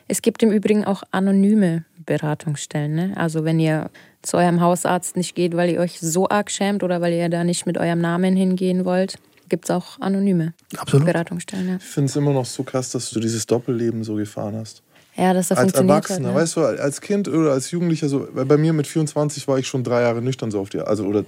Es 0.08 0.22
gibt 0.22 0.42
im 0.42 0.50
Übrigen 0.50 0.84
auch 0.84 1.02
anonyme 1.10 1.84
Beratungsstellen. 2.04 2.94
Ne? 2.94 3.12
Also 3.16 3.44
wenn 3.44 3.58
ihr 3.60 3.90
zu 4.22 4.36
eurem 4.36 4.60
Hausarzt 4.60 5.16
nicht 5.16 5.34
geht, 5.34 5.56
weil 5.56 5.70
ihr 5.70 5.80
euch 5.80 6.00
so 6.00 6.28
arg 6.28 6.50
schämt 6.50 6.82
oder 6.82 7.00
weil 7.00 7.12
ihr 7.12 7.28
da 7.28 7.44
nicht 7.44 7.66
mit 7.66 7.78
eurem 7.78 8.00
Namen 8.00 8.36
hingehen 8.36 8.84
wollt, 8.84 9.18
gibt 9.48 9.64
es 9.66 9.70
auch 9.70 10.00
anonyme 10.00 10.54
Absolut. 10.76 11.06
Beratungsstellen. 11.06 11.68
Ja, 11.68 11.76
Ich 11.76 11.84
finde 11.84 12.08
es 12.10 12.16
immer 12.16 12.32
noch 12.32 12.44
so 12.44 12.62
krass, 12.62 12.90
dass 12.90 13.10
du 13.10 13.20
dieses 13.20 13.46
Doppelleben 13.46 14.04
so 14.04 14.14
gefahren 14.14 14.56
hast. 14.56 14.82
ja 15.16 15.32
dass 15.32 15.48
das 15.48 15.58
als 15.58 15.72
funktioniert 15.72 16.04
Erwachsener, 16.04 16.28
hat. 16.28 16.34
Ne? 16.34 16.40
weißt 16.40 16.56
du, 16.56 16.60
als 16.62 17.00
Kind 17.00 17.28
oder 17.28 17.52
als 17.52 17.70
Jugendlicher, 17.70 18.08
so, 18.08 18.28
weil 18.32 18.44
bei 18.44 18.56
mir 18.56 18.72
mit 18.72 18.86
24 18.86 19.48
war 19.48 19.58
ich 19.58 19.66
schon 19.66 19.82
drei 19.84 20.02
Jahre 20.02 20.22
nüchtern 20.22 20.50
so 20.50 20.60
auf 20.60 20.68
die, 20.70 20.80
also 20.80 21.04
oder 21.04 21.24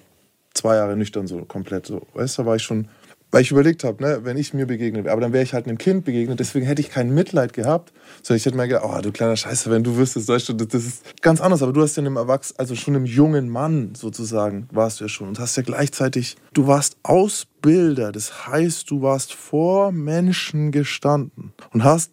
zwei 0.54 0.76
Jahre 0.76 0.96
nüchtern 0.96 1.26
so 1.26 1.44
komplett 1.44 1.86
so, 1.86 2.06
weißt 2.14 2.38
du, 2.38 2.46
war 2.46 2.56
ich 2.56 2.62
schon, 2.62 2.88
weil 3.30 3.42
ich 3.42 3.50
überlegt 3.50 3.84
habe, 3.84 4.02
ne, 4.02 4.20
wenn 4.22 4.36
ich 4.36 4.52
mir 4.52 4.66
begegnet 4.66 5.04
wäre, 5.04 5.12
aber 5.12 5.22
dann 5.22 5.32
wäre 5.32 5.42
ich 5.42 5.54
halt 5.54 5.66
einem 5.66 5.78
Kind 5.78 6.04
begegnet, 6.04 6.38
deswegen 6.38 6.66
hätte 6.66 6.82
ich 6.82 6.90
kein 6.90 7.14
Mitleid 7.14 7.52
gehabt, 7.52 7.92
sondern 8.22 8.36
ich 8.36 8.46
hätte 8.46 8.56
mir 8.56 8.68
gedacht, 8.68 8.84
oh 8.86 9.00
du 9.00 9.12
kleiner 9.12 9.36
Scheiße, 9.36 9.70
wenn 9.70 9.82
du 9.82 9.96
wüsstest, 9.96 10.28
weißt 10.28 10.50
das 10.50 10.84
ist 10.84 11.22
ganz 11.22 11.40
anders, 11.40 11.62
aber 11.62 11.72
du 11.72 11.82
hast 11.82 11.96
ja 11.96 12.02
einem 12.02 12.16
Erwachsenen, 12.16 12.58
also 12.58 12.74
schon 12.74 12.94
einem 12.94 13.06
jungen 13.06 13.48
Mann 13.48 13.94
sozusagen, 13.94 14.68
warst 14.70 15.00
du 15.00 15.04
ja 15.04 15.08
schon 15.08 15.28
und 15.28 15.38
hast 15.38 15.56
ja 15.56 15.62
gleichzeitig, 15.62 16.36
du 16.52 16.66
warst 16.66 16.96
Ausbilder, 17.02 18.12
das 18.12 18.46
heißt, 18.46 18.90
du 18.90 19.02
warst 19.02 19.32
vor 19.32 19.92
Menschen 19.92 20.70
gestanden 20.70 21.52
und 21.72 21.84
hast 21.84 22.12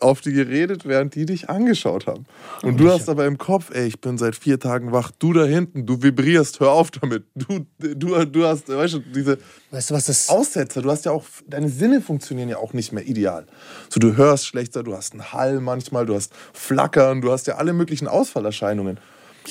auf 0.00 0.20
die 0.20 0.32
geredet, 0.32 0.86
während 0.86 1.14
die 1.14 1.26
dich 1.26 1.50
angeschaut 1.50 2.06
haben. 2.06 2.26
Und 2.62 2.78
du 2.78 2.90
hast 2.90 3.08
aber 3.08 3.26
im 3.26 3.36
Kopf, 3.36 3.70
ey, 3.74 3.86
ich 3.86 4.00
bin 4.00 4.16
seit 4.16 4.36
vier 4.36 4.60
Tagen 4.60 4.92
wach, 4.92 5.10
du 5.18 5.32
da 5.32 5.44
hinten, 5.44 5.86
du 5.86 6.02
vibrierst, 6.02 6.60
hör 6.60 6.70
auf 6.70 6.90
damit. 6.92 7.24
Du, 7.34 7.66
du, 7.78 8.24
du 8.24 8.44
hast, 8.46 8.68
weißt 8.68 8.94
du, 8.94 8.98
diese 9.00 9.38
Weißt 9.72 9.90
du, 9.90 9.94
was 9.94 10.06
das 10.06 10.28
Aussetzer, 10.28 10.80
du 10.80 10.90
hast 10.90 11.04
ja 11.04 11.12
auch, 11.12 11.24
deine 11.48 11.68
Sinne 11.68 12.00
funktionieren 12.00 12.48
ja 12.48 12.58
auch 12.58 12.72
nicht 12.72 12.92
mehr 12.92 13.04
ideal. 13.04 13.46
So, 13.90 13.98
du 13.98 14.16
hörst 14.16 14.46
schlechter, 14.46 14.84
du 14.84 14.96
hast 14.96 15.12
einen 15.12 15.32
Hall 15.32 15.60
manchmal, 15.60 16.06
du 16.06 16.14
hast 16.14 16.32
Flackern, 16.52 17.20
du 17.20 17.32
hast 17.32 17.48
ja 17.48 17.56
alle 17.56 17.72
möglichen 17.72 18.06
Ausfallerscheinungen. 18.06 19.00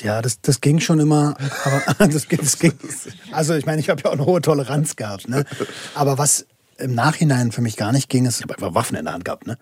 Ja, 0.01 0.21
das, 0.21 0.41
das 0.41 0.61
ging 0.61 0.79
schon 0.79 0.99
immer, 0.99 1.35
aber 1.63 2.07
das, 2.07 2.27
das 2.37 2.59
ging. 2.59 2.73
Also 3.31 3.53
ich 3.53 3.65
meine, 3.65 3.81
ich 3.81 3.89
habe 3.89 4.01
ja 4.03 4.09
auch 4.09 4.13
eine 4.13 4.25
hohe 4.25 4.41
Toleranz 4.41 4.95
gehabt, 4.95 5.27
ne? 5.27 5.45
Aber 5.93 6.17
was 6.17 6.45
im 6.77 6.93
Nachhinein 6.93 7.51
für 7.51 7.61
mich 7.61 7.77
gar 7.77 7.91
nicht 7.91 8.09
ging, 8.09 8.25
ist, 8.25 8.37
ich 8.37 8.43
habe 8.43 8.55
einfach 8.55 8.73
Waffen 8.73 8.95
in 8.95 9.05
der 9.05 9.13
Hand 9.13 9.25
gehabt, 9.25 9.47
ne? 9.47 9.57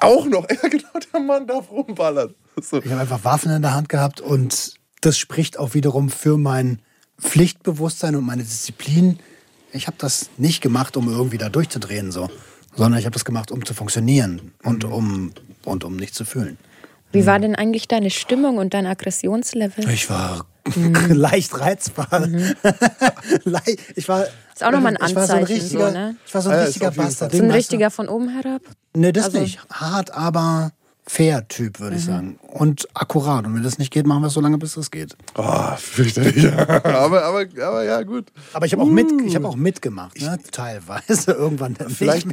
Auch 0.00 0.26
noch, 0.26 0.46
ja 0.62 0.68
genau, 0.68 0.88
der 1.12 1.20
Mann 1.20 1.46
darf 1.46 1.70
rumballern. 1.70 2.34
So. 2.60 2.82
Ich 2.82 2.90
habe 2.90 3.00
einfach 3.00 3.24
Waffen 3.24 3.50
in 3.52 3.62
der 3.62 3.74
Hand 3.74 3.88
gehabt 3.88 4.20
und 4.20 4.74
das 5.00 5.18
spricht 5.18 5.58
auch 5.58 5.74
wiederum 5.74 6.10
für 6.10 6.36
mein 6.36 6.80
Pflichtbewusstsein 7.20 8.16
und 8.16 8.24
meine 8.24 8.42
Disziplin. 8.42 9.18
Ich 9.72 9.86
habe 9.86 9.96
das 9.98 10.30
nicht 10.36 10.60
gemacht, 10.60 10.96
um 10.96 11.08
irgendwie 11.08 11.38
da 11.38 11.48
durchzudrehen, 11.48 12.12
so, 12.12 12.28
sondern 12.74 12.98
ich 12.98 13.06
habe 13.06 13.14
das 13.14 13.24
gemacht, 13.24 13.50
um 13.50 13.64
zu 13.64 13.74
funktionieren 13.74 14.52
und 14.62 14.84
um, 14.84 15.32
und 15.64 15.84
um 15.84 15.96
nicht 15.96 16.14
zu 16.14 16.24
fühlen. 16.24 16.58
Wie 17.12 17.26
war 17.26 17.38
denn 17.38 17.54
eigentlich 17.54 17.88
deine 17.88 18.10
Stimmung 18.10 18.58
und 18.58 18.74
dein 18.74 18.86
Aggressionslevel? 18.86 19.88
Ich 19.88 20.10
war 20.10 20.46
leicht 21.08 21.58
reizbar. 21.60 22.26
Le- 23.44 23.60
ich 23.96 24.08
war, 24.08 24.24
Ist 24.54 24.64
auch 24.64 24.70
nochmal 24.70 24.96
ein 24.96 25.08
ich 25.08 25.14
war 25.14 25.26
so 25.26 25.32
ein 25.34 25.38
Anzeichen, 25.40 25.60
richtiger, 25.62 25.86
so, 25.88 25.92
ne? 25.92 26.16
ich 26.26 26.34
war 26.34 26.42
so 26.42 26.50
ein 26.50 26.56
Ja, 26.58 26.64
richtiger 26.64 26.90
Bastard. 26.90 27.32
So 27.32 27.42
ein 27.42 27.50
richtiger 27.50 27.90
von 27.90 28.08
oben 28.08 28.28
herab? 28.28 28.62
Nee, 28.94 29.12
das 29.12 29.26
Also- 29.26 29.40
nicht. 29.40 29.60
Hart, 29.70 30.10
aber 30.12 30.72
fair 31.06 31.48
Typ, 31.48 31.80
würde 31.80 31.96
ich 31.96 32.04
sagen. 32.04 32.38
Und 32.42 32.86
akkurat. 32.92 33.46
Und 33.46 33.54
wenn 33.54 33.62
das 33.62 33.78
nicht 33.78 33.90
geht, 33.90 34.06
machen 34.06 34.20
wir 34.22 34.26
es 34.26 34.34
so 34.34 34.42
lange, 34.42 34.58
bis 34.58 34.76
es 34.76 34.90
geht. 34.90 35.16
Oh, 35.36 35.74
fürchterlich. 35.78 36.52
aber, 36.52 37.24
aber, 37.24 37.46
aber 37.62 37.84
ja, 37.84 38.02
gut. 38.02 38.26
Aber 38.52 38.66
ich 38.66 38.72
habe 38.74 38.82
auch, 38.82 38.86
mit, 38.88 39.06
ich 39.24 39.34
hab 39.34 39.44
auch 39.44 39.56
mitgemacht, 39.56 40.20
ne? 40.20 40.38
teilweise. 40.52 41.32
Irgendwann 41.32 41.72
dann 41.74 41.88
Vielleicht 41.88 42.26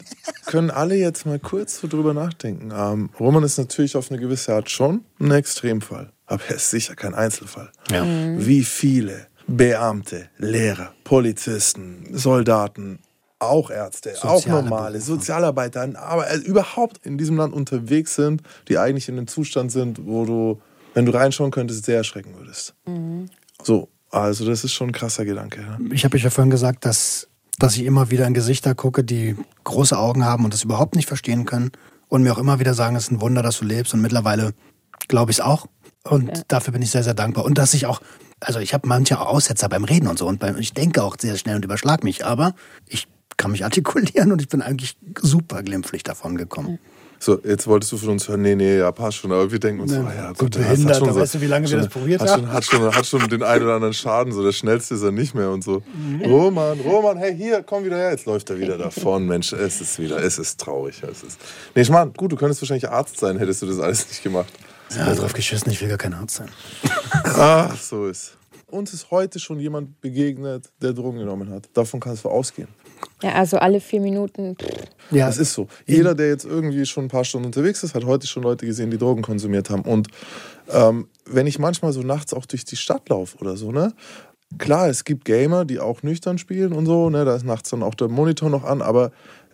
können 0.45 0.71
alle 0.71 0.95
jetzt 0.95 1.25
mal 1.25 1.39
kurz 1.39 1.79
so 1.79 1.87
drüber 1.87 2.13
nachdenken. 2.13 2.73
Ähm, 2.75 3.09
Roman 3.17 3.43
ist 3.43 3.57
natürlich 3.57 3.95
auf 3.95 4.11
eine 4.11 4.19
gewisse 4.19 4.53
Art 4.53 4.69
schon 4.69 5.05
ein 5.21 5.31
Extremfall, 5.31 6.11
aber 6.25 6.43
er 6.47 6.55
ist 6.55 6.69
sicher 6.69 6.95
kein 6.95 7.13
Einzelfall. 7.13 7.71
Wie 7.89 8.63
viele 8.63 9.27
Beamte, 9.47 10.29
Lehrer, 10.37 10.93
Polizisten, 11.03 12.07
Soldaten, 12.11 12.99
auch 13.39 13.69
Ärzte, 13.69 14.13
auch 14.23 14.45
normale. 14.45 14.99
Sozialarbeiter, 15.01 15.87
aber 15.99 16.33
überhaupt 16.35 17.05
in 17.05 17.17
diesem 17.17 17.37
Land 17.37 17.53
unterwegs 17.53 18.15
sind, 18.15 18.41
die 18.67 18.77
eigentlich 18.77 19.07
in 19.09 19.17
einem 19.17 19.27
Zustand 19.27 19.71
sind, 19.71 20.05
wo 20.05 20.25
du, 20.25 20.61
wenn 20.93 21.05
du 21.05 21.11
reinschauen 21.11 21.51
könntest, 21.51 21.85
sehr 21.85 21.97
erschrecken 21.97 22.33
würdest. 22.37 22.73
So, 23.61 23.89
also 24.09 24.45
das 24.45 24.63
ist 24.63 24.73
schon 24.73 24.89
ein 24.89 24.93
krasser 24.93 25.25
Gedanke. 25.25 25.61
Ja. 25.61 25.77
Ich 25.91 26.05
habe 26.05 26.15
euch 26.15 26.23
ja 26.23 26.29
vorhin 26.29 26.49
gesagt, 26.49 26.85
dass, 26.85 27.27
dass 27.59 27.75
ich 27.75 27.83
immer 27.83 28.09
wieder 28.11 28.25
in 28.25 28.33
Gesichter 28.33 28.73
gucke, 28.73 29.03
die 29.03 29.35
große 29.65 29.97
Augen 29.97 30.25
haben 30.25 30.45
und 30.45 30.53
das 30.53 30.63
überhaupt 30.63 30.95
nicht 30.95 31.07
verstehen 31.07 31.45
können. 31.45 31.71
Und 32.07 32.23
mir 32.23 32.31
auch 32.31 32.37
immer 32.37 32.59
wieder 32.59 32.73
sagen, 32.73 32.95
es 32.95 33.05
ist 33.05 33.11
ein 33.11 33.21
Wunder, 33.21 33.43
dass 33.43 33.59
du 33.59 33.65
lebst. 33.65 33.93
Und 33.93 34.01
mittlerweile 34.01 34.53
glaube 35.07 35.31
ich 35.31 35.37
es 35.37 35.41
auch. 35.41 35.67
Und 36.09 36.43
dafür 36.49 36.73
bin 36.73 36.81
ich 36.81 36.91
sehr, 36.91 37.03
sehr 37.03 37.13
dankbar. 37.13 37.45
Und 37.45 37.57
dass 37.57 37.73
ich 37.73 37.85
auch, 37.85 38.01
also 38.39 38.59
ich 38.59 38.73
habe 38.73 38.87
manche 38.87 39.19
Aussetzer 39.19 39.69
beim 39.69 39.83
Reden 39.83 40.07
und 40.07 40.19
so. 40.19 40.27
Und 40.27 40.39
beim, 40.39 40.57
ich 40.57 40.73
denke 40.73 41.03
auch 41.03 41.15
sehr 41.19 41.35
schnell 41.37 41.55
und 41.55 41.65
überschlag 41.65 42.03
mich. 42.03 42.25
Aber 42.25 42.53
ich 42.87 43.07
kann 43.37 43.51
mich 43.51 43.63
artikulieren 43.63 44.31
und 44.31 44.41
ich 44.41 44.47
bin 44.47 44.61
eigentlich 44.61 44.97
super 45.21 45.63
glimpflich 45.63 46.03
davon 46.03 46.37
gekommen. 46.37 46.79
So, 47.17 47.39
jetzt 47.43 47.65
wolltest 47.65 47.91
du 47.91 47.97
von 47.97 48.09
uns 48.09 48.27
hören, 48.27 48.41
nee, 48.41 48.55
nee, 48.55 48.77
ja, 48.77 48.91
passt 48.91 49.17
schon, 49.17 49.31
aber 49.31 49.49
wir 49.49 49.57
denken 49.57 49.81
uns, 49.81 49.91
Nee, 49.91 49.97
so, 49.97 50.03
ja, 50.03 50.27
so 50.27 50.45
gut, 50.45 50.55
der 50.55 50.59
behindert, 50.59 50.89
hat 50.89 50.97
schon 50.97 51.07
da 51.07 51.15
weißt 51.15 51.35
du, 51.35 51.41
wie 51.41 51.47
lange 51.47 51.69
wir 51.69 51.77
das 51.77 51.87
probiert 51.87 52.21
hat 52.21 52.29
haben? 52.29 52.41
Schon, 52.43 52.53
hat, 52.53 52.65
schon, 52.65 52.95
hat 52.95 53.05
schon 53.05 53.29
den 53.29 53.41
einen 53.41 53.63
oder 53.63 53.75
anderen 53.75 53.93
Schaden, 53.93 54.33
so 54.33 54.43
der 54.43 54.51
schnellste 54.51 54.95
ist 54.95 55.01
er 55.01 55.11
nicht 55.11 55.33
mehr 55.33 55.49
und 55.49 55.63
so. 55.63 55.81
Roman, 56.23 56.79
Roman, 56.81 57.17
hey, 57.17 57.35
hier, 57.35 57.63
komm 57.63 57.85
wieder 57.85 57.95
her, 57.95 58.11
jetzt 58.11 58.25
läuft 58.25 58.49
er 58.49 58.59
wieder 58.59 58.77
davon, 58.77 59.25
Mensch, 59.25 59.53
es 59.53 59.81
ist 59.81 59.97
wieder, 59.97 60.21
es 60.21 60.37
ist 60.37 60.59
traurig. 60.59 61.01
Es 61.09 61.23
ist, 61.23 61.39
nee, 61.73 61.83
ich 61.83 61.89
meine, 61.89 62.11
gut, 62.11 62.31
du 62.31 62.35
könntest 62.35 62.61
wahrscheinlich 62.61 62.89
Arzt 62.89 63.17
sein, 63.17 63.39
hättest 63.39 63.61
du 63.61 63.65
das 63.65 63.79
alles 63.79 64.07
nicht 64.09 64.21
gemacht. 64.21 64.51
Ja, 64.95 65.13
drauf 65.13 65.33
geschissen, 65.33 65.71
ich 65.71 65.81
will 65.81 65.89
gar 65.89 65.97
kein 65.97 66.13
Arzt 66.13 66.35
sein. 66.35 66.49
Ach, 67.23 67.79
so 67.79 68.07
ist. 68.07 68.37
Uns 68.67 68.93
ist 68.93 69.11
heute 69.11 69.39
schon 69.39 69.59
jemand 69.59 70.01
begegnet, 70.01 70.71
der 70.81 70.93
Drogen 70.93 71.19
genommen 71.19 71.49
hat. 71.49 71.69
Davon 71.73 71.99
kannst 71.99 72.23
du 72.25 72.29
ausgehen. 72.29 72.67
Ja, 73.21 73.33
also 73.33 73.57
alle 73.57 73.79
vier 73.79 74.01
Minuten. 74.01 74.57
Ja, 75.11 75.27
Das 75.27 75.37
ist 75.37 75.53
so. 75.53 75.67
Jeder, 75.85 76.15
der 76.15 76.29
jetzt 76.29 76.45
irgendwie 76.45 76.85
schon 76.85 77.05
ein 77.05 77.09
paar 77.09 77.23
Stunden 77.23 77.45
unterwegs 77.45 77.83
ist, 77.83 77.93
hat 77.95 78.05
heute 78.05 78.27
schon 78.27 78.43
Leute 78.43 78.65
gesehen, 78.65 78.91
die 78.91 78.97
Drogen 78.97 79.21
konsumiert 79.21 79.69
haben. 79.69 79.83
Und 79.83 80.07
ähm, 80.69 81.07
wenn 81.25 81.47
ich 81.47 81.59
manchmal 81.59 81.93
so 81.93 82.01
nachts 82.01 82.33
auch 82.33 82.45
durch 82.45 82.65
die 82.65 82.75
Stadt 82.75 83.07
laufe 83.09 83.37
oder 83.37 83.55
so, 83.57 83.71
ne? 83.71 83.93
Klar, 84.57 84.89
es 84.89 85.03
gibt 85.03 85.25
Gamer, 85.25 85.65
die 85.65 85.79
auch 85.79 86.03
nüchtern 86.03 86.37
spielen 86.37 86.73
und 86.73 86.85
so, 86.85 87.09
ne? 87.09 87.25
Da 87.25 87.35
ist 87.35 87.45
nachts 87.45 87.69
dann 87.69 87.83
auch 87.83 87.95
der 87.95 88.07
Monitor 88.09 88.49
noch 88.49 88.63
an, 88.63 88.81
aber 88.81 89.11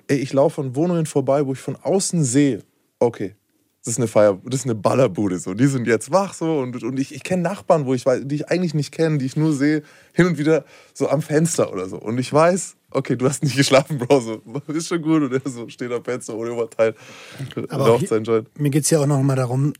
ey, 0.08 0.18
ich 0.18 0.34
laufe 0.34 0.62
an 0.62 0.76
Wohnungen 0.76 1.06
vorbei, 1.06 1.46
wo 1.46 1.54
ich 1.54 1.60
von 1.60 1.76
außen 1.76 2.24
sehe, 2.24 2.64
okay, 3.00 3.36
das 3.84 3.94
ist 3.94 3.98
eine 3.98 4.08
Feier, 4.08 4.40
das 4.46 4.62
ist 4.62 4.66
eine 4.66 4.76
Ballerbude 4.76 5.40
so. 5.40 5.56
Die 5.56 5.66
sind 5.66 5.88
jetzt 5.88 6.12
wach 6.12 6.36
so 6.36 6.60
und, 6.60 6.84
und 6.84 7.00
ich, 7.00 7.16
ich 7.16 7.24
kenne 7.24 7.42
Nachbarn, 7.42 7.88
wo 7.88 7.96
ich 7.96 8.06
weiß, 8.06 8.22
die 8.26 8.36
ich 8.36 8.50
eigentlich 8.50 8.76
nicht 8.76 8.92
kenne, 8.92 9.18
die 9.18 9.26
ich 9.26 9.36
nur 9.36 9.54
sehe, 9.54 9.82
hin 10.14 10.28
und 10.28 10.38
wieder 10.38 10.66
so 10.94 11.10
am 11.10 11.24
Fenster 11.24 11.74
oder 11.74 11.90
so. 11.90 11.98
Und 11.98 12.20
ich 12.20 12.32
weiß, 12.32 12.76
okay, 12.92 13.16
du 13.16 13.28
hast 13.28 13.42
nicht 13.44 13.56
geschlafen, 13.56 13.98
Bro, 13.98 14.20
so 14.20 14.42
ist 14.74 14.88
schon 14.88 15.02
gut. 15.02 15.24
Und 15.24 15.34
er 15.34 15.50
so 15.50 15.68
steht 15.68 15.92
am 15.92 16.04
Fenster 16.04 16.36
ohne 16.36 16.54
Oberteil, 16.54 16.94
Aber 17.70 17.88
raucht 17.88 18.08
sein 18.08 18.24
Joint. 18.24 18.48
Mir 18.60 18.70
geht 18.70 18.84
es 18.84 18.92
ja 18.92 19.00
auch 19.00 19.08
noch 19.08 19.22
mal 19.24 19.36
darum, 19.36 19.74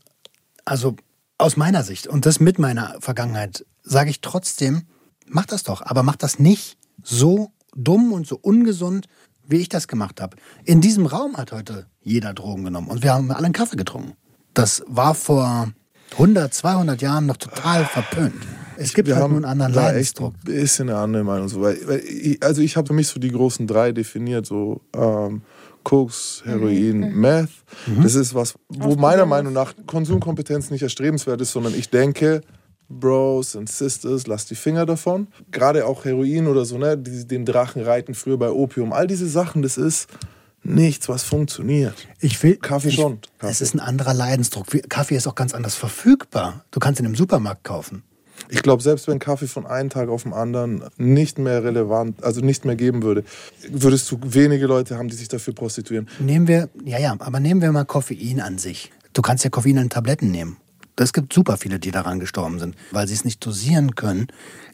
also 0.66 0.96
aus 1.38 1.56
meiner 1.56 1.84
Sicht 1.84 2.08
und 2.08 2.26
das 2.26 2.40
mit 2.40 2.58
meiner 2.58 2.98
Vergangenheit, 3.02 3.66
sage 3.84 4.10
ich 4.10 4.22
trotzdem, 4.22 4.84
mach 5.28 5.46
das 5.46 5.64
doch, 5.64 5.82
aber 5.84 6.02
mach 6.02 6.16
das 6.16 6.40
nicht 6.40 6.78
so 7.04 7.52
dumm 7.76 8.14
und 8.14 8.28
so 8.28 8.38
ungesund, 8.42 9.08
wie 9.48 9.58
ich 9.58 9.70
das 9.70 9.88
gemacht 9.88 10.22
habe. 10.22 10.38
In 10.66 10.82
diesem 10.82 11.06
Raum 11.06 11.38
hat 11.38 11.52
heute 11.52 11.88
jeder 12.02 12.34
Drogen 12.34 12.64
genommen 12.64 12.88
und 12.88 13.04
wir 13.04 13.14
haben 13.14 13.32
alle 13.32 13.46
einen 13.46 13.54
Kaffee 13.54 13.78
getrunken. 13.78 14.14
Das 14.54 14.84
war 14.88 15.16
vor 15.16 15.72
100, 16.14 16.54
200 16.54 17.02
Jahren 17.02 17.26
noch 17.26 17.38
total 17.38 17.86
verpönt. 17.86 18.36
Es 18.78 18.94
gibt 18.94 19.08
Wir 19.08 19.16
halt 19.16 19.24
haben 19.26 19.32
nur 19.32 19.38
einen 19.48 19.62
anderen 19.62 19.74
Leidensdruck. 19.74 20.34
ein 20.34 20.44
bisschen 20.44 20.90
eine 20.90 20.98
andere 20.98 21.24
Meinung. 21.24 21.48
So, 21.48 21.62
weil, 21.62 21.78
weil 21.88 22.00
ich, 22.00 22.42
also 22.44 22.62
ich 22.62 22.76
habe 22.78 22.88
für 22.88 22.94
mich 22.94 23.08
so 23.08 23.20
die 23.20 23.30
großen 23.32 23.68
drei 23.68 23.92
definiert, 23.92 24.46
so 24.46 24.82
ähm, 24.96 25.44
Koks, 25.84 26.42
Heroin, 26.46 27.00
Meth. 27.16 27.50
Das 28.02 28.16
ist 28.16 28.34
was, 28.34 28.56
wo 28.70 28.96
meiner 28.96 29.26
Meinung 29.26 29.54
nach 29.54 29.74
Konsumkompetenz 29.88 30.70
nicht 30.72 30.82
erstrebenswert 30.82 31.42
ist, 31.42 31.52
sondern 31.52 31.74
ich 31.76 31.90
denke, 31.90 32.42
Bros 33.00 33.56
und 33.56 33.70
Sisters, 33.70 34.28
lasst 34.28 34.50
die 34.52 34.56
Finger 34.56 34.86
davon. 34.86 35.28
Gerade 35.52 35.86
auch 35.86 36.06
Heroin 36.06 36.48
oder 36.48 36.66
so, 36.66 36.78
ne, 36.78 36.98
die, 36.98 37.28
den 37.28 37.46
Drachen 37.46 37.82
reiten 37.82 38.14
früher 38.14 38.38
bei 38.38 38.50
Opium. 38.50 38.94
All 38.94 39.08
diese 39.08 39.28
Sachen, 39.28 39.62
das 39.62 39.78
ist 39.78 40.08
nichts, 40.64 41.10
was 41.10 41.24
funktioniert. 41.24 42.08
Ich 42.20 42.42
will, 42.44 42.58
Kaffee 42.58 42.90
ich, 42.90 42.96
schon. 42.96 43.20
Kaffee. 43.40 43.52
Es 43.52 43.62
ist 43.62 43.74
ein 43.74 43.80
anderer 43.80 44.14
Leidensdruck. 44.14 44.68
Kaffee 44.90 45.16
ist 45.16 45.28
auch 45.28 45.36
ganz 45.36 45.54
anders 45.54 45.76
verfügbar. 45.76 46.66
Du 46.72 46.80
kannst 46.80 47.00
ihn 47.00 47.06
im 47.06 47.16
Supermarkt 47.16 47.64
kaufen. 47.64 48.04
Ich 48.50 48.64
glaube, 48.64 48.82
selbst 48.82 49.08
wenn 49.08 49.20
Kaffee 49.20 49.48
von 49.48 49.66
einem 49.66 49.90
Tag 49.90 50.10
auf 50.10 50.24
den 50.24 50.34
anderen 50.34 50.84
nicht 50.98 51.38
mehr 51.38 51.64
relevant, 51.64 52.24
also 52.24 52.42
nicht 52.42 52.66
mehr 52.66 52.76
geben 52.76 53.04
würde, 53.04 53.24
würdest 53.70 54.12
du 54.12 54.20
wenige 54.24 54.66
Leute 54.66 54.98
haben, 54.98 55.10
die 55.10 55.16
sich 55.16 55.28
dafür 55.28 55.54
prostituieren. 55.54 56.10
Nehmen 56.20 56.48
wir, 56.48 56.70
ja, 56.84 57.00
ja, 57.00 57.16
aber 57.20 57.40
nehmen 57.40 57.62
wir 57.62 57.72
mal 57.72 57.86
Koffein 57.86 58.42
an 58.42 58.58
sich. 58.58 58.92
Du 59.14 59.22
kannst 59.22 59.44
ja 59.44 59.50
Koffein 59.50 59.78
in 59.78 59.90
Tabletten 59.90 60.32
nehmen. 60.32 60.58
Es 60.98 61.14
gibt 61.14 61.34
super 61.34 61.58
viele, 61.58 61.80
die 61.80 61.92
daran 61.92 62.20
gestorben 62.20 62.60
sind, 62.60 62.76
weil 62.92 63.08
sie 63.08 63.14
es 63.14 63.26
nicht 63.26 63.44
dosieren 63.46 63.96
können. 63.96 64.28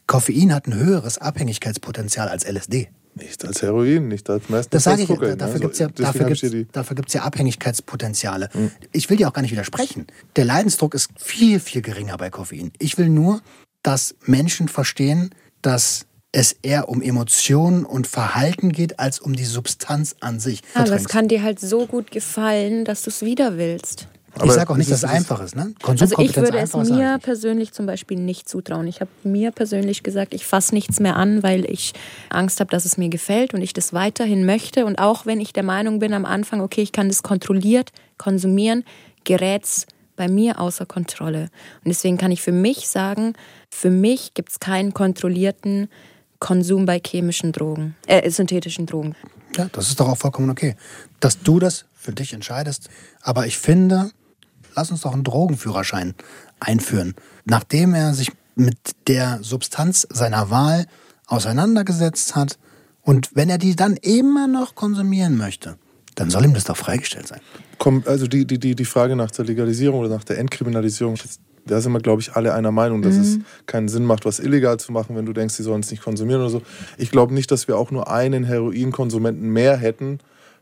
Koffein 0.06 0.52
hat 0.52 0.66
ein 0.66 0.74
höheres 0.74 1.18
Abhängigkeitspotenzial 1.18 2.28
als 2.28 2.44
LSD. 2.44 2.88
Nicht 3.14 3.44
als 3.44 3.62
Heroin, 3.62 4.08
nicht 4.08 4.28
als 4.30 4.48
Meth, 4.48 4.68
Das 4.70 4.84
sage 4.84 5.02
ich, 5.02 5.08
Kokain. 5.08 5.38
dafür 5.38 5.54
Also, 5.54 5.60
gibt 5.60 5.72
es 5.72 5.78
ja, 5.80 5.88
dafür 5.88 6.26
gibt's, 6.26 6.72
dafür 6.72 6.96
gibt's 6.96 7.14
ja 7.14 7.22
Abhängigkeitspotenziale. 7.22 8.48
Ich 8.92 9.10
will 9.10 9.16
dir 9.16 9.28
auch 9.28 9.32
gar 9.32 9.42
nicht 9.42 9.50
widersprechen. 9.50 10.06
Der 10.36 10.44
Leidensdruck 10.44 10.94
ist 10.94 11.10
viel, 11.16 11.60
viel 11.60 11.82
geringer 11.82 12.16
bei 12.16 12.30
Koffein. 12.30 12.72
Ich 12.78 12.98
will 12.98 13.08
nur, 13.08 13.40
dass 13.82 14.14
Menschen 14.24 14.68
verstehen, 14.68 15.34
dass 15.62 16.06
es 16.30 16.56
eher 16.62 16.88
um 16.88 17.00
Emotionen 17.00 17.84
und 17.84 18.06
Verhalten 18.06 18.70
geht, 18.70 19.00
als 19.00 19.18
um 19.18 19.34
die 19.34 19.46
Substanz 19.46 20.14
an 20.20 20.40
sich. 20.40 20.62
Aber 20.74 20.92
es 20.92 21.08
kann 21.08 21.26
dir 21.28 21.42
halt 21.42 21.58
so 21.58 21.86
gut 21.86 22.10
gefallen, 22.10 22.84
dass 22.84 23.02
du 23.02 23.10
es 23.10 23.22
wieder 23.22 23.56
willst. 23.56 24.08
Ich 24.38 24.50
Aber 24.50 24.52
sage 24.52 24.72
auch 24.72 24.76
nicht, 24.76 24.90
das 24.90 25.02
dass 25.02 25.10
es 25.10 25.16
einfach 25.16 25.40
ist. 25.40 25.56
Ne? 25.56 25.74
Also 25.82 26.18
ich 26.18 26.36
würde 26.36 26.58
es 26.58 26.72
mir 26.74 27.12
einfach. 27.12 27.22
persönlich 27.22 27.72
zum 27.72 27.86
Beispiel 27.86 28.18
nicht 28.18 28.48
zutrauen. 28.48 28.86
Ich 28.86 29.00
habe 29.00 29.10
mir 29.22 29.50
persönlich 29.50 30.02
gesagt, 30.02 30.34
ich 30.34 30.46
fasse 30.46 30.74
nichts 30.74 31.00
mehr 31.00 31.16
an, 31.16 31.42
weil 31.42 31.64
ich 31.70 31.92
Angst 32.30 32.60
habe, 32.60 32.70
dass 32.70 32.84
es 32.84 32.96
mir 32.96 33.08
gefällt 33.08 33.54
und 33.54 33.62
ich 33.62 33.72
das 33.72 33.92
weiterhin 33.92 34.46
möchte. 34.46 34.86
Und 34.86 34.98
auch 34.98 35.26
wenn 35.26 35.40
ich 35.40 35.52
der 35.52 35.62
Meinung 35.62 35.98
bin 35.98 36.12
am 36.12 36.24
Anfang, 36.24 36.60
okay, 36.60 36.82
ich 36.82 36.92
kann 36.92 37.08
das 37.08 37.22
kontrolliert 37.22 37.90
konsumieren, 38.18 38.84
gerät 39.24 39.64
es 39.64 39.86
bei 40.16 40.28
mir 40.28 40.60
außer 40.60 40.84
Kontrolle. 40.84 41.48
Und 41.84 41.88
deswegen 41.88 42.18
kann 42.18 42.32
ich 42.32 42.42
für 42.42 42.52
mich 42.52 42.88
sagen, 42.88 43.34
für 43.70 43.90
mich 43.90 44.34
gibt 44.34 44.50
es 44.50 44.60
keinen 44.60 44.92
kontrollierten 44.92 45.88
Konsum 46.40 46.84
bei 46.86 47.00
chemischen 47.04 47.52
Drogen, 47.52 47.96
äh, 48.06 48.28
synthetischen 48.30 48.86
Drogen. 48.86 49.14
Ja, 49.56 49.68
das 49.72 49.88
ist 49.88 49.98
doch 49.98 50.08
auch 50.08 50.18
vollkommen 50.18 50.50
okay, 50.50 50.76
dass 51.20 51.40
du 51.40 51.58
das 51.58 51.86
für 51.94 52.12
dich 52.12 52.32
entscheidest. 52.32 52.90
Aber 53.22 53.46
ich 53.46 53.58
finde, 53.58 54.10
lass 54.78 54.92
uns 54.92 55.00
doch 55.00 55.12
einen 55.12 55.24
Drogenführerschein 55.24 56.14
einführen. 56.60 57.14
Nachdem 57.44 57.94
er 57.94 58.14
sich 58.14 58.30
mit 58.54 58.78
der 59.08 59.40
Substanz 59.42 60.06
seiner 60.08 60.50
Wahl 60.50 60.86
auseinandergesetzt 61.26 62.36
hat 62.36 62.58
und 63.02 63.30
wenn 63.34 63.50
er 63.50 63.58
die 63.58 63.74
dann 63.74 63.96
immer 63.96 64.46
noch 64.46 64.76
konsumieren 64.76 65.36
möchte, 65.36 65.78
dann 66.14 66.30
soll 66.30 66.44
ihm 66.44 66.54
das 66.54 66.64
doch 66.64 66.76
freigestellt 66.76 67.26
sein. 67.26 67.40
Komm, 67.78 68.04
also 68.06 68.28
die, 68.28 68.44
die, 68.44 68.58
die, 68.58 68.76
die 68.76 68.84
Frage 68.84 69.16
nach 69.16 69.32
der 69.32 69.44
Legalisierung 69.44 70.00
oder 70.00 70.10
nach 70.10 70.24
der 70.24 70.38
Entkriminalisierung, 70.38 71.16
da 71.66 71.80
sind 71.80 71.92
wir, 71.92 72.00
glaube 72.00 72.22
ich, 72.22 72.34
alle 72.34 72.54
einer 72.54 72.70
Meinung, 72.70 73.02
dass 73.02 73.16
es 73.16 73.38
keinen 73.66 73.88
Sinn 73.88 74.04
macht, 74.04 74.24
was 74.24 74.38
illegal 74.38 74.78
zu 74.78 74.92
machen, 74.92 75.16
wenn 75.16 75.26
du 75.26 75.32
denkst, 75.32 75.54
sie 75.54 75.64
sollen 75.64 75.80
es 75.80 75.90
nicht 75.90 76.02
konsumieren 76.02 76.40
oder 76.40 76.50
so. 76.50 76.62
Ich 76.96 77.10
glaube 77.10 77.34
nicht, 77.34 77.50
dass 77.50 77.66
wir 77.66 77.76
auch 77.76 77.90
nur 77.90 78.10
einen 78.10 78.44
Heroinkonsumenten 78.44 79.48
mehr 79.50 79.76
hätten, 79.76 80.20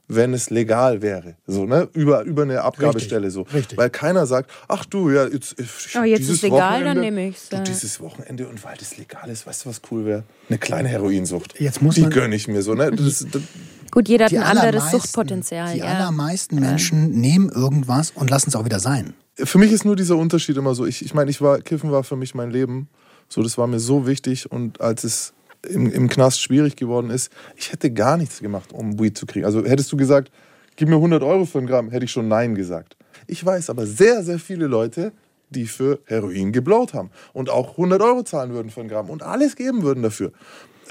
wenn 0.08 0.34
es 0.34 0.50
legal 0.50 1.02
wäre. 1.02 1.34
So, 1.46 1.64
ne? 1.66 1.88
Über, 1.92 2.22
über 2.22 2.42
eine 2.42 2.62
Abgabestelle 2.62 3.30
so. 3.30 3.42
richtig. 3.42 3.76
Weil 3.76 3.90
keiner 3.90 4.26
sagt, 4.26 4.50
ach 4.68 4.84
du, 4.84 5.10
ja, 5.10 5.26
jetzt, 5.26 5.58
ich, 5.58 5.96
Oh, 5.98 6.04
jetzt 6.04 6.20
dieses 6.20 6.36
ist 6.36 6.42
legal, 6.42 6.84
dann 6.84 6.96
Wochenende- 6.96 7.00
nehme 7.00 7.28
ich's, 7.28 7.48
Du, 7.48 7.56
ja. 7.56 7.62
dieses 7.62 8.00
Wochenende 8.00 8.46
und 8.48 8.62
weil 8.64 8.76
das 8.78 8.96
legal 8.98 9.28
ist, 9.30 9.46
weißt 9.46 9.64
du, 9.64 9.68
was 9.70 9.80
cool 9.90 10.04
wäre? 10.04 10.22
Eine 10.48 10.58
kleine 10.58 10.88
Heroinsucht. 10.88 11.58
Jetzt 11.60 11.82
muss 11.82 11.96
die 11.96 12.08
gönne 12.08 12.36
ich 12.36 12.46
mir 12.48 12.62
so, 12.62 12.74
ne? 12.74 12.90
Das, 12.92 13.26
das, 13.30 13.42
Gut, 13.90 14.08
jeder 14.08 14.26
hat 14.26 14.34
ein 14.34 14.42
anderes 14.42 14.90
Suchtpotenzial. 14.90 15.72
Die 15.74 15.78
ja. 15.80 15.86
allermeisten 15.86 16.60
Menschen 16.60 17.10
nehmen 17.12 17.48
irgendwas 17.48 18.10
und 18.10 18.30
lassen 18.30 18.50
es 18.50 18.56
auch 18.56 18.64
wieder 18.64 18.78
sein. 18.80 19.14
für 19.36 19.58
mich 19.58 19.72
ist 19.72 19.84
nur 19.84 19.96
dieser 19.96 20.16
Unterschied 20.16 20.56
immer 20.56 20.74
so. 20.74 20.86
Ich, 20.86 21.04
ich 21.04 21.14
meine, 21.14 21.30
ich 21.30 21.40
war, 21.40 21.60
Kiffen 21.60 21.90
war 21.90 22.04
für 22.04 22.16
mich 22.16 22.34
mein 22.34 22.50
Leben. 22.50 22.88
So, 23.28 23.42
das 23.42 23.56
war 23.58 23.66
mir 23.66 23.80
so 23.80 24.06
wichtig. 24.06 24.50
Und 24.52 24.80
als 24.80 25.02
es 25.04 25.32
im, 25.68 25.90
im 25.90 26.08
Knast 26.08 26.40
schwierig 26.40 26.76
geworden 26.76 27.10
ist, 27.10 27.30
ich 27.56 27.72
hätte 27.72 27.90
gar 27.90 28.16
nichts 28.16 28.40
gemacht, 28.40 28.72
um 28.72 28.98
Weed 28.98 29.16
zu 29.16 29.26
kriegen. 29.26 29.44
Also 29.44 29.64
hättest 29.64 29.90
du 29.92 29.96
gesagt, 29.96 30.30
gib 30.76 30.88
mir 30.88 30.96
100 30.96 31.22
Euro 31.22 31.44
für 31.44 31.58
ein 31.58 31.66
Gramm, 31.66 31.90
hätte 31.90 32.04
ich 32.04 32.10
schon 32.10 32.28
Nein 32.28 32.54
gesagt. 32.54 32.96
Ich 33.26 33.44
weiß 33.44 33.70
aber 33.70 33.86
sehr, 33.86 34.22
sehr 34.22 34.38
viele 34.38 34.66
Leute, 34.66 35.12
die 35.50 35.66
für 35.66 36.00
Heroin 36.06 36.52
geblowt 36.52 36.94
haben 36.94 37.10
und 37.32 37.50
auch 37.50 37.72
100 37.72 38.00
Euro 38.02 38.22
zahlen 38.22 38.52
würden 38.52 38.70
für 38.70 38.80
ein 38.80 38.88
Gramm 38.88 39.10
und 39.10 39.22
alles 39.22 39.56
geben 39.56 39.82
würden 39.82 40.02
dafür. 40.02 40.32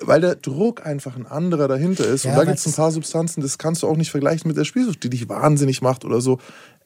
Weil 0.02 0.22
der 0.22 0.36
Druck 0.36 0.86
einfach 0.86 1.16
ein 1.16 1.26
anderer 1.26 1.68
dahinter 1.68 2.06
ist. 2.06 2.26
Ja, 2.26 2.32
und 2.32 2.38
da 2.38 2.44
gibt 2.44 2.58
es 2.58 2.66
ein 2.66 2.74
paar 2.74 2.92
Substanzen, 2.92 3.42
das 3.42 3.58
kannst 3.58 3.84
du 3.84 3.88
auch 3.88 3.96
nicht 3.96 4.12
vergleichen 4.12 4.48
mit 4.48 4.58
der 4.58 4.66
Spielsucht, 4.66 5.04
die 5.04 5.10
dich 5.10 5.30
wahnsinnig 5.30 5.82
macht 5.82 6.04
oder 6.04 6.20
so. 6.20 6.40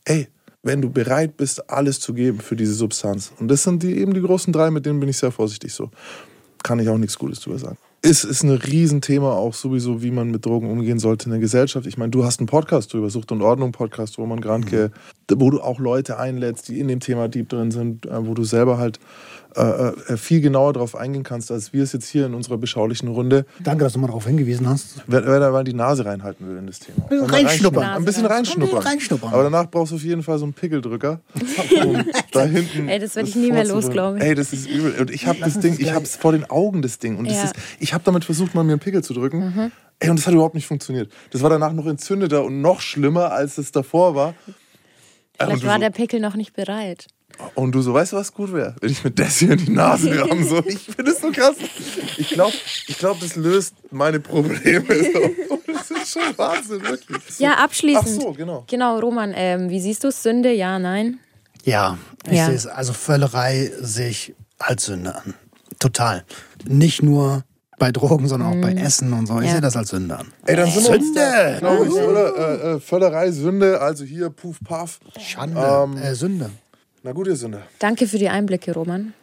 Ey, 0.05 0.27
wenn 0.61 0.82
du 0.82 0.89
bereit 0.89 1.38
bist, 1.38 1.69
alles 1.69 1.99
zu 1.99 2.13
geben 2.13 2.39
für 2.39 2.55
diese 2.55 2.73
Substanz. 2.73 3.32
Und 3.39 3.47
das 3.47 3.63
sind 3.63 3.82
die, 3.82 3.97
eben 3.97 4.13
die 4.13 4.21
großen 4.21 4.51
drei, 4.51 4.69
mit 4.71 4.86
denen 4.86 4.99
bin 4.99 5.09
ich 5.09 5.17
sehr 5.17 5.32
vorsichtig 5.32 5.73
so. 5.73 5.89
Kann 6.64 6.80
ich 6.80 6.89
auch 6.89 6.97
nichts 6.97 7.18
Gutes 7.18 7.39
drüber 7.39 7.57
sagen. 7.57 7.78
Ist, 8.01 8.24
ist 8.24 8.43
ein 8.43 8.51
Riesenthema 8.51 9.34
auch 9.34 9.53
sowieso, 9.53 10.01
wie 10.01 10.12
man 10.12 10.32
mit 10.32 10.45
Drogen 10.45 10.72
umgehen 10.72 10.99
sollte 10.99 11.26
in 11.26 11.32
der 11.32 11.41
Gesellschaft. 11.41 11.86
Ich 11.86 11.97
meine, 11.97 12.12
du 12.12 12.24
hast 12.24 12.39
einen 12.39 12.47
Podcast 12.47 12.93
drüber, 12.93 13.10
Sucht 13.10 13.32
und 13.34 13.41
Ordnung 13.41 13.74
Podcast, 13.74 14.18
Roman 14.18 14.39
Grantke, 14.39 14.91
wo 15.30 15.49
du 15.49 15.60
auch 15.60 15.80
Leute 15.80 16.18
einlädst, 16.18 16.70
die 16.70 16.80
in 16.80 16.88
dem 16.88 17.01
Thema 17.01 17.28
deep 17.28 17.49
drin 17.49 17.72
sind, 17.72 18.05
äh, 18.05 18.26
wo 18.26 18.34
du 18.34 18.45
selber 18.45 18.78
halt 18.78 18.99
äh, 19.56 19.62
äh, 20.14 20.18
viel 20.18 20.41
genauer 20.41 20.74
darauf 20.74 20.95
eingehen 20.95 21.24
kannst, 21.24 21.52
als 21.52 21.74
wir 21.74 21.82
es 21.84 21.91
jetzt 21.93 22.08
hier 22.08 22.26
in 22.28 22.34
unserer 22.34 22.58
beschaulichen 22.58 23.08
Runde. 23.10 23.45
Danke, 23.60 23.84
dass 23.84 23.93
du 23.93 24.00
mal 24.00 24.08
darauf 24.08 24.26
hingewiesen 24.28 24.70
hast. 24.70 25.02
Wer, 25.08 25.26
wer 25.26 25.39
da 25.39 25.52
mal 25.52 25.64
die 25.64 25.74
Nase 25.74 26.06
reinhalten 26.06 26.47
will 26.47 26.58
in 26.58 26.68
das 26.68 26.80
Thema. 26.80 27.08
bisschen 27.08 27.28
Mal 27.28 27.45
reinschnuppern. 27.45 27.84
Ein 27.84 28.06
bisschen 28.06 28.26
reinschnuppern. 28.26 28.84
Reinschnuppern. 28.84 29.34
Aber 29.34 29.43
danach 29.43 29.70
brauchst 29.72 29.91
du 29.91 29.95
auf 29.95 30.04
jeden 30.04 30.22
Fall 30.24 30.38
so 30.38 30.45
einen 30.45 30.54
Pickeldrücker. 30.54 31.20
um 31.84 32.04
da 32.32 32.43
hinten 32.45 32.88
Ey, 32.88 33.00
das 33.00 33.16
werd 33.16 33.28
ich 33.28 33.36
nie 33.36 33.52
mehr 33.52 33.64
los, 33.64 33.86
vorzubringen. 33.86 33.93
glaub 33.93 34.16
ich. 34.18 34.24
Ey, 34.24 34.36
das 34.36 34.54
ist 34.54 34.70
übel. 34.70 34.93
Und 35.00 35.10
ich 35.12 35.26
habe 35.28 35.39
das 35.39 35.60
Ding, 35.60 35.76
ich 35.80 35.93
habe 35.93 36.04
es 36.06 36.16
vor 36.16 36.32
den 36.32 36.50
Augen, 36.50 36.82
das 36.82 37.00
Ding. 37.00 37.18
Und 37.18 37.28
das 37.28 37.38
Ja. 37.38 37.43
ist, 37.45 37.56
ich 37.80 37.93
habe 37.93 38.04
damit 38.04 38.26
versucht, 38.26 38.54
mal 38.56 38.64
mir 38.64 38.74
einen 38.74 38.80
Pickel 38.80 39.04
zu 39.04 39.14
drücken. 39.14 39.39
Mhm. 39.56 39.72
Ey, 40.00 40.10
und 40.10 40.18
das 40.20 40.28
hat 40.28 40.34
überhaupt 40.34 40.56
nicht 40.56 40.68
funktioniert. 40.68 41.12
Das 41.32 41.41
war 41.41 41.50
danach 41.50 41.74
noch 41.74 41.88
entzündeter 41.88 42.43
und 42.43 42.62
noch 42.62 42.80
schlimmer, 42.82 43.32
als 43.32 43.58
es 43.58 43.72
davor 43.72 44.16
war. 44.16 44.34
Vielleicht 45.41 45.64
du 45.64 45.68
war 45.68 45.80
der 45.80 45.89
Pickel 45.89 46.20
noch 46.20 46.36
nicht 46.36 46.54
bereit. 46.54 47.08
Und 47.55 47.71
du 47.73 47.82
so, 47.82 47.93
weißt 47.93 48.11
du, 48.13 48.17
was 48.17 48.34
gut 48.34 48.51
wäre? 48.53 48.75
Wenn 48.82 48.91
ich 48.91 49.03
mit 49.03 49.17
das 49.17 49.38
hier 49.38 49.51
in 49.51 49.57
die 49.65 49.71
Nase 49.71 50.09
ramme. 50.19 50.43
So. 50.43 50.59
Ich 50.65 50.80
finde 50.80 51.03
das 51.05 51.21
so 51.21 51.32
krass. 51.32 51.55
Ich 52.17 52.30
glaube, 52.30 52.53
ich 52.88 52.97
glaub, 52.97 53.19
das 53.19 53.36
löst 53.36 53.75
meine 53.91 54.19
Probleme. 54.19 54.86
So. 54.88 55.53
Und 55.53 55.61
das 55.67 55.89
ist 55.91 56.11
schon 56.13 56.38
Wahnsinn, 56.38 56.82
wirklich. 56.84 57.23
So. 57.30 57.43
Ja, 57.43 57.53
abschließend. 57.55 58.17
Ach 58.19 58.21
so, 58.23 58.32
genau. 58.34 58.63
Genau, 58.67 58.99
Roman, 58.99 59.34
ähm, 59.36 59.69
wie 59.69 59.80
siehst 59.80 60.03
du 60.03 60.09
es? 60.09 60.21
Sünde? 60.21 60.51
Ja, 60.51 60.80
nein? 60.80 61.19
Ja, 61.63 61.97
ich 62.25 62.38
Ja. 62.38 62.45
sehe 62.47 62.55
es. 62.55 62.67
Also 62.67 62.93
Völlerei 62.93 63.71
sehe 63.80 64.09
ich 64.09 64.34
als 64.57 64.86
Sünde 64.86 65.15
an. 65.15 65.34
Total. 65.80 66.25
Nicht 66.67 67.03
nur 67.03 67.43
bei 67.77 67.93
Drogen, 67.93 68.27
sondern 68.27 68.49
auch 68.57 68.61
bei 68.61 68.73
Essen 68.73 69.13
und 69.13 69.27
so. 69.27 69.36
Ich 69.36 69.39
Mhm. 69.39 69.45
Ja. 69.45 69.51
sehe 69.53 69.61
das 69.61 69.77
als 69.77 69.89
Sünde 69.89 70.17
an. 70.17 70.27
Ey, 70.45 70.57
dann 70.57 70.69
sind 70.69 70.84
Sünde! 70.86 71.55
glaube 71.59 71.86
ich, 71.86 71.91
oder? 71.93 72.36
Äh, 72.38 72.71
äh, 72.75 72.80
Völlerei, 72.82 73.32
Sünde, 73.32 73.80
also 73.80 74.03
hier, 74.03 74.30
Puff, 74.30 74.57
Paff. 74.65 74.99
Schande. 75.17 75.61
Ähm, 75.61 75.95
äh, 75.97 76.13
Sünde. 76.15 76.49
Na 77.04 77.14
gut, 77.14 77.28
ihr 77.28 77.36
Sünde. 77.36 77.64
Danke 77.80 78.08
für 78.08 78.18
die 78.18 78.30
Einblicke, 78.30 78.74
Roman. 78.74 79.14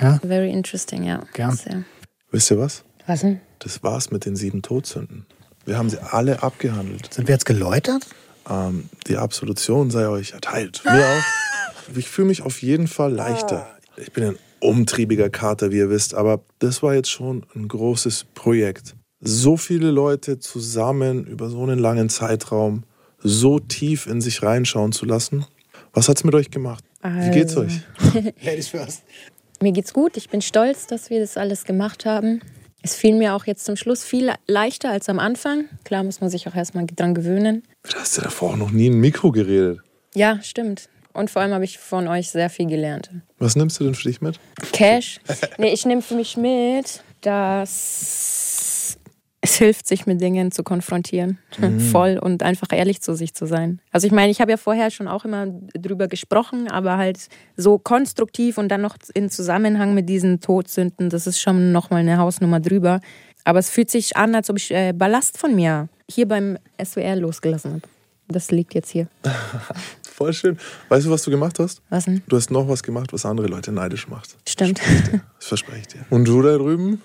Ja. 0.00 0.18
Very 0.18 0.50
interesting, 0.50 1.04
ja. 1.04 1.22
Gern. 1.32 1.54
Sehr. 1.56 1.84
Wisst 2.32 2.50
ihr 2.50 2.58
was? 2.58 2.84
Was 3.06 3.20
denn? 3.20 3.40
Das 3.60 3.82
war's 3.82 4.10
mit 4.10 4.24
den 4.24 4.34
sieben 4.34 4.62
Todsünden. 4.62 5.26
Wir 5.64 5.78
haben 5.78 5.90
sie 5.90 5.98
alle 6.02 6.42
abgehandelt. 6.42 7.12
Sind 7.14 7.28
wir 7.28 7.34
jetzt 7.34 7.46
geläutert? 7.46 8.06
Ähm, 8.48 8.88
die 9.06 9.16
Absolution 9.16 9.90
sei 9.90 10.08
euch 10.08 10.32
erteilt. 10.32 10.82
Mir 10.84 11.04
auch. 11.04 11.22
Ich 11.96 12.08
fühle 12.08 12.28
mich 12.28 12.42
auf 12.42 12.62
jeden 12.62 12.86
Fall 12.86 13.12
leichter. 13.12 13.66
Ich 13.96 14.12
bin 14.12 14.22
ein 14.22 14.38
umtriebiger 14.60 15.28
Kater, 15.28 15.72
wie 15.72 15.78
ihr 15.78 15.90
wisst, 15.90 16.14
aber 16.14 16.44
das 16.60 16.84
war 16.84 16.94
jetzt 16.94 17.10
schon 17.10 17.44
ein 17.56 17.66
großes 17.66 18.26
Projekt. 18.32 18.94
So 19.18 19.56
viele 19.56 19.90
Leute 19.90 20.38
zusammen 20.38 21.26
über 21.26 21.50
so 21.50 21.64
einen 21.64 21.80
langen 21.80 22.08
Zeitraum 22.08 22.84
so 23.18 23.58
tief 23.58 24.06
in 24.06 24.20
sich 24.20 24.44
reinschauen 24.44 24.92
zu 24.92 25.04
lassen. 25.04 25.46
Was 25.92 26.08
hat's 26.08 26.22
mit 26.22 26.34
euch 26.36 26.52
gemacht? 26.52 26.84
Wie 27.02 27.30
geht's 27.30 27.56
Also. 27.56 27.62
euch? 28.14 28.32
Ladies 28.44 28.68
first. 28.68 29.02
Mir 29.62 29.72
geht's 29.72 29.92
gut. 29.92 30.16
Ich 30.16 30.28
bin 30.30 30.40
stolz, 30.42 30.86
dass 30.86 31.10
wir 31.10 31.20
das 31.20 31.36
alles 31.36 31.64
gemacht 31.64 32.04
haben. 32.06 32.40
Es 32.82 32.94
fiel 32.94 33.14
mir 33.14 33.34
auch 33.34 33.44
jetzt 33.44 33.64
zum 33.66 33.76
Schluss 33.76 34.02
viel 34.04 34.32
leichter 34.46 34.90
als 34.90 35.08
am 35.10 35.18
Anfang. 35.18 35.66
Klar 35.84 36.02
muss 36.02 36.20
man 36.22 36.30
sich 36.30 36.48
auch 36.48 36.54
erstmal 36.54 36.86
dran 36.86 37.14
gewöhnen. 37.14 37.62
Du 37.82 37.98
hast 37.98 38.16
ja 38.16 38.22
davor 38.22 38.52
auch 38.52 38.56
noch 38.56 38.70
nie 38.70 38.86
in 38.86 38.94
ein 38.94 39.00
Mikro 39.00 39.32
geredet. 39.32 39.80
Ja, 40.14 40.40
stimmt. 40.42 40.88
Und 41.12 41.28
vor 41.30 41.42
allem 41.42 41.52
habe 41.52 41.64
ich 41.64 41.78
von 41.78 42.08
euch 42.08 42.30
sehr 42.30 42.48
viel 42.48 42.66
gelernt. 42.66 43.10
Was 43.38 43.56
nimmst 43.56 43.78
du 43.80 43.84
denn 43.84 43.94
für 43.94 44.08
dich 44.08 44.20
mit? 44.20 44.38
Cash? 44.72 45.20
Nee, 45.58 45.72
ich 45.72 45.84
nehme 45.84 46.02
für 46.02 46.14
mich 46.14 46.36
mit, 46.36 47.02
dass 47.20 48.39
es 49.42 49.56
hilft, 49.56 49.86
sich 49.86 50.06
mit 50.06 50.20
Dingen 50.20 50.52
zu 50.52 50.62
konfrontieren. 50.62 51.38
Voll 51.92 52.18
und 52.18 52.42
einfach 52.42 52.68
ehrlich 52.72 53.00
zu 53.00 53.14
sich 53.14 53.34
zu 53.34 53.46
sein. 53.46 53.80
Also 53.90 54.06
ich 54.06 54.12
meine, 54.12 54.30
ich 54.30 54.40
habe 54.40 54.50
ja 54.50 54.56
vorher 54.56 54.90
schon 54.90 55.08
auch 55.08 55.24
immer 55.24 55.46
drüber 55.74 56.08
gesprochen, 56.08 56.68
aber 56.68 56.98
halt 56.98 57.28
so 57.56 57.78
konstruktiv 57.78 58.58
und 58.58 58.68
dann 58.68 58.82
noch 58.82 58.96
in 59.14 59.30
Zusammenhang 59.30 59.94
mit 59.94 60.08
diesen 60.08 60.40
Todsünden, 60.40 61.08
das 61.10 61.26
ist 61.26 61.40
schon 61.40 61.72
nochmal 61.72 62.00
eine 62.00 62.18
Hausnummer 62.18 62.60
drüber. 62.60 63.00
Aber 63.44 63.58
es 63.58 63.70
fühlt 63.70 63.90
sich 63.90 64.16
an, 64.16 64.34
als 64.34 64.50
ob 64.50 64.58
ich 64.58 64.70
äh, 64.70 64.92
Ballast 64.92 65.38
von 65.38 65.54
mir 65.54 65.88
hier 66.10 66.28
beim 66.28 66.58
SWR 66.82 67.16
losgelassen 67.16 67.72
habe. 67.72 67.82
Das 68.28 68.50
liegt 68.50 68.74
jetzt 68.74 68.90
hier. 68.90 69.08
Voll 70.12 70.34
schön. 70.34 70.58
Weißt 70.90 71.06
du, 71.06 71.10
was 71.10 71.22
du 71.22 71.30
gemacht 71.30 71.58
hast? 71.58 71.80
Was 71.88 72.04
denn? 72.04 72.22
Du 72.28 72.36
hast 72.36 72.50
noch 72.50 72.68
was 72.68 72.82
gemacht, 72.82 73.12
was 73.12 73.24
andere 73.24 73.46
Leute 73.46 73.72
neidisch 73.72 74.06
macht. 74.06 74.36
Stimmt. 74.46 74.80
Das 75.38 75.48
verspreche 75.48 75.80
ich 75.80 75.86
dir. 75.88 76.04
Und 76.10 76.26
du 76.26 76.42
da 76.42 76.58
drüben? 76.58 77.00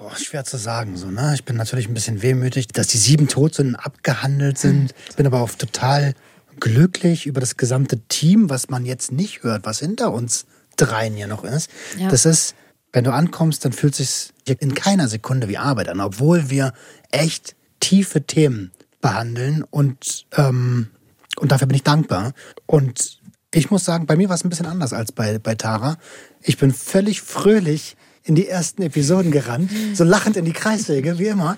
Boah, 0.00 0.16
schwer 0.16 0.46
zu 0.46 0.56
sagen. 0.56 0.96
So, 0.96 1.10
ne? 1.10 1.34
Ich 1.34 1.44
bin 1.44 1.56
natürlich 1.56 1.86
ein 1.86 1.92
bisschen 1.92 2.22
wehmütig, 2.22 2.68
dass 2.68 2.86
die 2.86 2.96
sieben 2.96 3.28
Todsünden 3.28 3.76
abgehandelt 3.76 4.56
sind. 4.56 4.94
Bin 5.16 5.26
aber 5.26 5.42
auch 5.42 5.50
total 5.50 6.14
glücklich 6.58 7.26
über 7.26 7.38
das 7.38 7.58
gesamte 7.58 7.98
Team, 8.08 8.48
was 8.48 8.70
man 8.70 8.86
jetzt 8.86 9.12
nicht 9.12 9.42
hört, 9.42 9.66
was 9.66 9.80
hinter 9.80 10.14
uns 10.14 10.46
dreien 10.76 11.16
hier 11.16 11.26
noch 11.26 11.44
ist. 11.44 11.70
Ja. 11.98 12.08
Das 12.08 12.24
ist, 12.24 12.54
wenn 12.94 13.04
du 13.04 13.12
ankommst, 13.12 13.62
dann 13.66 13.72
fühlt 13.72 13.92
es 13.92 13.98
sich 14.00 14.32
in 14.46 14.74
keiner 14.74 15.06
Sekunde 15.06 15.48
wie 15.48 15.58
Arbeit 15.58 15.90
an, 15.90 16.00
obwohl 16.00 16.48
wir 16.48 16.72
echt 17.10 17.54
tiefe 17.80 18.22
Themen 18.22 18.72
behandeln 19.02 19.64
und, 19.68 20.24
ähm, 20.34 20.88
und 21.36 21.52
dafür 21.52 21.66
bin 21.66 21.76
ich 21.76 21.82
dankbar. 21.82 22.32
Und 22.64 23.20
ich 23.52 23.70
muss 23.70 23.84
sagen, 23.84 24.06
bei 24.06 24.16
mir 24.16 24.30
war 24.30 24.36
es 24.36 24.44
ein 24.44 24.48
bisschen 24.48 24.64
anders 24.64 24.94
als 24.94 25.12
bei, 25.12 25.38
bei 25.38 25.56
Tara. 25.56 25.98
Ich 26.40 26.56
bin 26.56 26.72
völlig 26.72 27.20
fröhlich 27.20 27.98
in 28.24 28.34
die 28.34 28.46
ersten 28.48 28.82
Episoden 28.82 29.30
gerannt, 29.30 29.70
so 29.94 30.04
lachend 30.04 30.36
in 30.36 30.44
die 30.44 30.52
Kreissäge, 30.52 31.18
wie 31.18 31.28
immer. 31.28 31.56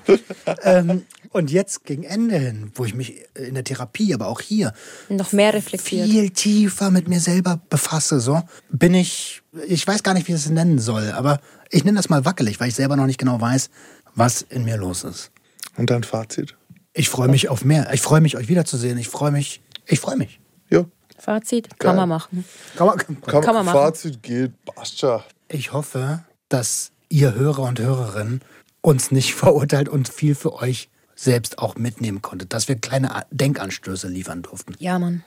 ähm, 0.62 1.02
und 1.30 1.50
jetzt 1.50 1.84
gegen 1.84 2.04
Ende 2.04 2.38
hin, 2.38 2.70
wo 2.74 2.84
ich 2.84 2.94
mich 2.94 3.24
in 3.34 3.54
der 3.54 3.64
Therapie, 3.64 4.14
aber 4.14 4.28
auch 4.28 4.40
hier 4.40 4.72
Noch 5.08 5.32
mehr 5.32 5.54
reflektiert. 5.54 6.06
viel 6.08 6.30
tiefer 6.30 6.90
mit 6.90 7.08
mir 7.08 7.20
selber 7.20 7.60
befasse, 7.70 8.20
so 8.20 8.42
bin 8.70 8.94
ich, 8.94 9.42
ich 9.66 9.86
weiß 9.86 10.02
gar 10.02 10.14
nicht, 10.14 10.28
wie 10.28 10.32
ich 10.32 10.38
es 10.38 10.50
nennen 10.50 10.78
soll, 10.78 11.10
aber 11.12 11.40
ich 11.70 11.84
nenne 11.84 11.96
das 11.96 12.08
mal 12.10 12.24
wackelig, 12.24 12.60
weil 12.60 12.68
ich 12.68 12.74
selber 12.74 12.96
noch 12.96 13.06
nicht 13.06 13.18
genau 13.18 13.40
weiß, 13.40 13.70
was 14.14 14.42
in 14.42 14.64
mir 14.64 14.76
los 14.76 15.04
ist. 15.04 15.30
Und 15.76 15.90
dein 15.90 16.04
Fazit? 16.04 16.54
Ich 16.92 17.08
freue 17.08 17.28
mich 17.28 17.48
auf 17.48 17.64
mehr. 17.64 17.90
Ich 17.94 18.02
freue 18.02 18.20
mich, 18.20 18.36
euch 18.36 18.48
wiederzusehen. 18.48 18.98
Ich 18.98 19.08
freue 19.08 19.30
mich. 19.30 19.62
Ich 19.86 20.00
freue 20.00 20.16
mich. 20.16 20.38
Ja. 20.68 20.84
Fazit, 21.18 21.70
Geil. 21.70 21.76
kann 21.78 21.96
man 21.96 22.08
machen. 22.10 22.44
Kann 22.76 22.86
man, 22.88 22.98
Kann, 22.98 23.42
Kann 23.42 23.54
man 23.54 23.64
machen. 23.64 23.74
Fazit 23.78 24.22
geht, 24.22 24.52
passt 24.66 24.98
schon. 24.98 25.22
Ich 25.48 25.72
hoffe, 25.72 26.24
dass 26.52 26.92
ihr 27.08 27.34
Hörer 27.34 27.62
und 27.62 27.80
Hörerinnen 27.80 28.40
uns 28.80 29.10
nicht 29.10 29.34
verurteilt 29.34 29.88
und 29.88 30.08
viel 30.08 30.34
für 30.34 30.54
euch 30.54 30.88
selbst 31.14 31.58
auch 31.58 31.76
mitnehmen 31.76 32.20
konntet, 32.22 32.52
dass 32.52 32.68
wir 32.68 32.76
kleine 32.76 33.10
Denkanstöße 33.30 34.08
liefern 34.08 34.42
durften. 34.42 34.74
Ja, 34.78 34.98
Mann. 34.98 35.22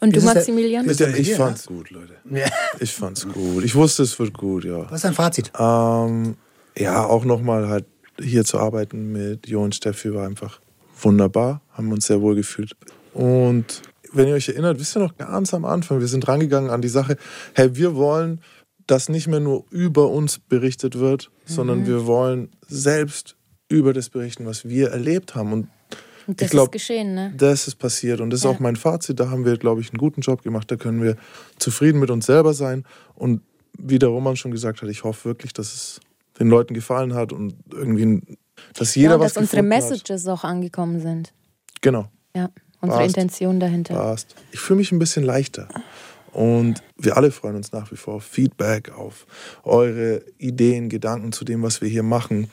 Und 0.00 0.14
du, 0.16 0.20
der- 0.20 0.34
Maximilian? 0.34 0.86
ist- 0.86 1.00
Ja, 1.00 1.06
denn 1.06 1.14
bei 1.14 1.20
ich 1.20 1.34
fand's 1.34 1.66
gut, 1.66 1.90
Leute. 1.90 2.14
Ja. 2.30 2.46
Ich 2.80 2.92
fand's 2.92 3.26
gut. 3.26 3.64
Ich 3.64 3.74
wusste, 3.74 4.02
es 4.04 4.18
wird 4.18 4.32
gut, 4.36 4.64
ja. 4.64 4.82
Was 4.90 4.96
ist 4.98 5.04
dein 5.04 5.14
Fazit? 5.14 5.52
Ähm, 5.58 6.36
ja, 6.76 7.04
auch 7.04 7.24
nochmal 7.24 7.68
halt 7.68 7.84
hier 8.20 8.44
zu 8.44 8.58
arbeiten 8.58 9.12
mit 9.12 9.48
Jo 9.48 9.62
und 9.62 9.74
Steffi 9.74 10.12
war 10.14 10.26
einfach 10.26 10.60
wunderbar. 11.00 11.60
Haben 11.72 11.92
uns 11.92 12.06
sehr 12.06 12.20
wohl 12.20 12.34
gefühlt. 12.34 12.72
Und 13.14 13.82
wenn 14.12 14.28
ihr 14.28 14.34
euch 14.34 14.48
erinnert, 14.48 14.78
wisst 14.80 14.96
ihr 14.96 15.00
noch 15.00 15.16
ganz 15.18 15.52
am 15.54 15.64
Anfang, 15.64 16.00
wir 16.00 16.08
sind 16.08 16.26
rangegangen 16.28 16.70
an 16.70 16.80
die 16.80 16.88
Sache, 16.88 17.16
hey, 17.54 17.76
wir 17.76 17.94
wollen, 17.94 18.40
dass 18.88 19.08
nicht 19.08 19.28
mehr 19.28 19.38
nur 19.40 19.64
über 19.70 20.10
uns 20.10 20.40
berichtet 20.40 20.98
wird, 20.98 21.30
sondern 21.46 21.86
wir 21.86 22.06
wollen 22.06 22.48
selbst 22.66 23.36
über 23.68 23.92
das 23.92 24.08
berichten, 24.08 24.44
was 24.46 24.68
wir 24.68 24.88
erlebt 24.90 25.34
haben. 25.36 25.52
Und 25.52 25.68
Und 26.26 26.40
das 26.40 26.46
ich 26.46 26.50
glaub, 26.50 26.68
ist 26.68 26.72
geschehen, 26.72 27.14
ne? 27.14 27.32
das 27.36 27.68
ist 27.68 27.76
passiert 27.76 28.20
und 28.20 28.30
das 28.30 28.40
ist 28.40 28.44
Ja. 28.44 28.50
auch 28.50 28.58
mein 28.60 28.76
Fazit. 28.76 29.20
Da 29.20 29.30
haben 29.30 29.44
wir, 29.44 29.56
glaube 29.58 29.80
ich, 29.80 29.90
einen 29.90 29.98
guten 29.98 30.20
Job 30.22 30.42
gemacht. 30.42 30.70
Da 30.70 30.76
können 30.76 31.02
wir 31.02 31.16
zufrieden 31.58 32.00
mit 32.00 32.10
uns 32.10 32.26
selber 32.26 32.52
sein. 32.54 32.84
Und 33.14 33.42
wie 33.78 33.98
der 33.98 34.08
Roman 34.08 34.36
schon 34.36 34.50
gesagt 34.50 34.82
hat, 34.82 34.88
ich 34.88 35.04
hoffe 35.04 35.26
wirklich, 35.26 35.52
dass 35.52 35.72
es 35.74 36.00
den 36.40 36.48
Leuten 36.48 36.74
gefallen 36.74 37.14
hat 37.14 37.32
und 37.32 37.54
irgendwie, 37.72 38.22
dass 38.74 38.94
jeder 38.94 39.10
ja, 39.10 39.14
und 39.16 39.20
was 39.22 39.34
dass 39.34 39.42
unsere 39.42 39.62
Messages 39.62 40.26
auch 40.26 40.44
angekommen 40.44 41.00
sind. 41.00 41.28
Hat. 41.28 41.34
Genau, 41.82 42.10
Ja, 42.34 42.48
unsere 42.80 43.00
Passt. 43.02 43.16
Intention 43.16 43.60
dahinter. 43.60 43.94
passt. 43.94 44.34
Ich 44.52 44.60
fühle 44.60 44.78
mich 44.78 44.92
ein 44.92 44.98
bisschen 44.98 45.24
leichter. 45.24 45.68
Und 46.32 46.82
wir 46.96 47.16
alle 47.16 47.30
freuen 47.30 47.56
uns 47.56 47.72
nach 47.72 47.90
wie 47.90 47.96
vor 47.96 48.14
auf 48.14 48.24
Feedback, 48.24 48.92
auf 48.92 49.26
eure 49.64 50.22
Ideen, 50.38 50.88
Gedanken 50.88 51.32
zu 51.32 51.44
dem, 51.44 51.62
was 51.62 51.80
wir 51.80 51.88
hier 51.88 52.02
machen. 52.02 52.50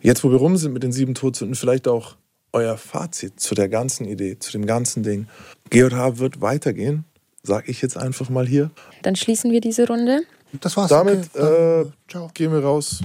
Jetzt, 0.00 0.24
wo 0.24 0.30
wir 0.30 0.38
rum 0.38 0.56
sind 0.56 0.72
mit 0.72 0.82
den 0.82 0.92
sieben 0.92 1.14
Todsünden, 1.14 1.54
vielleicht 1.54 1.88
auch 1.88 2.16
euer 2.52 2.76
Fazit 2.76 3.40
zu 3.40 3.54
der 3.54 3.68
ganzen 3.68 4.04
Idee, 4.06 4.38
zu 4.38 4.52
dem 4.52 4.66
ganzen 4.66 5.02
Ding. 5.02 5.26
GJH 5.70 6.18
wird 6.18 6.40
weitergehen, 6.40 7.04
sage 7.42 7.70
ich 7.70 7.80
jetzt 7.82 7.96
einfach 7.96 8.28
mal 8.28 8.46
hier. 8.46 8.70
Dann 9.02 9.16
schließen 9.16 9.50
wir 9.50 9.60
diese 9.60 9.86
Runde. 9.86 10.20
Das 10.60 10.76
war's. 10.76 10.90
Damit 10.90 11.30
Okay, 11.34 11.86
äh, 12.14 12.28
gehen 12.34 12.52
wir 12.52 12.62
raus. 12.62 13.00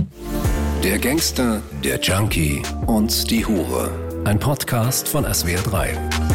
Der 0.83 0.99
Gangster, 0.99 1.61
der 1.83 1.99
Junkie 1.99 2.61
und 2.85 3.31
die 3.31 3.45
Hure. 3.45 3.89
Ein 4.25 4.39
Podcast 4.39 5.07
von 5.07 5.25
SWR3. 5.25 6.26